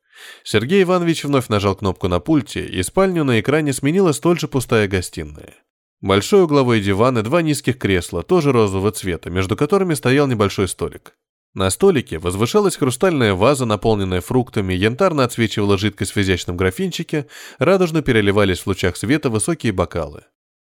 [0.42, 4.88] Сергей Иванович вновь нажал кнопку на пульте, и спальню на экране сменила столь же пустая
[4.88, 5.54] гостиная.
[6.00, 11.14] Большой угловой диван и два низких кресла, тоже розового цвета, между которыми стоял небольшой столик.
[11.58, 17.26] На столике возвышалась хрустальная ваза, наполненная фруктами, янтарно отсвечивала жидкость в изящном графинчике,
[17.58, 20.22] радужно переливались в лучах света высокие бокалы.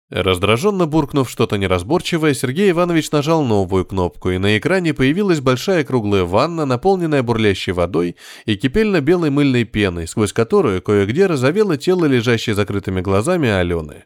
[0.09, 6.25] Раздраженно буркнув что-то неразборчивое, Сергей Иванович нажал новую кнопку, и на экране появилась большая круглая
[6.25, 12.99] ванна, наполненная бурлящей водой и кипельно-белой мыльной пеной, сквозь которую кое-где разовело тело, лежащее закрытыми
[12.99, 14.03] глазами Алены.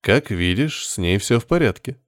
[0.00, 1.96] «Как видишь, с ней все в порядке»,—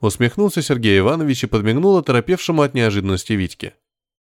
[0.00, 3.74] усмехнулся Сергей Иванович и подмигнул оторопевшему от неожиданности Витьке.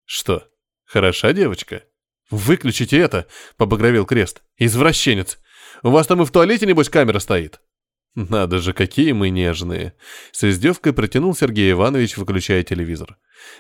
[0.06, 0.48] «Что,
[0.86, 1.84] хороша девочка?»
[2.30, 4.41] «Выключите это!»— побагровел крест.
[4.57, 5.38] «Извращенец!
[5.84, 7.61] У вас там и в туалете, небось, камера стоит?»
[8.15, 9.95] «Надо же, какие мы нежные!»
[10.32, 13.18] С издевкой протянул Сергей Иванович, выключая телевизор.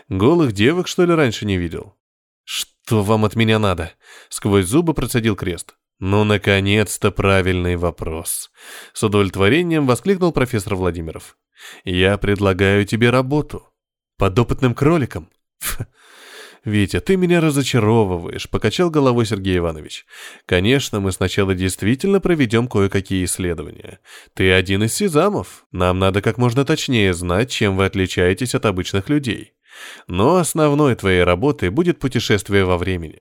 [0.09, 1.97] «Голых девок, что ли, раньше не видел?»
[2.43, 3.93] «Что вам от меня надо?»
[4.29, 5.75] Сквозь зубы процедил крест.
[5.99, 8.51] «Ну, наконец-то правильный вопрос!»
[8.93, 11.37] С удовлетворением воскликнул профессор Владимиров.
[11.83, 13.67] «Я предлагаю тебе работу.
[14.17, 15.29] Подопытным кроликом?»
[16.65, 20.05] «Витя, ты меня разочаровываешь»,— покачал головой Сергей Иванович.
[20.45, 23.99] «Конечно, мы сначала действительно проведем кое-какие исследования.
[24.33, 25.65] Ты один из сезамов.
[25.71, 29.53] Нам надо как можно точнее знать, чем вы отличаетесь от обычных людей.
[30.07, 33.19] Но основной твоей работой будет путешествие во времени».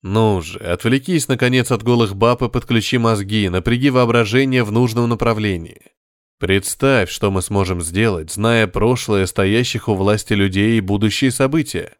[0.00, 5.93] «Ну же, отвлекись, наконец, от голых баб и подключи мозги, напряги воображение в нужном направлении.
[6.38, 11.96] Представь, что мы сможем сделать, зная прошлое стоящих у власти людей и будущие события.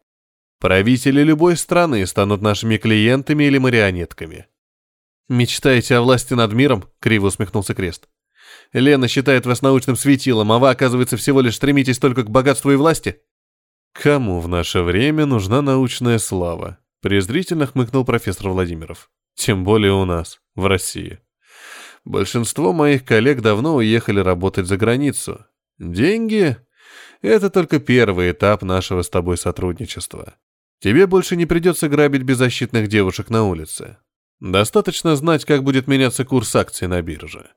[0.59, 4.47] Правители любой страны станут нашими клиентами или марионетками.
[5.29, 8.07] «Мечтаете о власти над миром?»— криво усмехнулся Крест.
[8.73, 12.75] «Лена считает вас научным светилом, а вы, оказывается, всего лишь стремитесь только к богатству и
[12.75, 13.21] власти?»
[13.93, 19.09] «Кому в наше время нужна научная слава?»— презрительно хмыкнул профессор Владимиров.
[19.35, 21.19] «Тем более у нас, в России.
[22.05, 25.45] Большинство моих коллег давно уехали работать за границу.
[25.79, 26.55] Деньги—
[27.21, 30.35] это только первый этап нашего с тобой сотрудничества.
[30.79, 33.97] Тебе больше не придется грабить беззащитных девушек на улице.
[34.39, 37.49] Достаточно знать, как будет меняться курс акций на бирже.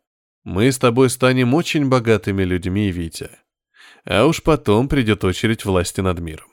[0.44, 3.30] Мы с тобой станем очень богатыми людьми, Витя.
[4.06, 6.48] А уж потом придет очередь власти над миром.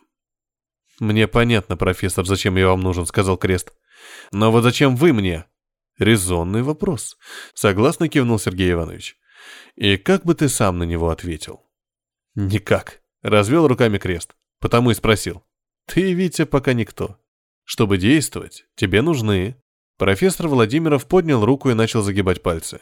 [0.99, 3.72] «Мне понятно, профессор, зачем я вам нужен»,— сказал Крест.
[4.34, 5.45] «Но вот зачем вы мне?»
[5.97, 7.17] «Резонный вопрос»,—
[7.53, 9.17] согласно кивнул Сергей Иванович.
[9.76, 11.61] «И как бы ты сам на него ответил?»
[12.35, 14.35] «Никак»,— развел руками Крест.
[14.59, 15.43] Потому и спросил.
[15.85, 17.19] Ты, Витя, пока никто.
[17.63, 19.61] Чтобы действовать, тебе нужны.
[19.97, 22.81] Профессор Владимиров поднял руку и начал загибать пальцы.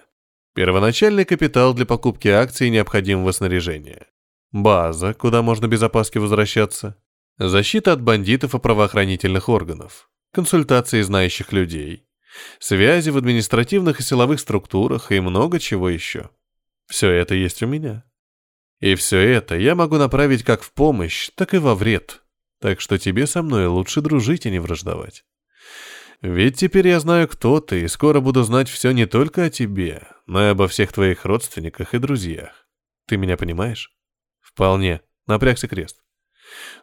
[0.56, 4.08] Первоначальный капитал для покупки акций необходимого снаряжения.
[4.52, 6.96] База, куда можно без опаски возвращаться.
[7.38, 10.10] Защита от бандитов и правоохранительных органов.
[10.32, 12.03] Консультации знающих людей.
[12.60, 16.30] Связи в административных и силовых структурах и много чего еще.
[16.88, 18.04] Все это есть у меня.
[18.80, 22.24] И все это я могу направить как в помощь, так и во вред
[22.64, 25.26] так что тебе со мной лучше дружить и не враждовать.
[26.22, 30.08] Ведь теперь я знаю, кто ты, и скоро буду знать все не только о тебе,
[30.28, 32.66] но и обо всех твоих родственниках и друзьях.
[33.06, 33.92] Ты меня понимаешь?
[34.40, 35.02] Вполне.
[35.28, 36.02] Напрягся крест.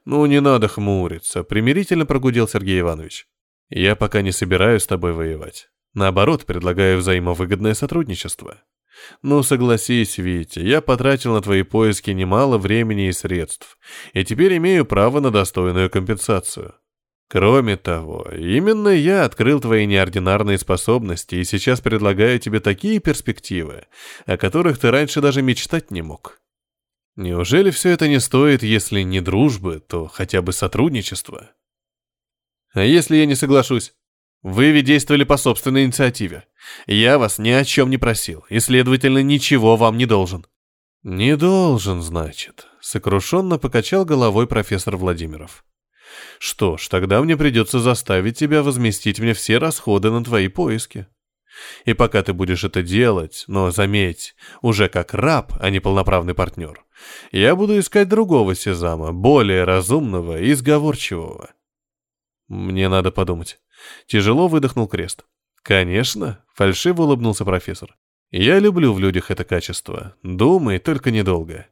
[0.05, 3.27] Ну, не надо хмуриться, примирительно прогудел Сергей Иванович.
[3.71, 5.69] Я пока не собираюсь с тобой воевать.
[5.95, 8.63] Наоборот, предлагаю взаимовыгодное сотрудничество.
[9.23, 13.79] Ну, согласись, Витя, я потратил на твои поиски немало времени и средств,
[14.13, 16.75] и теперь имею право на достойную компенсацию.
[17.29, 23.87] Кроме того, именно я открыл твои неординарные способности и сейчас предлагаю тебе такие перспективы,
[24.27, 26.41] о которых ты раньше даже мечтать не мог.
[27.15, 31.53] Неужели все это не стоит, если не дружбы, то хотя бы сотрудничества?
[32.73, 33.95] А если я не соглашусь?
[34.43, 36.45] Вы ведь действовали по собственной инициативе.
[36.87, 40.47] Я вас ни о чем не просил, и, следовательно, ничего вам не должен».
[41.03, 45.65] «Не должен, значит»,— сокрушенно покачал головой профессор Владимиров.
[46.39, 51.07] «Что ж, тогда мне придется заставить тебя возместить мне все расходы на твои поиски.
[51.85, 56.85] И пока ты будешь это делать, но заметь, уже как раб, а не полноправный партнер,
[57.33, 61.51] Я буду искать другого Сезама, более разумного и сговорчивого.
[62.51, 63.61] Мне надо подумать.
[64.09, 65.25] Тяжело выдохнул Крест.
[65.63, 67.97] Конечно, фальшиво улыбнулся профессор.
[68.33, 70.17] Я люблю в людях это качество.
[70.25, 71.69] Думай, только недолго.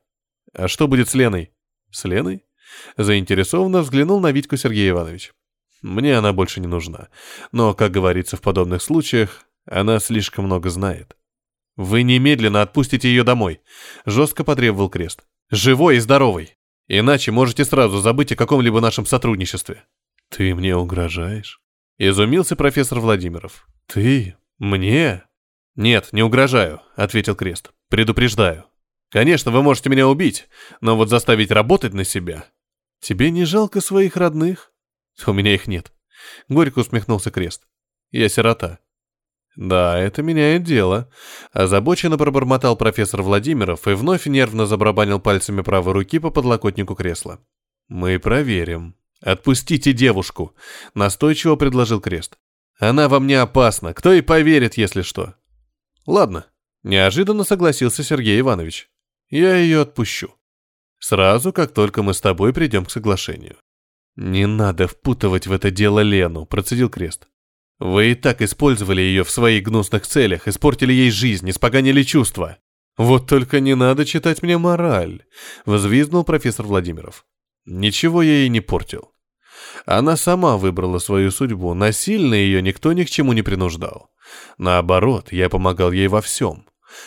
[0.55, 1.51] А что будет с Леной?
[1.91, 2.45] С Леной?
[2.97, 5.33] Заинтересованно взглянул на Витьку Сергей Иванович.
[5.83, 7.09] Мне она больше не нужна.
[7.51, 11.17] Но, как говорится в подобных случаях, она слишком много знает.
[11.75, 13.63] Вы немедленно отпустите ее домой.
[14.07, 15.25] Жестко потребовал Крест.
[15.51, 16.57] Живой и здоровый.
[16.87, 19.85] Иначе можете сразу забыть о каком-либо нашем сотрудничестве.
[20.31, 21.61] Ты мне угрожаешь?
[21.99, 23.67] Изумился профессор Владимиров.
[23.87, 24.37] Ты?
[24.59, 25.25] Мне?
[25.75, 27.71] Нет, не угрожаю, ответил Крест.
[27.89, 28.65] Предупреждаю.
[29.11, 30.49] Конечно, вы можете меня убить,
[30.81, 32.47] но вот заставить работать на себя...
[33.01, 34.73] Тебе не жалко своих родных?
[35.25, 35.93] У меня их нет.
[36.49, 37.63] Горько усмехнулся Крест.
[38.11, 38.81] Я сирота.
[39.55, 41.11] Да, это меняет дело.
[41.53, 47.41] Озабоченно пробормотал профессор Владимиров и вновь нервно забарабанил пальцами правой руки по подлокотнику кресла.
[47.89, 48.98] Мы проверим.
[49.21, 50.55] Отпустите девушку,
[50.95, 52.39] настойчиво предложил Крест.
[52.79, 55.35] Она вам не опасна, кто и поверит, если что.
[56.07, 56.47] Ладно,
[56.83, 58.89] неожиданно согласился Сергей Иванович.
[59.31, 60.35] Я ее отпущу.
[61.01, 63.57] Сразу, как только мы с тобой придем к соглашению.
[64.21, 67.29] «Не надо впутывать в это дело Лену»,— процедил Крест.
[67.79, 72.59] «Вы и так использовали ее в своих гнусных целях, испортили ей жизнь, испоганили чувства.
[72.97, 75.23] Вот только не надо читать мне мораль»,—
[75.67, 77.27] возвизнул профессор Владимиров.
[77.71, 79.13] «Ничего я ей не портил.
[79.85, 84.11] Она сама выбрала свою судьбу, насильно ее никто ни к чему не принуждал.
[84.57, 86.67] Наоборот, я помогал ей во всем.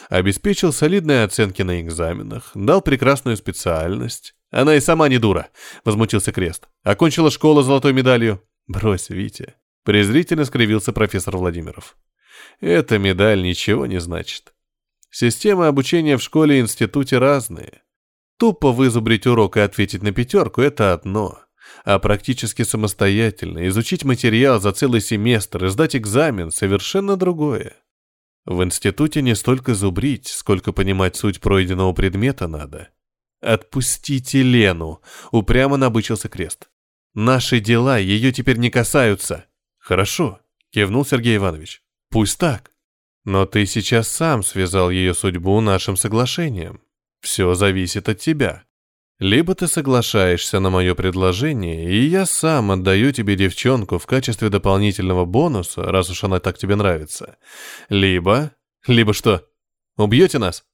[0.09, 5.49] Обеспечил солидные оценки на экзаменах, дал прекрасную специальность, она и сама не дура,
[5.83, 6.67] возмутился Крест.
[6.83, 8.43] Окончила школу золотой медалью.
[8.67, 9.55] Брось, Витя.
[9.83, 11.97] Презрительно скривился профессор Владимиров.
[12.59, 14.53] Эта медаль ничего не значит.
[15.09, 17.81] Системы обучения в школе и институте разные.
[18.41, 21.37] Тупо вызубрить урок и ответить на пятерку– это одно.
[21.85, 27.75] А практически самостоятельно изучить материал за целый семестр и сдать экзамен– совершенно другое.
[28.45, 32.89] В институте не столько зубрить, сколько понимать суть пройденного предмета надо–
[33.41, 36.69] «Отпустите Лену!»— упрямо набычился крест.
[37.13, 39.45] «Наши дела ее теперь не касаются».
[39.77, 40.39] «Хорошо»,—
[40.71, 41.83] кивнул Сергей Иванович.
[42.09, 42.71] «Пусть так.
[43.23, 46.81] Но ты сейчас сам связал ее судьбу нашим соглашением.
[47.21, 48.63] Все зависит от тебя.
[49.19, 55.25] Либо ты соглашаешься на мое предложение, и я сам отдаю тебе девчонку в качестве дополнительного
[55.25, 57.37] бонуса, раз уж она так тебе нравится.
[57.89, 58.51] Либо...
[58.87, 59.47] Либо что?
[59.95, 60.65] Убьете нас?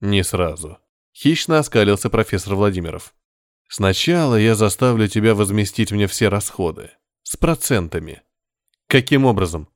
[0.00, 0.78] Не сразу.
[1.16, 3.14] Хищно оскалился профессор Владимиров.
[3.68, 6.90] «Сначала я заставлю тебя возместить мне все расходы.
[7.22, 8.22] С процентами.
[8.86, 9.68] Каким образом?»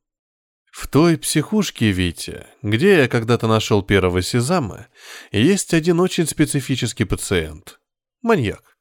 [0.71, 4.87] В той психушке, Витя, где я когда-то нашел первого сезама,
[5.33, 7.81] есть один очень специфический пациент.
[8.23, 8.77] Маньяк.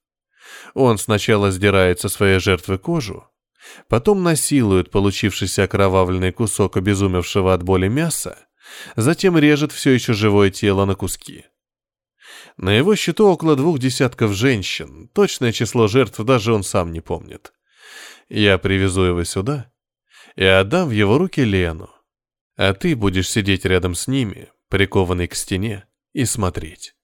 [0.76, 3.28] Он сначала сдирает со своей жертвы кожу,
[3.88, 8.38] потом насилует получившийся окровавленный кусок обезумевшего от боли мяса,
[8.96, 11.46] затем режет все еще живое тело на куски.
[12.56, 15.10] На его счету около двух десятков женщин.
[15.14, 17.54] Точное число жертв даже он сам не помнит.
[18.28, 19.69] Я привезу его сюда
[20.40, 21.90] и отдам в его руки Лену.
[22.56, 26.96] А ты будешь сидеть рядом с ними, прикованный к стене, и смотреть.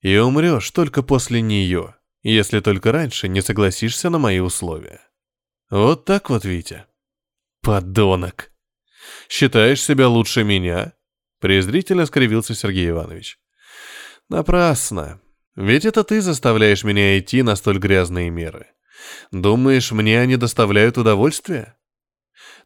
[0.00, 5.00] И умрешь только после нее, если только раньше не согласишься на мои условия.
[5.70, 6.86] Вот так вот, Витя.
[7.62, 8.50] Подонок.
[9.28, 10.94] Считаешь себя лучше меня?
[11.38, 13.38] Презрительно скривился Сергей Иванович.
[14.28, 15.20] Напрасно.
[15.54, 18.66] Ведь это ты заставляешь меня идти на столь грязные меры.
[19.30, 21.77] Думаешь, мне они доставляют удовольствие?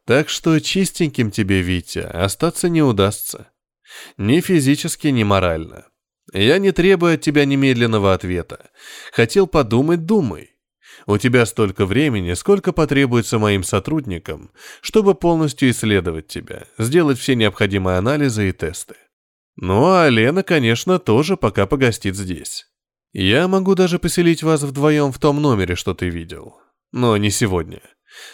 [0.06, 3.48] Так что чистеньким тебе, Витя, остаться не удастся.
[4.16, 5.86] Ни физически, ни морально.
[6.32, 8.70] Я не требую от тебя немедленного ответа.
[9.12, 10.50] Хотел подумать, думай.
[11.06, 14.50] У тебя столько времени, сколько потребуется моим сотрудникам,
[14.80, 18.94] чтобы полностью исследовать тебя, сделать все необходимые анализы и тесты.
[19.56, 22.66] Ну а Лена, конечно, тоже пока погостит здесь.
[23.12, 26.58] Я могу даже поселить вас вдвоем в том номере, что ты видел.
[26.92, 27.82] Но не сегодня.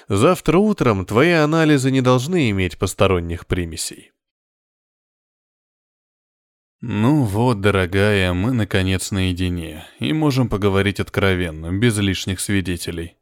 [0.09, 4.13] Завтра утром твои анализы не должны иметь посторонних примесей.
[6.81, 13.17] Ну вот, дорогая, мы наконец наедине и можем поговорить откровенно, без лишних свидетелей.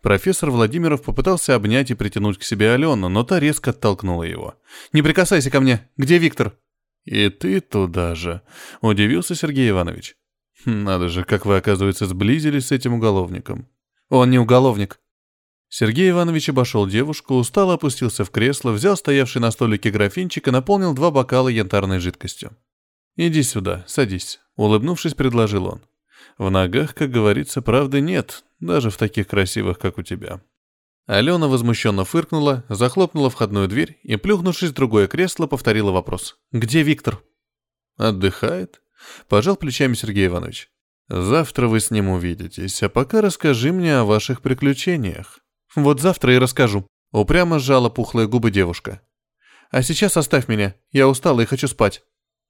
[0.00, 4.54] Профессор Владимиров попытался обнять и притянуть к себе Алену, но та резко оттолкнула его.
[4.92, 5.88] «Не прикасайся ко мне!
[5.96, 6.56] Где Виктор?»
[7.04, 8.42] «И ты туда же»,—
[8.80, 10.16] удивился Сергей Иванович.
[10.64, 13.68] «Надо же, как вы, оказывается, сблизились с этим уголовником».
[14.08, 15.00] «Он не уголовник».
[15.68, 20.94] Сергей Иванович обошел девушку, устало опустился в кресло, взял стоявший на столике графинчик и наполнил
[20.94, 22.56] два бокала янтарной жидкостью.
[23.16, 25.82] «Иди сюда, садись»,— улыбнувшись, предложил он.
[26.38, 30.40] «В ногах, как говорится, правды нет, даже в таких красивых, как у тебя».
[31.06, 36.36] Алена возмущенно фыркнула, захлопнула входную дверь и, плюхнувшись в другое кресло, повторила вопрос.
[36.52, 37.22] «Где Виктор?»
[37.96, 38.82] «Отдыхает?»—
[39.28, 40.68] пожал плечами Сергей Иванович.
[41.08, 45.40] «Завтра вы с ним увидитесь, а пока расскажи мне о ваших приключениях».
[45.76, 49.02] «Вот завтра и расскажу»,— упрямо сжала пухлые губы девушка.
[49.70, 52.02] «А сейчас оставь меня, я устала и хочу спать».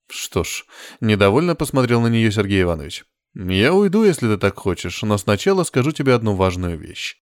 [0.08, 0.64] «Что ж»,—
[1.00, 3.04] недовольно посмотрел на нее Сергей Иванович.
[3.34, 7.16] «Я уйду, если ты так хочешь, но сначала скажу тебе одну важную вещь.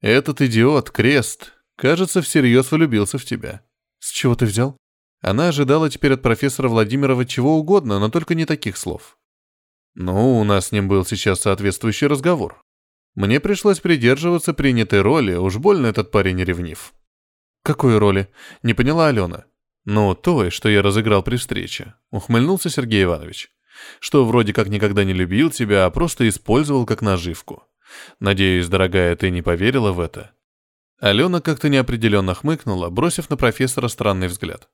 [0.00, 3.62] Этот идиот, Крест, кажется, всерьез влюбился в тебя».
[4.00, 4.76] «С чего ты взял?»
[5.22, 9.16] Она ожидала теперь от профессора Владимирова чего угодно, но только не таких слов.
[9.94, 12.63] «Ну, у нас с ним был сейчас соответствующий разговор.
[13.14, 16.92] Мне пришлось придерживаться принятой роли, уж больно этот парень ревнив».
[17.62, 18.28] «Какой роли?»—
[18.62, 19.44] не поняла Алена.
[19.84, 23.50] «Ну, той, что я разыграл при встрече»,— ухмыльнулся Сергей Иванович.
[24.00, 27.64] «Что вроде как никогда не любил тебя, а просто использовал как наживку.
[28.18, 30.32] Надеюсь, дорогая, ты не поверила в это?»
[31.00, 34.68] Алена как-то неопределенно хмыкнула, бросив на профессора странный взгляд.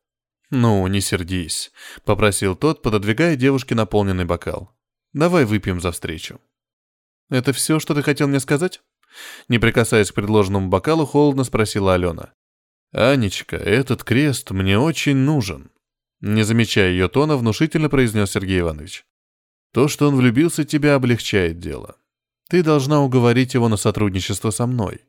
[0.51, 1.73] «Ну, не сердись»,—
[2.05, 4.77] попросил тот, пододвигая девушке наполненный бокал.
[5.13, 6.41] «Давай выпьем за встречу».
[7.31, 8.83] «Это все, что ты хотел мне сказать?»
[9.49, 12.33] Не прикасаясь к предложенному бокалу, холодно спросила Алена.
[12.93, 15.71] «Анечка, этот крест мне очень нужен»,—
[16.21, 19.05] не замечая ее тона, внушительно произнес Сергей Иванович.
[19.73, 21.97] «То, что он влюбился, тебя облегчает дело.
[22.49, 25.05] Ты должна уговорить его на сотрудничество со мной.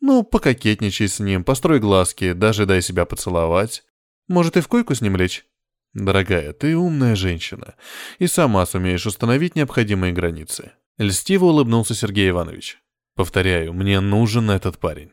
[0.00, 3.84] Ну, пококетничай с ним, построй глазки, даже дай себя поцеловать.
[4.28, 5.44] Может, и в койку с ним лечь?
[5.92, 7.74] Дорогая, ты умная женщина
[8.18, 10.72] и сама сумеешь установить необходимые границы».
[10.98, 12.78] Льстиво улыбнулся Сергей Иванович.
[13.16, 15.12] «Повторяю, мне нужен этот парень.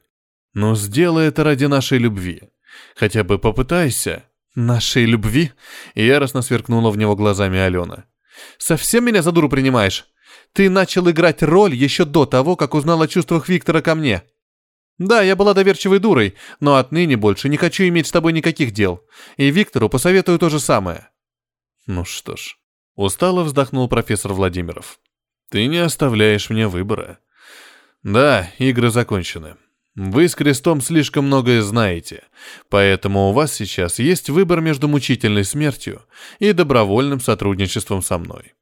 [0.54, 2.42] Но сделай это ради нашей любви.
[2.96, 4.26] Хотя бы попытайся.
[4.56, 5.52] Нашей любви?
[5.96, 8.06] Яростно сверкнула в него глазами Алена.
[8.58, 10.08] Совсем меня за дуру принимаешь?
[10.54, 14.24] Ты начал играть роль еще до того, как узнал о чувствах Виктора ко мне.
[14.98, 19.02] Да, я была доверчивой дурой, но отныне больше не хочу иметь с тобой никаких дел.
[19.38, 21.10] И Виктору посоветую то же самое.
[21.88, 22.58] Ну что ж,
[22.96, 25.00] устало вздохнул профессор Владимиров.
[25.52, 27.20] Ты не оставляешь мне выбора.
[28.04, 29.58] Да, игры закончены.
[29.96, 32.24] Вы с крестом слишком многое знаете,
[32.70, 36.06] поэтому у вас сейчас есть выбор между мучительной смертью
[36.40, 38.54] и добровольным сотрудничеством со мной.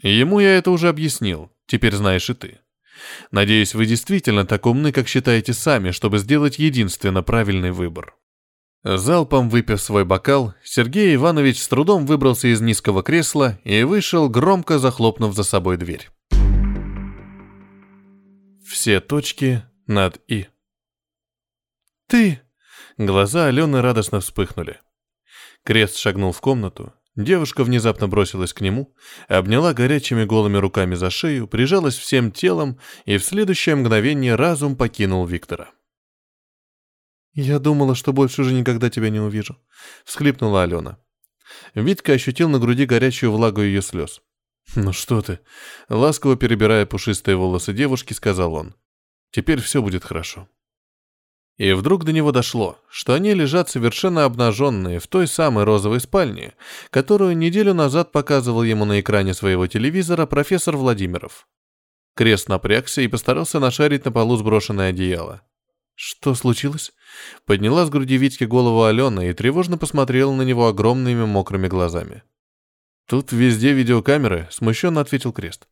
[0.00, 2.60] ему я это уже объяснил, теперь знаешь и ты.
[3.30, 8.14] Надеюсь, вы действительно так умны, как считаете сами, чтобы сделать единственно правильный выбор.
[8.84, 14.78] Залпом выпив свой бокал, Сергей Иванович с трудом выбрался из низкого кресла и вышел, громко
[14.78, 16.10] захлопнув за собой дверь.
[18.66, 20.48] Все точки над «и».
[22.08, 22.40] «Ты!»
[22.98, 24.78] Глаза Алены радостно вспыхнули.
[25.64, 26.92] Крест шагнул в комнату.
[27.16, 28.94] Девушка внезапно бросилась к нему,
[29.28, 35.24] обняла горячими голыми руками за шею, прижалась всем телом, и в следующее мгновение разум покинул
[35.24, 35.70] Виктора.
[37.34, 39.58] «Я думала, что больше уже никогда тебя не увижу»,—
[40.04, 40.98] всхлипнула Алена.
[41.74, 44.22] Витька ощутил на груди горячую влагу ее слез.
[44.76, 45.40] «Ну что ты?»—
[45.88, 48.74] ласково перебирая пушистые волосы девушки, сказал он.
[49.32, 50.48] «Теперь все будет хорошо».
[51.56, 56.54] И вдруг до него дошло, что они лежат совершенно обнаженные в той самой розовой спальне,
[56.90, 61.46] которую неделю назад показывал ему на экране своего телевизора профессор Владимиров.
[62.14, 65.42] Крест напрягся и постарался нашарить на полу сброшенное одеяло.
[65.94, 66.92] «Что случилось?»
[67.46, 72.22] Подняла с груди Витьки голову Алена и тревожно посмотрела на него огромными мокрыми глазами.
[73.06, 75.68] «Тут везде видеокамеры»,— смущенно ответил Крест.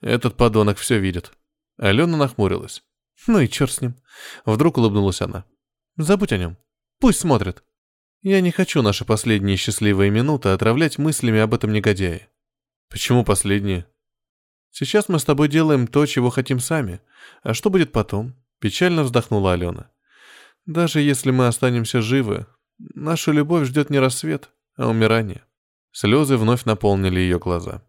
[0.00, 1.32] «Этот подонок все видит».
[1.78, 2.82] Алена нахмурилась.
[3.26, 3.96] Ну и черт с ним.
[4.44, 5.44] Вдруг улыбнулась она.
[5.96, 6.56] Забудь о нем.
[7.00, 7.64] Пусть смотрит.
[8.22, 12.28] Я не хочу наши последние счастливые минуты отравлять мыслями об этом негодяе.
[12.90, 13.86] Почему последние?
[14.70, 17.00] Сейчас мы с тобой делаем то, чего хотим сами.
[17.42, 18.34] А что будет потом?
[18.60, 19.90] Печально вздохнула Алена.
[20.66, 22.46] Даже если мы останемся живы,
[22.78, 25.44] нашу любовь ждет не рассвет, а умирание.
[25.92, 27.82] Слезы вновь наполнили ее глаза.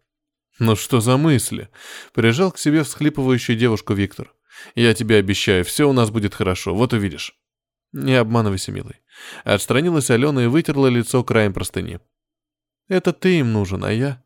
[0.58, 1.68] «Ну что за мысли?»
[2.12, 4.32] Прижал к себе всхлипывающую девушку Виктор.
[4.74, 7.34] Я тебе обещаю, все у нас будет хорошо, вот увидишь».
[7.92, 8.96] «Не обманывайся, милый».
[9.44, 12.00] Отстранилась Алена и вытерла лицо краем простыни.
[12.88, 14.22] «Это ты им нужен, а я...»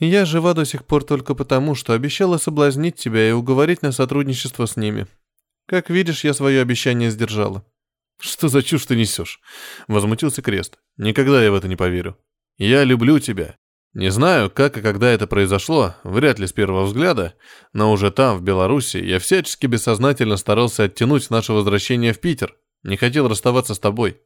[0.00, 4.66] «Я жива до сих пор только потому, что обещала соблазнить тебя и уговорить на сотрудничество
[4.66, 5.06] с ними.
[5.66, 7.66] Как видишь, я свое обещание сдержала».
[8.20, 9.40] «Что за чушь ты несешь?»—
[9.88, 10.78] возмутился Крест.
[10.96, 12.16] «Никогда я в это не поверю.
[12.56, 13.58] Я люблю тебя
[13.94, 17.34] не знаю, как и когда это произошло, вряд ли с первого взгляда,
[17.72, 22.56] но уже там, в Беларуси, я всячески бессознательно старался оттянуть наше возвращение в Питер.
[22.82, 24.20] Не хотел расставаться с тобой.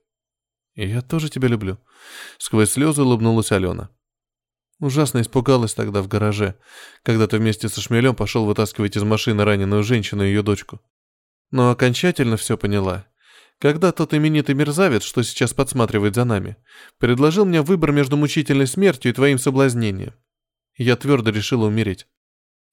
[0.74, 1.76] Я тоже тебя люблю.
[2.38, 3.90] Сквозь слезы улыбнулась Алена.
[4.80, 6.54] Ужасно испугалась тогда в гараже,
[7.02, 10.80] когда ты вместе со Шмелем пошел вытаскивать из машины раненую женщину и ее дочку.
[11.50, 13.06] Но окончательно все поняла.
[13.58, 16.56] Когда тот именитый мерзавец, что сейчас подсматривает за нами,
[16.98, 20.14] предложил мне выбор между мучительной смертью и твоим соблазнением.
[20.76, 22.06] Я твердо решила умереть.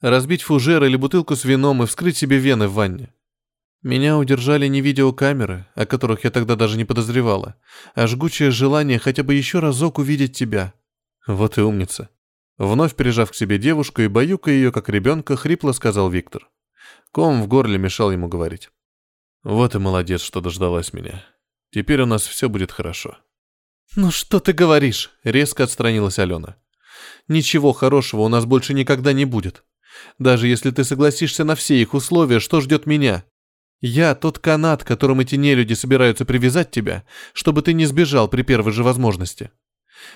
[0.01, 3.13] Разбить фужер или бутылку с вином и вскрыть себе вены в ванне.
[3.81, 7.55] Меня удержали не видеокамеры, о которых я тогда даже не подозревала,
[7.93, 10.73] а жгучее желание хотя бы еще разок увидеть тебя.
[11.25, 12.09] Вот и умница.
[12.57, 16.49] Вновь прижав к себе девушку и баюкая ее как ребенка, хрипло сказал Виктор.
[17.15, 18.71] Ком в горле мешал ему говорить.
[19.41, 21.23] Вот и молодец, что дождалась меня.
[21.71, 23.19] Теперь у нас все будет хорошо.
[23.95, 25.11] Ну что ты говоришь?
[25.23, 26.57] Резко отстранилась Алена.
[27.29, 29.63] Ничего хорошего у нас больше никогда не будет.
[30.19, 33.23] Даже если ты согласишься на все их условия, что ждет меня?
[33.79, 38.73] Я тот канат, которым эти нелюди собираются привязать тебя, чтобы ты не сбежал при первой
[38.73, 39.51] же возможности.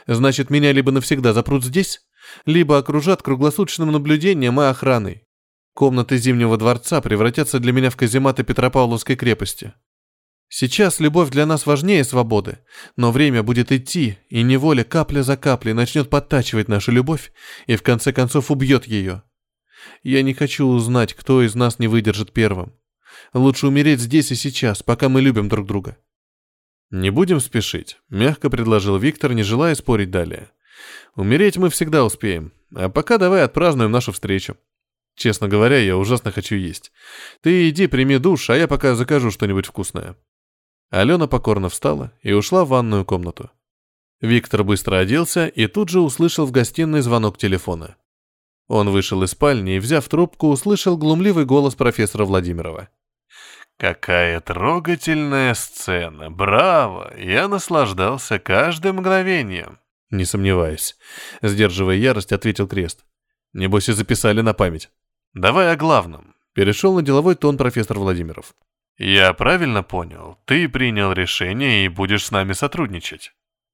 [0.05, 2.01] Значит, меня либо навсегда запрут здесь,
[2.45, 5.28] либо окружат круглосуточным наблюдением и охраной.
[5.80, 9.72] Комнаты Зимнего дворца превратятся для меня в казематы Петропавловской крепости.
[10.49, 12.57] Сейчас любовь для нас важнее свободы,
[12.97, 17.31] но время будет идти, и неволя капля за каплей начнет подтачивать нашу любовь
[17.65, 19.23] и в конце концов убьет ее.
[20.03, 22.73] Я не хочу узнать, кто из нас не выдержит первым.
[23.34, 25.95] Лучше умереть здесь и сейчас, пока мы любим друг друга.
[26.91, 30.51] Не будем спешить, мягко предложил Виктор, не желая спорить далее.
[31.15, 34.57] Умереть мы всегда успеем, а пока давай отпразднуем нашу встречу.
[35.19, 36.93] Честно говоря, я ужасно хочу есть.
[37.41, 40.15] Ты иди прими душ, а я пока закажу что-нибудь вкусное.
[40.91, 43.51] Алена покорно встала и ушла в ванную комнату.
[44.21, 47.97] Виктор быстро оделся и тут же услышал в гостиной звонок телефона.
[48.69, 52.87] Он вышел из спальни и, взяв трубку, услышал глумливый голос профессора Владимирова.
[53.75, 56.31] «Какая трогательная сцена!
[56.31, 57.13] Браво!
[57.17, 59.79] Я наслаждался каждым мгновением!»
[60.11, 60.95] «Не сомневаюсь»,—
[61.41, 63.03] сдерживая ярость, ответил Крест.
[63.51, 64.89] «Небось и записали на память».
[65.34, 68.56] «Давай о главном»,— перешел на деловой тон профессор Владимиров.
[68.97, 70.38] «Я правильно понял?
[70.45, 73.31] Ты принял решение и будешь с нами сотрудничать?»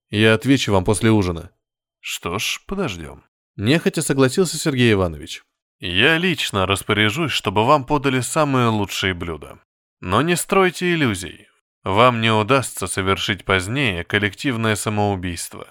[0.10, 1.52] «Я отвечу вам после ужина».
[2.00, 3.24] «Что ж, подождем».
[3.56, 5.44] Нехотя согласился Сергей Иванович.
[5.80, 9.60] «Я лично распоряжусь, чтобы вам подали самые лучшие блюда.
[10.02, 11.48] Но не стройте иллюзий.
[11.84, 15.68] Вам не удастся совершить позднее коллективное самоубийство.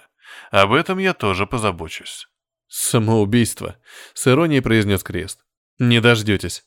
[0.51, 2.27] Об этом я тоже позабочусь».
[2.67, 3.77] «Самоубийство»,—
[4.15, 5.44] с иронией произнес Крест.
[5.79, 6.65] «Не дождетесь.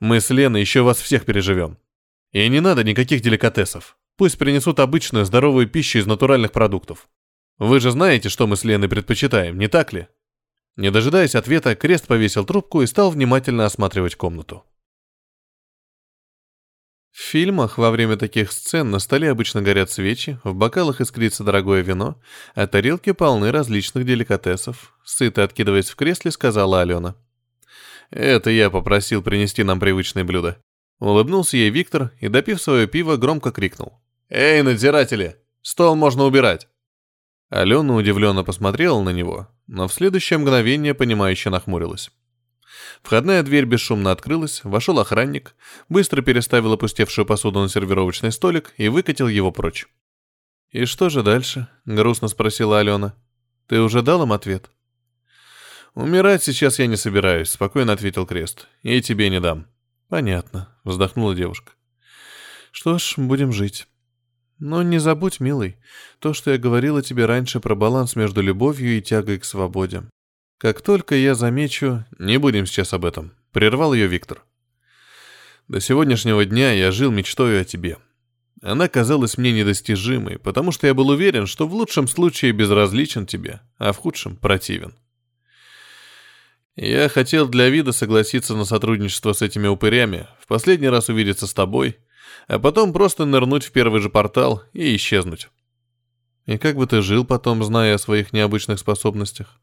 [0.00, 1.78] Мы с Леной еще вас всех переживем».
[2.32, 3.96] И не надо никаких деликатесов.
[4.16, 7.08] Пусть принесут обычную здоровую пищу из натуральных продуктов.
[7.58, 10.08] Вы же знаете, что мы с Леной предпочитаем, не так ли?
[10.76, 14.64] Не дожидаясь ответа, Крест повесил трубку и стал внимательно осматривать комнату.
[17.10, 21.80] В фильмах во время таких сцен на столе обычно горят свечи, в бокалах искрится дорогое
[21.80, 22.20] вино,
[22.54, 24.94] а тарелки полны различных деликатесов.
[25.02, 27.16] Сыто откидываясь в кресле, сказала Алена.
[28.10, 30.58] «Это я попросил принести нам привычные блюда.
[30.98, 34.00] Улыбнулся ей Виктор и, допив свое пиво, громко крикнул.
[34.28, 35.36] «Эй, надзиратели!
[35.60, 36.68] Стол можно убирать!»
[37.50, 42.10] Алена удивленно посмотрела на него, но в следующее мгновение понимающе нахмурилась.
[43.02, 45.54] Входная дверь бесшумно открылась, вошел охранник,
[45.88, 49.86] быстро переставил опустевшую посуду на сервировочный столик и выкатил его прочь.
[50.70, 53.14] «И что же дальше?»— грустно спросила Алена.
[53.68, 54.70] «Ты уже дал им ответ?»
[55.96, 58.68] «Умирать сейчас я не собираюсь»,— спокойно ответил Крест.
[58.82, 59.66] «И тебе не дам».
[60.10, 61.72] «Понятно»,— вздохнула девушка.
[62.70, 63.88] «Что ж, будем жить.
[64.58, 65.78] Но не забудь, милый,
[66.18, 70.02] то, что я говорила тебе раньше про баланс между любовью и тягой к свободе.
[70.58, 72.04] Как только я замечу...
[72.18, 74.44] Не будем сейчас об этом»,— прервал ее Виктор.
[75.66, 77.96] «До сегодняшнего дня я жил мечтой о тебе.
[78.60, 83.62] Она казалась мне недостижимой, потому что я был уверен, что в лучшем случае безразличен тебе,
[83.78, 84.92] а в худшем— противен.
[86.76, 91.54] Я хотел для вида согласиться на сотрудничество с этими упырями, в последний раз увидеться с
[91.54, 91.96] тобой,
[92.48, 95.48] а потом просто нырнуть в первый же портал и исчезнуть.
[96.44, 99.58] И как бы ты жил потом, зная о своих необычных способностях?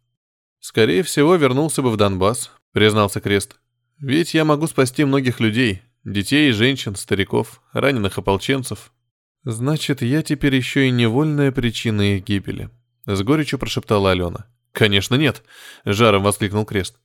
[0.59, 3.57] Скорее всего, вернулся бы в Донбасс, признался Крест.
[3.99, 8.91] Ведь я могу спасти многих людей, детей, женщин, стариков, раненых ополченцев.
[9.43, 12.69] Значит, я теперь еще и невольная причина их гибели.
[13.05, 14.47] С горечью прошептала Алена.
[14.73, 15.43] «Конечно нет!»—
[15.85, 16.97] жаром воскликнул Крест.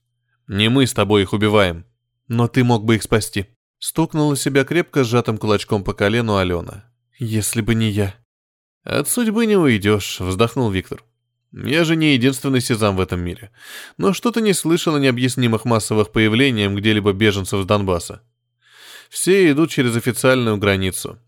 [0.49, 1.85] Не мы с тобой их убиваем.
[2.27, 3.45] Но ты мог бы их спасти.
[3.77, 6.91] Стукнула себя крепко сжатым кулачком по колену Алена.
[7.19, 8.15] Если бы не я.
[8.83, 11.03] От судьбы не уйдешь, вздохнул Виктор.
[11.51, 13.51] Я же не единственный сезам в этом мире.
[13.97, 18.23] Но что-то не слышал о необъяснимых массовых появлениях где-либо беженцев с Донбасса.
[19.11, 21.19] Все идут через официальную границу.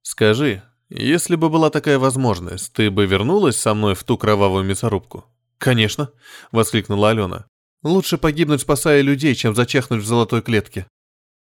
[0.00, 5.26] Скажи, если бы была такая возможность, ты бы вернулась со мной в ту кровавую мясорубку?
[5.58, 6.12] «Конечно»,—
[6.52, 7.46] воскликнула Алена.
[7.82, 10.86] «Лучше погибнуть, спасая людей, чем зачахнуть в золотой клетке».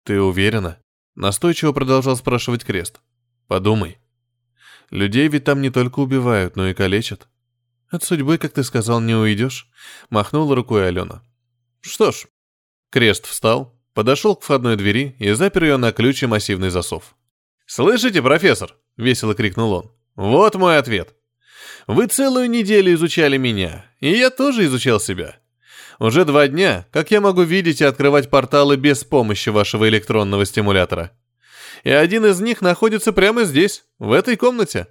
[0.05, 0.79] «Ты уверена?»—
[1.15, 3.01] настойчиво продолжал спрашивать Крест.
[3.49, 3.99] «Подумай.
[4.91, 7.29] Людей ведь там не только убивают, но и калечат.
[7.89, 9.69] От судьбы, как ты сказал, не уйдешь»,—
[10.11, 11.23] махнула рукой Алена.
[11.81, 12.27] «Что ж».
[12.91, 17.17] Крест встал, подошел к входной двери и запер ее на ключ и массивный засов.
[17.67, 19.93] «Слышите, профессор?»— весело крикнул он.
[20.17, 21.15] «Вот мой ответ.
[21.87, 25.37] Вы целую неделю изучали меня, и я тоже изучал себя.
[25.99, 31.13] Уже два дня, как я могу видеть и открывать порталы без помощи вашего электронного стимулятора.
[31.85, 34.89] И один из них находится прямо здесь, в этой комнате».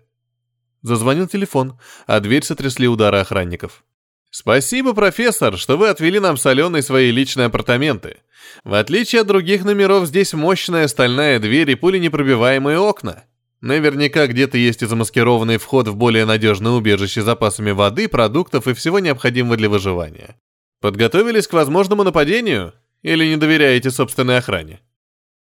[0.82, 3.84] Зазвонил телефон, а дверь сотрясли удары охранников.
[4.30, 8.18] «Спасибо, профессор, что вы отвели нам с Аленой свои личные апартаменты.
[8.64, 13.24] В отличие от других номеров, здесь мощная стальная дверь и пуленепробиваемые окна.
[13.64, 18.74] Наверняка где-то есть и замаскированный вход в более надежное убежище с запасами воды, продуктов и
[18.74, 20.36] всего необходимого для выживания.
[20.82, 22.74] Подготовились к возможному нападению?
[23.04, 24.82] Или не доверяете собственной охране?»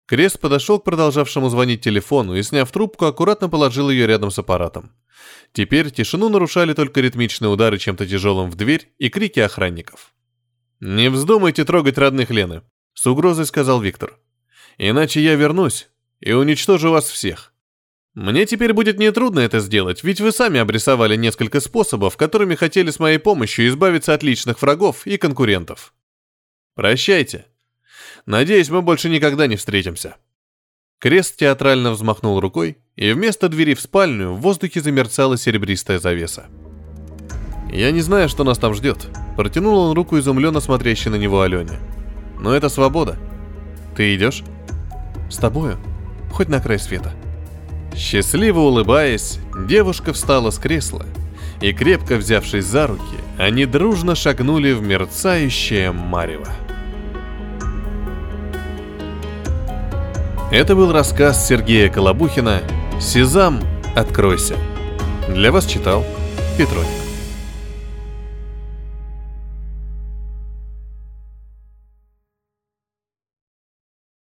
[0.06, 4.92] Крест подошел к продолжавшему звонить телефону и, сняв трубку, аккуратно положил ее рядом с аппаратом.
[5.52, 10.14] Теперь тишину нарушали только ритмичные удары чем-то тяжелым в дверь и крики охранников.
[10.78, 12.62] «Не вздумайте трогать родных Лены»,—
[12.94, 14.16] с угрозой сказал Виктор.
[14.78, 15.88] «Иначе я вернусь
[16.20, 17.51] и уничтожу вас всех.
[18.14, 22.98] Мне теперь будет нетрудно это сделать, ведь вы сами обрисовали несколько способов, которыми хотели с
[22.98, 25.94] моей помощью избавиться от личных врагов и конкурентов.
[26.74, 27.46] Прощайте.
[28.26, 30.16] Надеюсь, мы больше никогда не встретимся».
[30.98, 36.46] Крест театрально взмахнул рукой, и вместо двери в спальню в воздухе замерцала серебристая завеса.
[37.72, 41.80] «Я не знаю, что нас там ждет»,— протянул он руку изумленно смотрящей на него Алене.
[42.38, 43.18] «Но это свобода.
[43.96, 44.44] Ты идешь?»
[45.28, 45.78] «С тобою?
[46.30, 47.12] Хоть на край света».
[47.96, 49.38] Счастливо улыбаясь,
[49.68, 51.06] девушка встала с кресла,
[51.60, 56.48] и, крепко взявшись за руки, они дружно шагнули в мерцающее марево.
[60.50, 62.60] Это был рассказ Сергея Колобухина
[63.00, 63.60] «Сезам,
[63.94, 64.56] откройся».
[65.28, 66.04] Для вас читал
[66.58, 67.01] Петроник.